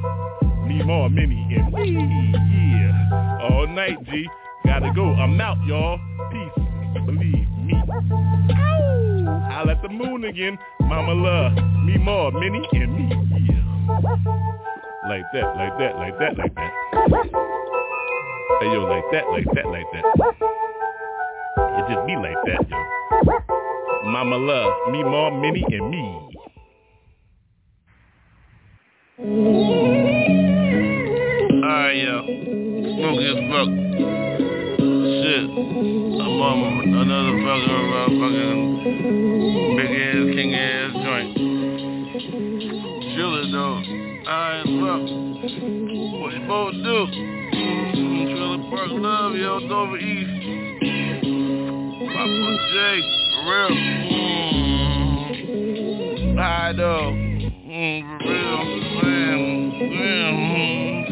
Me, 0.66 0.82
Ma, 0.82 1.08
Minnie, 1.08 1.56
and 1.56 1.72
me. 1.72 2.32
Yeah. 2.32 3.38
All 3.42 3.66
night, 3.66 4.02
G. 4.04 4.26
Gotta 4.64 4.92
go. 4.94 5.12
I'm 5.12 5.40
out, 5.40 5.58
y'all. 5.66 5.98
Peace. 6.30 7.04
Believe 7.06 7.49
Holla 7.90 9.72
at 9.72 9.82
the 9.82 9.88
moon 9.88 10.24
again. 10.24 10.58
Mama 10.80 11.12
love. 11.12 11.52
Me, 11.84 11.98
Ma, 11.98 12.30
Minnie, 12.30 12.68
and 12.72 12.94
me. 12.94 13.08
Yeah. 13.48 13.64
Like 15.08 15.24
that, 15.32 15.56
like 15.56 15.78
that, 15.78 15.96
like 15.96 16.18
that, 16.18 16.36
like 16.38 16.54
that. 16.54 16.72
Hey 18.60 18.66
yo, 18.72 18.84
like 18.84 19.04
that, 19.12 19.24
like 19.30 19.46
that, 19.54 19.66
like 19.66 19.86
that. 19.92 20.04
It 21.78 21.84
just 21.92 22.06
be 22.06 22.14
like 22.16 22.36
that, 22.46 22.68
yo. 22.68 22.78
Mama 24.10 24.36
love, 24.36 24.72
me, 24.92 25.02
mom, 25.02 25.40
Minnie, 25.40 25.64
and 25.70 25.90
me. 25.90 26.28
Alright, 31.64 31.96
yo. 31.96 32.22
Smoky 32.96 33.26
as 33.26 33.38
fuck. 33.50 33.68
Shit. 35.40 35.48
I'm 35.48 36.40
on 36.40 36.84
another 36.84 37.32
fucking 37.40 37.72
uh, 37.96 38.12
big 39.76 39.92
ass, 39.96 40.28
king 40.36 40.52
ass 40.54 40.92
joint. 40.92 41.32
Chill 43.14 43.32
it 43.40 43.48
though. 43.50 43.80
Alright, 44.28 44.68
fuck. 44.68 45.00
What 46.20 46.30
you 46.34 46.40
to 46.72 46.78
do? 46.84 46.96
Trailer 48.36 48.60
Park 48.68 48.90
Love, 48.90 49.34
yo, 49.34 49.52
Dover 49.66 49.96
East. 49.96 50.30
Poppa 52.12 52.50
J, 52.72 52.78
for 53.32 53.42
real. 53.48 53.72
Mm. 53.80 54.26
Alright 56.36 56.76
though. 56.76 57.12
Mm, 57.66 58.00
for 58.20 58.28
real. 58.28 58.60
Man, 59.00 59.36
man, 59.80 60.32
mm, 60.50 61.09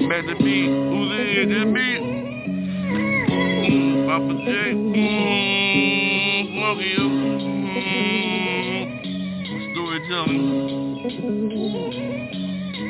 Shit 0.00 0.08
back 0.08 0.24
to 0.24 0.34
me. 0.42 0.64
Who's 0.64 1.12
in? 1.12 1.50
Just 1.50 1.66
me. 1.76 1.88
Mm, 2.88 4.06
Poppa 4.08 4.32
J. 4.44 4.50
Mm, 4.72 6.40
smoky, 6.48 6.88
yo. 6.96 7.04
Mm, 7.44 7.84
storytelling. 9.72 10.44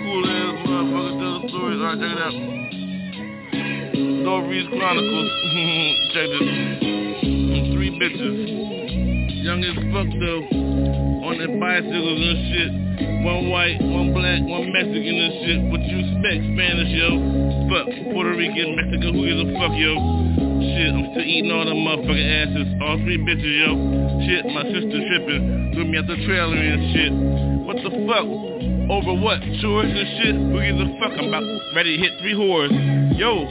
Cool 0.05 0.27
ass 0.31 0.55
motherfucker 0.67 1.15
tell 1.19 1.35
the 1.35 1.49
stories. 1.49 1.81
Alright, 1.81 1.99
check 1.99 2.15
it 2.15 2.23
out. 2.23 2.35
Dory's 4.25 4.69
Chronicles. 4.69 5.31
check 6.15 6.29
this. 6.31 6.47
Three 7.75 7.91
bitches. 7.99 8.39
Young 9.43 9.61
as 9.65 9.75
fuck 9.93 10.09
though. 10.21 10.45
On 11.27 11.35
their 11.39 11.55
bicycles 11.59 12.21
and 12.23 12.39
shit. 12.55 12.90
One 13.21 13.51
white, 13.53 13.77
one 13.85 14.17
black, 14.17 14.41
one 14.49 14.73
Mexican 14.73 15.17
and 15.21 15.35
shit. 15.45 15.61
What 15.69 15.85
you 15.85 16.01
expect? 16.01 16.41
Spanish, 16.41 16.89
yo. 16.97 17.21
Fuck. 17.69 17.89
Puerto 18.17 18.33
Rican, 18.33 18.73
Mexican, 18.81 19.13
who 19.13 19.29
gives 19.29 19.45
a 19.45 19.49
fuck, 19.61 19.77
yo? 19.77 19.93
Shit, 20.65 20.89
I'm 20.89 21.05
still 21.13 21.29
eating 21.29 21.53
all 21.53 21.69
them 21.69 21.85
motherfucking 21.85 22.29
asses. 22.33 22.69
All 22.81 22.97
three 23.05 23.21
bitches, 23.21 23.55
yo. 23.61 23.77
Shit, 24.25 24.49
my 24.49 24.65
sister 24.73 24.99
tripping. 25.05 25.77
Threw 25.77 25.85
me 25.85 26.01
at 26.01 26.09
the 26.09 26.17
trailer 26.25 26.57
and 26.57 26.81
shit. 26.97 27.13
What 27.69 27.77
the 27.85 27.93
fuck? 28.09 28.25
Over 28.89 29.15
what? 29.21 29.45
Chores 29.61 29.93
and 29.93 30.09
shit? 30.17 30.35
Who 30.41 30.57
gives 30.57 30.81
a 30.81 30.89
fuck? 30.97 31.13
I'm 31.21 31.29
about 31.29 31.45
ready 31.77 31.97
to 31.97 32.03
hit 32.03 32.17
three 32.25 32.33
whores. 32.33 32.73
Yo. 33.21 33.45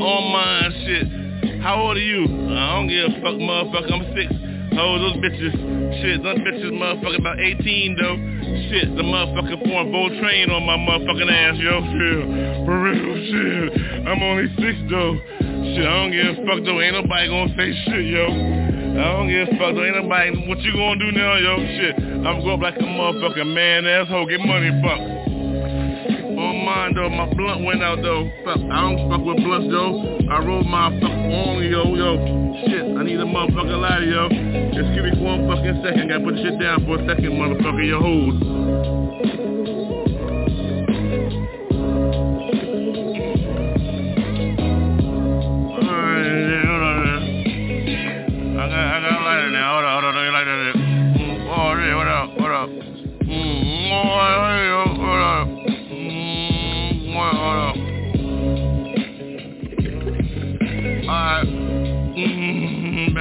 All 0.00 0.32
mine, 0.32 0.72
shit. 0.88 1.60
How 1.60 1.84
old 1.84 1.96
are 1.96 2.00
you? 2.00 2.24
I 2.24 2.80
don't 2.80 2.88
give 2.88 3.12
a 3.12 3.20
fuck, 3.20 3.36
motherfucker. 3.36 3.92
I'm 3.92 4.08
six. 4.16 4.32
Oh, 4.76 4.98
those 4.98 5.16
bitches. 5.20 5.52
Shit, 6.00 6.22
those 6.24 6.38
bitches 6.40 6.72
motherfucking 6.72 7.20
about 7.20 7.38
18 7.40 7.96
though. 8.00 8.33
Shit, 8.70 8.96
the 8.96 9.02
motherfucker 9.02 9.60
pouring 9.62 10.20
train 10.20 10.50
on 10.50 10.64
my 10.64 10.76
motherfucking 10.76 11.28
ass, 11.28 11.56
yo. 11.60 11.84
Shit, 11.84 12.64
for 12.64 12.76
real, 12.80 13.12
shit. 13.28 14.06
I'm 14.08 14.22
only 14.22 14.48
six 14.56 14.78
though. 14.88 15.20
Shit, 15.74 15.84
I 15.84 15.92
don't 16.00 16.12
give 16.12 16.32
a 16.32 16.46
fuck 16.48 16.64
though. 16.64 16.80
Ain't 16.80 16.96
nobody 16.96 17.28
gonna 17.28 17.52
say 17.56 17.72
shit, 17.84 18.06
yo. 18.08 18.24
I 18.24 19.04
don't 19.20 19.28
give 19.28 19.48
a 19.48 19.58
fuck 19.58 19.74
though. 19.74 19.84
Ain't 19.84 20.00
nobody. 20.00 20.48
What 20.48 20.60
you 20.60 20.72
gonna 20.72 20.96
do 20.96 21.12
now, 21.12 21.36
yo? 21.36 21.54
Shit, 21.76 21.94
I'm 22.24 22.40
going 22.40 22.56
up 22.56 22.60
like 22.60 22.76
a 22.76 22.88
motherfucking 22.88 23.52
man 23.52 23.86
asshole. 23.86 24.26
Get 24.26 24.40
money, 24.40 24.70
fuck. 24.80 25.00
On 26.40 26.64
mine 26.64 26.94
though, 26.94 27.10
my 27.10 27.32
blunt 27.34 27.64
went 27.64 27.82
out 27.82 28.00
though. 28.00 28.30
Fuck, 28.44 28.58
I 28.58 28.80
don't 28.80 29.10
fuck 29.10 29.20
with 29.26 29.44
blunts 29.44 29.68
though. 29.68 30.18
I 30.30 30.44
roll 30.44 30.64
my 30.64 30.88
fuck 31.00 31.10
on 31.10 31.62
yo, 31.68 31.94
yo. 31.94 32.43
Shit, 32.54 32.96
I 32.96 33.02
need 33.02 33.18
a 33.18 33.24
motherfucking 33.24 33.80
lighter, 33.80 34.06
yo. 34.06 34.28
Just 34.70 34.94
give 34.94 35.02
me 35.02 35.10
one 35.18 35.48
fucking 35.48 35.82
second. 35.82 36.06
Gotta 36.06 36.22
put 36.22 36.36
the 36.36 36.42
shit 36.42 36.60
down 36.60 36.86
for 36.86 37.00
a 37.00 37.06
second, 37.06 37.32
motherfucker. 37.34 37.84
Your 37.84 38.00
hold. 38.00 39.43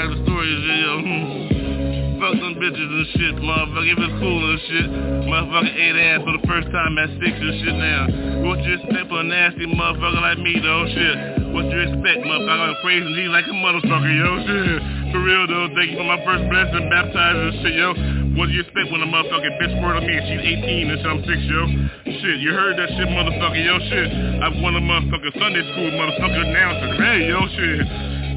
Back 0.04 0.12
to 0.12 0.24
story 0.28 0.52
shit, 0.52 0.80
yo. 0.84 1.00
Fuck 2.20 2.36
them 2.36 2.60
bitches 2.60 2.92
and 2.92 3.08
shit, 3.16 3.40
motherfucker. 3.40 3.88
If 3.88 4.00
it's 4.04 4.16
cool 4.20 4.44
and 4.52 4.60
shit. 4.68 4.88
Motherfucker 5.32 5.72
ate 5.80 5.96
ass 5.96 6.20
for 6.28 6.36
the 6.36 6.44
first 6.44 6.68
time 6.76 7.00
at 7.00 7.08
six 7.24 7.32
and 7.32 7.56
shit 7.64 7.72
now. 7.80 8.44
What 8.44 8.60
you 8.68 8.84
expect 8.84 9.08
for 9.08 9.24
a 9.24 9.28
nasty 9.32 9.64
motherfucker 9.64 10.20
like 10.20 10.44
me, 10.44 10.60
though, 10.60 10.92
shit? 10.92 11.16
What 11.56 11.72
you 11.72 11.88
expect, 11.88 12.20
motherfucker? 12.20 12.68
I'm 12.68 12.76
praising 12.84 13.16
like 13.32 13.48
a 13.48 13.56
motherfucker, 13.56 14.12
yo, 14.12 14.32
shit. 14.44 14.80
For 15.16 15.24
real, 15.24 15.48
though, 15.48 15.72
thank 15.72 15.96
you 15.96 15.98
for 16.04 16.04
my 16.04 16.20
first 16.28 16.52
blessing, 16.52 16.84
baptized 16.92 17.40
and 17.40 17.56
shit, 17.64 17.76
yo. 17.80 17.96
What 18.36 18.52
do 18.52 18.60
you 18.60 18.68
expect 18.68 18.92
when 18.92 19.00
a 19.00 19.08
motherfucking 19.08 19.56
bitch 19.56 19.76
word 19.80 19.96
on 19.96 20.04
me 20.04 20.20
and 20.20 20.26
she's 20.28 20.44
18 20.68 20.92
and 20.92 21.00
shit, 21.00 21.08
I'm 21.08 21.24
six, 21.24 21.40
yo? 21.48 21.64
Shit, 22.12 22.44
you 22.44 22.52
heard 22.52 22.76
that 22.76 22.92
shit, 22.92 23.08
motherfucker, 23.08 23.56
yo, 23.56 23.80
shit. 23.88 24.08
I've 24.44 24.60
won 24.60 24.76
a 24.76 24.84
motherfucking 24.84 25.32
Sunday 25.40 25.64
school 25.72 25.96
motherfucker 25.96 26.44
announcer. 26.44 26.92
Hey, 27.00 27.32
yo, 27.32 27.40
shit. 27.56 28.13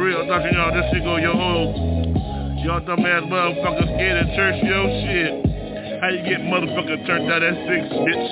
Real, 0.00 0.24
Dr. 0.26 0.48
Y'all, 0.56 0.72
this 0.72 0.88
shit 0.96 1.04
go, 1.04 1.18
yo, 1.18 1.36
hold. 1.36 1.76
Y'all 2.64 2.80
dumbass 2.80 3.20
motherfuckers 3.28 3.84
scared 3.84 4.16
of 4.16 4.32
church, 4.32 4.56
yo, 4.64 4.88
shit. 5.04 6.00
How 6.00 6.08
you 6.08 6.24
get 6.24 6.40
motherfucker 6.40 7.04
turned 7.04 7.30
out 7.30 7.42
at 7.42 7.52
six, 7.68 7.84
bitch? 7.92 8.26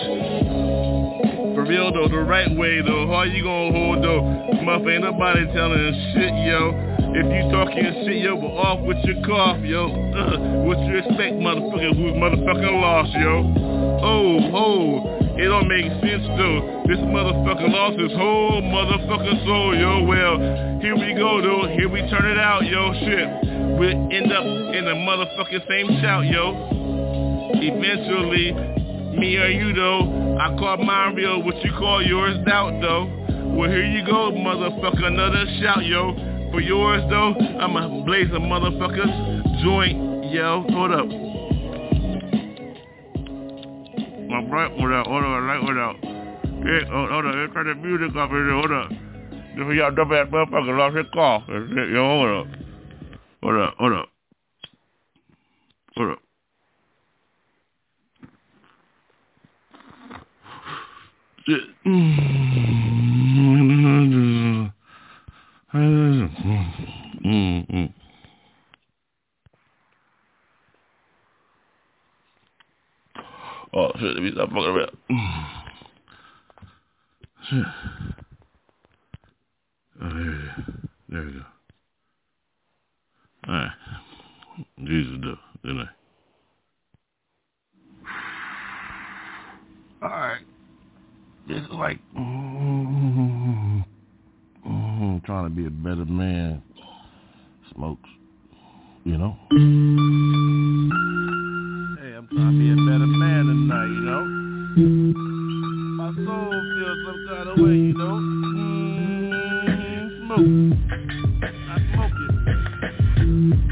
For 1.54 1.68
real 1.68 1.92
though, 1.92 2.08
the 2.08 2.24
right 2.24 2.48
way 2.56 2.80
though, 2.80 3.12
how 3.12 3.24
you 3.24 3.44
gonna 3.44 3.76
hold 3.76 4.02
though? 4.02 4.22
Motherfucker, 4.64 4.94
ain't 4.94 5.04
nobody 5.04 5.44
telling 5.52 5.92
shit, 6.16 6.32
yo. 6.48 6.72
If 7.12 7.26
you 7.36 7.52
talking 7.52 7.84
shit, 8.00 8.24
yo, 8.24 8.40
but 8.40 8.48
off 8.48 8.80
with 8.88 9.04
your 9.04 9.20
cough, 9.26 9.60
yo. 9.60 9.92
Uh, 9.92 10.64
what 10.64 10.80
you 10.88 10.96
expect, 10.96 11.36
motherfucker, 11.36 11.92
who's 11.92 12.16
motherfucking 12.16 12.80
lost, 12.80 13.12
yo? 13.12 13.44
Oh, 14.00 14.40
oh, 14.56 15.17
It 15.38 15.46
don't 15.46 15.68
make 15.68 15.86
sense 16.02 16.26
though. 16.34 16.82
This 16.90 16.98
motherfucker 16.98 17.70
lost 17.70 17.98
his 17.98 18.10
whole 18.12 18.60
motherfucking 18.60 19.46
soul, 19.46 19.70
yo. 19.76 20.02
Well, 20.02 20.80
here 20.80 20.96
we 20.96 21.14
go 21.14 21.40
though. 21.40 21.68
Here 21.78 21.88
we 21.88 22.00
turn 22.10 22.26
it 22.26 22.38
out, 22.38 22.66
yo. 22.66 22.92
Shit. 22.94 23.78
We'll 23.78 24.10
end 24.10 24.32
up 24.32 24.42
in 24.74 24.84
the 24.84 24.98
motherfucking 24.98 25.68
same 25.68 26.02
shout, 26.02 26.26
yo. 26.26 27.54
Eventually, 27.54 28.50
me 29.16 29.36
or 29.36 29.46
you 29.46 29.72
though. 29.74 30.38
I 30.40 30.56
call 30.58 30.78
mine 30.78 31.14
real, 31.14 31.40
what 31.42 31.54
you 31.62 31.70
call 31.78 32.02
yours 32.02 32.36
doubt 32.44 32.80
though. 32.80 33.06
Well, 33.54 33.70
here 33.70 33.86
you 33.86 34.04
go, 34.04 34.32
motherfucker. 34.32 35.04
Another 35.06 35.44
shout, 35.62 35.84
yo. 35.84 36.16
For 36.50 36.60
yours 36.60 37.02
though, 37.10 37.34
I'ma 37.60 38.02
blaze 38.04 38.26
a 38.32 38.40
motherfucker's 38.40 39.62
joint, 39.62 40.32
yo. 40.32 40.64
Hold 40.70 40.90
up. 40.90 41.27
My 44.48 44.68
bright 44.68 44.82
without, 44.82 45.06
hold 45.06 45.24
on, 45.24 45.46
light 45.46 45.62
without. 45.62 45.96
Yeah, 46.64 46.84
hold, 46.90 47.10
hold 47.10 47.26
on, 47.26 47.38
let's 47.38 47.52
turn 47.52 47.66
the 47.66 47.74
music 47.74 48.16
up 48.16 48.30
here, 48.30 48.50
hold 48.50 48.72
up. 48.72 48.88
This 48.88 49.76
y'all 49.76 49.90
dumb 49.90 50.12
ass 50.12 50.28
motherfucker 50.28 50.78
lost 50.78 50.96
his 50.96 51.06
call. 51.12 51.44
Yo, 51.48 52.02
hold 52.02 52.46
up. 52.46 52.46
Hold 53.42 53.60
up, 53.60 53.74
hold 53.78 53.92
up. 53.92 54.08
Hold 55.96 56.10
up. 56.12 56.18
Shit. 61.46 61.62
Mm-hmm. 67.26 68.07
Oh 73.74 73.90
shit, 73.98 74.14
let 74.14 74.22
me 74.22 74.30
stop 74.32 74.48
fucking 74.48 74.64
around. 74.64 74.96
Shit. 77.50 77.64
Oh, 80.00 80.08
there, 80.10 80.20
it 80.20 80.28
is. 80.28 80.50
there 81.08 81.22
we 81.24 81.32
go. 81.32 81.42
Alright. 83.48 83.72
Jesus 84.84 85.18
though, 85.20 85.38
didn't 85.64 85.88
I? 90.02 90.06
Alright. 90.06 90.42
It's 91.48 91.66
like 91.72 91.98
mm, 92.16 93.84
mm, 94.68 95.24
trying 95.24 95.44
to 95.44 95.50
be 95.50 95.66
a 95.66 95.70
better 95.70 96.04
man. 96.04 96.62
Smokes. 97.74 98.08
You 99.04 99.18
know? 99.18 99.36
Hey, 102.00 102.14
I'm 102.14 102.28
trying 102.28 102.52
to 102.52 102.58
be 102.62 102.70
a 102.70 102.76
better 102.76 103.10
man 103.10 103.46
tonight, 103.46 103.90
you 103.90 104.02
know? 104.06 104.22
My 105.98 106.14
soul 106.14 106.54
feels 106.54 106.98
some 107.04 107.20
kind 107.26 107.48
of 107.48 107.58
way, 107.58 107.74
you 107.74 107.94
know? 107.98 108.22
Mm, 108.54 109.26
smoke. 110.22 110.46
I 111.42 111.82
smoke 111.90 112.14
it. 112.22 112.30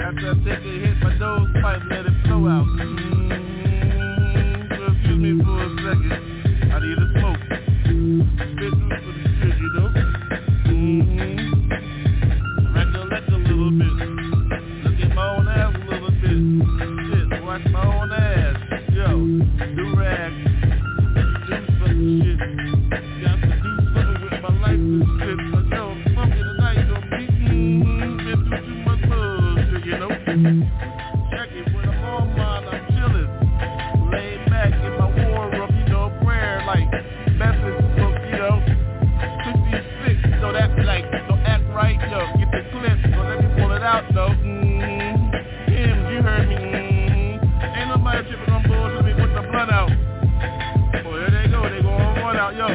After 0.02 0.26
I 0.26 0.34
take 0.42 0.58
a 0.58 0.74
hit, 0.74 0.96
my 1.04 1.14
nose 1.18 1.54
pipe, 1.62 1.82
let 1.88 2.02
it 2.06 2.16
flow 2.26 2.42
out. 2.48 2.66
Mm, 2.66 3.30
so 4.74 4.82
excuse 4.90 5.20
me 5.22 5.30
for 5.44 5.62
a 5.62 5.70
second. 5.86 6.18
I 6.72 6.82
need 6.82 6.98
a 6.98 7.06
smoke. 7.20 7.42
Spit 7.46 8.74
through 8.74 8.98
for 9.06 9.25
do. 19.74 20.45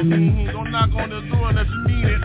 Don't 0.02 0.72
knock 0.72 0.89
on 0.95 1.12
the 1.12 1.22
door 1.30 1.49
unless 1.49 1.68
you 1.70 1.84
mean 1.86 2.06
it. 2.06 2.22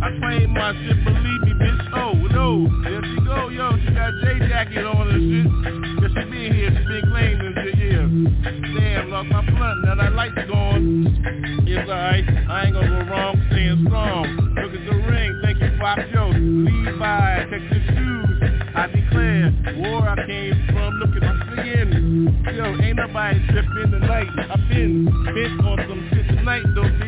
I 0.00 0.14
claim 0.20 0.54
my 0.54 0.72
shit, 0.74 1.04
believe 1.04 1.42
me, 1.42 1.52
bitch. 1.58 1.90
Oh, 1.92 2.12
no. 2.30 2.70
There 2.84 3.02
she 3.02 3.18
go, 3.26 3.48
yo. 3.48 3.76
She 3.82 3.92
got 3.92 4.12
J 4.22 4.38
jacket 4.46 4.86
on 4.86 5.10
and 5.10 5.18
shit. 5.26 5.50
Yeah, 5.98 6.22
she 6.22 6.30
been 6.30 6.54
here, 6.54 6.70
she 6.70 6.86
been 6.86 7.10
claiming 7.10 7.54
shit, 7.58 7.78
yeah. 7.82 8.78
Damn, 8.78 9.10
lost 9.10 9.28
my 9.28 9.42
blunt, 9.50 9.84
now 9.86 9.96
that 9.96 10.12
light's 10.12 10.36
gone. 10.48 11.66
It's 11.66 11.90
alright, 11.90 12.24
I 12.48 12.66
ain't 12.66 12.74
gonna 12.74 12.88
go 12.88 13.10
wrong, 13.10 13.42
staying 13.50 13.84
strong. 13.84 14.54
Look 14.54 14.72
at 14.72 14.86
the 14.86 14.96
ring, 15.10 15.40
thank 15.42 15.58
you, 15.58 15.76
Pop 15.80 15.98
Joe. 16.14 16.30
Levi, 16.30 17.44
Texas 17.50 17.82
shoes. 17.90 18.38
I 18.76 18.86
declare, 18.86 19.50
war 19.82 20.08
I 20.08 20.14
came 20.28 20.54
from, 20.70 20.94
look 21.02 21.10
at 21.10 21.22
my 21.26 21.34
skin. 21.58 22.38
Yo, 22.54 22.64
ain't 22.80 22.96
nobody 22.96 23.40
tripping 23.50 23.90
tonight. 23.90 24.28
I've 24.48 24.68
been 24.68 25.06
bent 25.06 25.66
on 25.66 25.78
some 25.88 26.08
shit 26.14 26.37
tonight, 26.38 26.62
though, 26.74 26.82
B. 26.82 27.02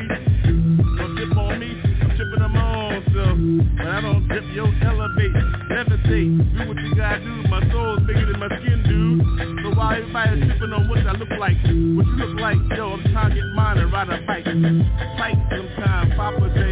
Don't 0.98 1.16
trip 1.16 1.36
on 1.36 1.58
me, 1.60 1.70
I'm 2.02 2.16
tripping 2.16 2.42
on 2.42 2.52
my 2.52 2.94
own 2.94 3.02
self. 3.14 3.38
But 3.78 3.86
I 3.86 4.00
don't 4.00 4.26
trip, 4.28 4.44
yo, 4.52 4.64
elevate, 4.82 5.32
levitate. 5.70 6.58
Do 6.58 6.68
what 6.68 6.76
you 6.78 6.94
gotta 6.94 7.20
do, 7.20 7.48
my 7.48 7.60
soul's 7.70 8.00
bigger 8.06 8.26
than 8.26 8.38
my 8.40 8.48
skin, 8.60 8.82
dude. 8.86 9.22
So 9.62 9.78
why 9.78 9.98
everybody 9.98 10.46
tripping 10.46 10.72
on 10.72 10.88
what 10.88 11.06
I 11.06 11.12
look 11.12 11.30
like? 11.38 11.56
What 11.62 12.06
you 12.06 12.16
look 12.18 12.40
like? 12.40 12.58
Yo, 12.76 12.92
I'm 12.92 13.02
trying 13.12 13.30
to 13.30 13.34
get 13.36 13.44
mine 13.54 13.78
and 13.78 13.92
ride 13.92 14.08
a 14.10 14.18
bike. 14.26 14.44
Fight 14.44 15.38
sometime, 15.50 16.10
Poppa 16.16 16.48
J 16.54 16.69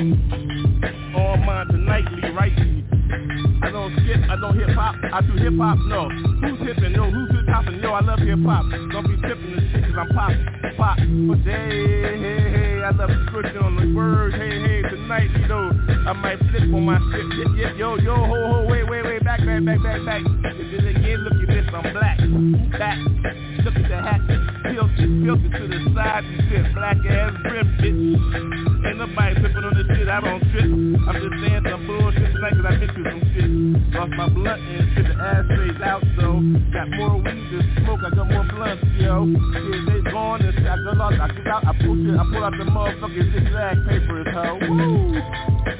All 0.00 1.36
mine 1.36 1.66
tonightly, 1.68 2.30
rightly. 2.30 2.84
I 3.62 3.70
don't 3.70 3.92
skip, 4.00 4.16
I 4.30 4.36
don't 4.40 4.58
hip 4.58 4.70
hop, 4.70 4.96
I 5.12 5.20
do 5.20 5.34
hip 5.34 5.52
hop, 5.58 5.76
no. 5.88 6.08
Who's 6.08 6.58
hippin', 6.66 6.92
no, 6.92 7.10
who's 7.10 7.30
hip 7.32 7.46
hoppin', 7.46 7.82
no, 7.82 7.92
I 7.92 8.00
love 8.00 8.18
hip 8.20 8.38
hop. 8.40 8.64
Don't 8.92 9.04
be 9.04 9.20
tipping 9.20 9.56
this 9.56 9.64
shit 9.72 9.84
cause 9.84 9.98
I'm 10.00 10.08
pop, 10.16 10.32
pop. 10.78 10.96
But 10.96 11.44
hey, 11.44 12.16
hey, 12.16 12.50
hey, 12.50 12.82
I 12.82 12.90
love 12.96 13.10
scripting 13.28 13.62
on 13.62 13.76
the 13.76 13.94
words, 13.94 14.36
hey, 14.36 14.62
hey, 14.62 14.82
tonight, 14.88 15.30
you 15.36 15.46
know, 15.48 15.68
I 16.08 16.14
might 16.14 16.38
flip 16.48 16.62
on 16.62 16.82
my 16.82 16.96
shit, 17.12 17.26
yeah, 17.36 17.68
yeah, 17.68 17.76
yo, 17.76 17.96
yo, 17.96 18.16
ho, 18.16 18.24
ho, 18.24 18.66
wait, 18.70 18.88
wait, 18.88 19.04
wait, 19.04 19.22
back, 19.22 19.44
back, 19.44 19.62
back, 19.66 19.82
back, 19.82 20.04
back. 20.06 20.22
And 20.24 20.72
then 20.72 20.96
again, 20.96 21.18
look 21.28 21.36
at 21.42 21.46
this, 21.46 21.59
I'm 21.72 21.92
black, 21.94 22.18
back. 22.78 22.98
Look 23.64 23.76
at 23.76 23.88
the 23.88 23.96
hat, 23.96 24.20
tilted, 24.72 25.22
tilted 25.22 25.52
to 25.52 25.64
the 25.68 25.78
side 25.94 26.24
and 26.24 26.42
shit, 26.50 26.74
black 26.74 26.96
ass 27.06 27.32
brim, 27.42 27.66
bitch. 27.78 28.86
Ain't 28.86 28.98
nobody 28.98 29.34
tripping 29.38 29.64
on 29.64 29.74
this 29.76 29.86
shit, 29.94 30.08
I 30.08 30.20
don't 30.20 30.40
trip. 30.50 30.64
I'm 30.64 31.16
just 31.20 31.36
saying 31.44 31.64
some 31.68 31.86
bullshit 31.86 32.32
tonight 32.32 32.56
cause 32.56 32.66
I 32.66 32.74
been 32.80 32.90
through 32.90 33.06
some 33.06 33.22
shit. 33.36 33.50
Lost 33.94 34.12
my 34.16 34.28
blunt 34.28 34.60
and 34.60 34.88
shit, 34.96 35.06
the 35.06 35.14
ashtrays 35.14 35.80
out 35.84 36.02
so. 36.18 36.42
Got 36.72 36.88
more 36.96 37.16
weed 37.22 37.44
to 37.52 37.58
smoke, 37.84 38.00
I 38.02 38.10
got 38.16 38.26
more 38.26 38.46
blunts, 38.50 38.84
yo. 38.98 39.28
Shit, 39.30 39.80
they 39.86 40.00
gone 40.10 40.42
and 40.42 40.54
shit, 40.56 40.66
I 40.66 40.76
got 40.80 40.96
lost, 40.96 41.20
I 41.20 41.28
get 41.36 41.46
out, 41.46 41.62
I 41.68 41.72
pull 41.84 41.96
shit, 42.00 42.16
I 42.18 42.24
pull 42.32 42.42
out 42.42 42.54
the 42.56 42.66
motherfucking 42.66 43.26
zigzag 43.30 43.76
papers, 43.86 44.26
ho. 44.32 44.58
Woo! 44.58 45.20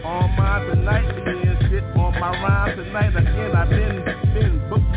On 0.05 0.27
my 0.37 0.63
tonightly 0.69 1.49
and 1.49 1.59
shit, 1.67 1.85
on 1.97 2.13
my 2.21 2.31
rhyme 2.31 2.77
tonight 2.77 3.17
again, 3.17 3.57
I've 3.57 3.69
been, 3.71 4.20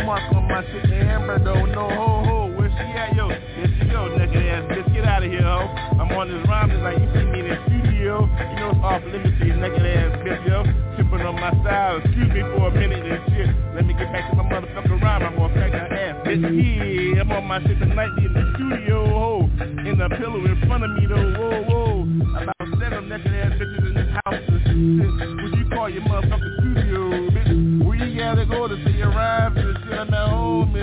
bookmark 0.04 0.36
on 0.36 0.48
my 0.48 0.62
shit, 0.68 0.92
Amber 0.92 1.40
though, 1.40 1.66
no 1.66 1.88
ho 1.90 2.24
ho, 2.26 2.54
where 2.58 2.70
she 2.70 2.76
at, 2.76 3.16
yo? 3.16 3.30
There 3.30 3.40
she 3.80 3.86
go, 3.90 4.16
naked 4.18 4.46
ass 4.48 4.64
bitch, 4.72 4.94
get 4.94 5.06
out 5.06 5.24
of 5.24 5.32
here, 5.32 5.42
ho. 5.42 5.68
I'm 6.00 6.12
on 6.12 6.28
this 6.28 6.46
rhyme 6.48 6.72
like 6.84 7.00
you 7.00 7.08
see 7.14 7.26
me 7.26 7.40
in 7.40 7.48
the 7.50 7.58
studio, 7.68 8.28
you 8.28 8.60
know 8.60 8.72
it's 8.72 8.84
off 8.84 9.04
limits 9.04 9.40
to 9.40 9.46
you 9.48 9.56
naked 9.56 9.86
ass 9.86 10.12
bitch, 10.20 10.48
yo. 10.48 10.64
Tripping 10.96 11.26
on 11.26 11.36
my 11.36 11.52
style, 11.64 11.98
excuse 12.04 12.30
me 12.30 12.42
for 12.42 12.68
a 12.68 12.72
minute 12.72 13.06
and 13.06 13.24
shit. 13.32 13.50
Let 13.76 13.86
me 13.86 13.94
get 13.94 14.12
back 14.12 14.30
to 14.32 14.36
my 14.36 14.44
motherfucking 14.44 15.02
rhyme, 15.02 15.24
I'm 15.24 15.36
gonna 15.38 15.54
crack 15.54 15.72
her 15.72 15.88
ass, 15.88 16.28
bitch. 16.28 16.44
Yeah, 16.44 17.22
I'm 17.22 17.32
on 17.32 17.46
my 17.46 17.62
shit 17.64 17.80
tonight 17.80 18.12
in 18.20 18.34
the 18.34 18.44
studio, 18.56 19.08
ho. 19.08 19.50
In 19.88 19.98
the 19.98 20.10
pillow 20.20 20.44
in 20.44 20.60
front 20.68 20.84
of 20.84 20.92
me 20.92 21.08
though, 21.08 21.32
whoa, 21.40 21.64
whoa. 21.64 22.08
About 22.44 22.80
seven 22.80 23.08
naked 23.08 23.34
ass 23.34 23.54
bitches 23.56 23.88
in 23.88 23.94
this 23.94 24.12
house. 24.26 24.36
Would 24.44 25.54
you 25.56 25.70
call 25.70 25.90
your 25.90 26.04
motherfucking 26.04 26.53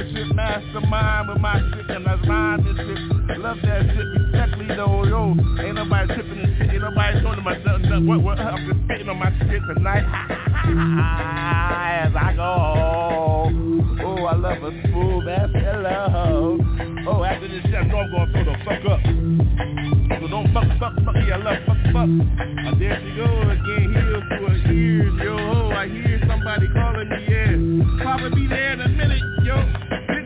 and 0.00 0.16
shit? 0.16 0.34
Mastermind 0.34 1.28
with 1.28 1.38
my 1.38 1.60
shit 1.60 1.90
and 1.90 2.06
that's 2.06 2.26
rhyme 2.28 2.66
and 2.66 2.76
shit. 2.76 2.98
Love 3.38 3.58
that 3.62 3.82
shit, 3.82 4.06
respectly 4.20 4.66
though, 4.68 5.04
yo. 5.04 5.34
Ain't 5.60 5.74
nobody 5.74 6.14
tripping 6.14 6.38
and 6.40 6.56
shit, 6.58 6.70
ain't 6.70 6.82
nobody 6.82 7.20
talking 7.22 7.44
my 7.44 7.56
nut, 7.58 7.80
nut, 7.82 8.02
what, 8.02 8.20
what, 8.22 8.38
I'm 8.38 8.66
just 8.68 8.80
spitting 8.84 9.08
on 9.08 9.18
my 9.18 9.30
shit 9.38 9.62
tonight. 9.66 10.04
As 12.04 12.12
I 12.14 12.32
go. 12.36 13.50
Oh, 14.02 14.24
I 14.24 14.34
love 14.34 14.62
a 14.62 14.70
smooth 14.88 15.28
ass 15.28 15.50
hello. 15.52 16.58
Oh, 17.06 17.22
after 17.24 17.48
this 17.48 17.62
shit, 17.64 17.74
I 17.74 17.82
know 17.84 17.98
I'm 17.98 18.10
gonna 18.10 18.32
throw 18.32 18.44
the 18.44 18.54
fuck 18.64 18.84
up. 18.88 19.00
So 20.20 20.26
don't 20.28 20.52
fuck, 20.52 20.66
fuck, 20.78 20.94
fuck, 21.04 21.14
yeah, 21.16 21.34
I 21.34 21.36
love 21.36 21.58
fuck, 21.66 21.76
fuck. 21.92 22.08
And 22.08 22.80
there 22.80 22.98
she 23.00 23.10
go 23.16 23.24
again, 23.24 23.92
heels 23.94 24.24
to 24.28 24.36
her 24.48 24.56
ears, 24.72 25.14
yo. 25.22 25.36
I 25.70 25.72
hear 25.88 26.20
somebody 26.28 26.68
calling 26.74 27.08
me, 27.08 27.26
yeah. 27.28 27.56
Probably 28.04 28.30
be 28.42 28.46
there 28.48 28.72
in 28.72 28.80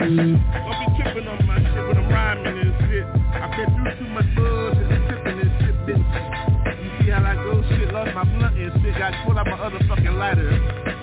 don't 0.05 0.37
be 0.37 1.03
tripping 1.03 1.29
on 1.29 1.47
my 1.47 1.57
shit 1.57 1.89
when 1.89 1.97
I'm 1.97 2.09
rhyming 2.13 2.59
and 2.61 2.75
shit. 2.85 3.07
I've 3.41 3.51
been 3.57 3.69
through 3.73 3.93
too 3.97 4.11
much 4.13 4.29
buzz 4.37 4.77
and 4.77 5.09
tripping 5.09 5.41
and 5.41 5.53
shit, 5.61 5.77
bitch. 5.89 6.05
You 6.85 6.91
see 7.01 7.11
how 7.11 7.25
I 7.25 7.35
go? 7.35 7.63
Shit, 7.69 7.93
lost 7.93 8.15
my 8.15 8.25
blunt 8.25 8.59
and 8.59 8.73
shit. 8.83 8.99
Got 8.99 9.15
pulled 9.25 9.39
out 9.39 9.47
my 9.47 9.59
other 9.59 9.81
fucking 9.89 10.17
lighter. 10.17 10.51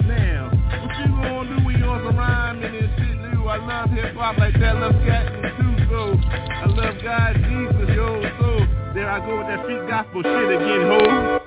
Now, 0.05 0.53
what 0.53 0.93
you 1.01 1.09
gonna 1.17 1.49
do 1.49 1.65
when 1.65 1.79
you 1.79 1.85
on 1.85 2.05
some 2.05 2.17
rhyming 2.17 2.75
and 2.75 2.89
shit, 2.97 3.31
dude? 3.31 3.47
I 3.47 3.57
love 3.57 3.89
hip 3.89 4.15
hop 4.15 4.37
like 4.37 4.53
that, 4.59 4.75
love 4.77 4.93
cat 5.03 5.25
too, 5.57 5.75
so 5.89 6.15
I 6.21 6.65
love 6.67 6.95
God, 7.01 7.33
Jesus, 7.35 7.89
yo. 7.95 8.21
So 8.39 8.93
there 8.93 9.09
I 9.09 9.19
go 9.25 9.39
with 9.39 9.47
that 9.47 9.65
street 9.65 9.87
gospel 9.89 10.21
shit 10.21 10.61
again, 10.61 10.81
ho. 10.85 11.40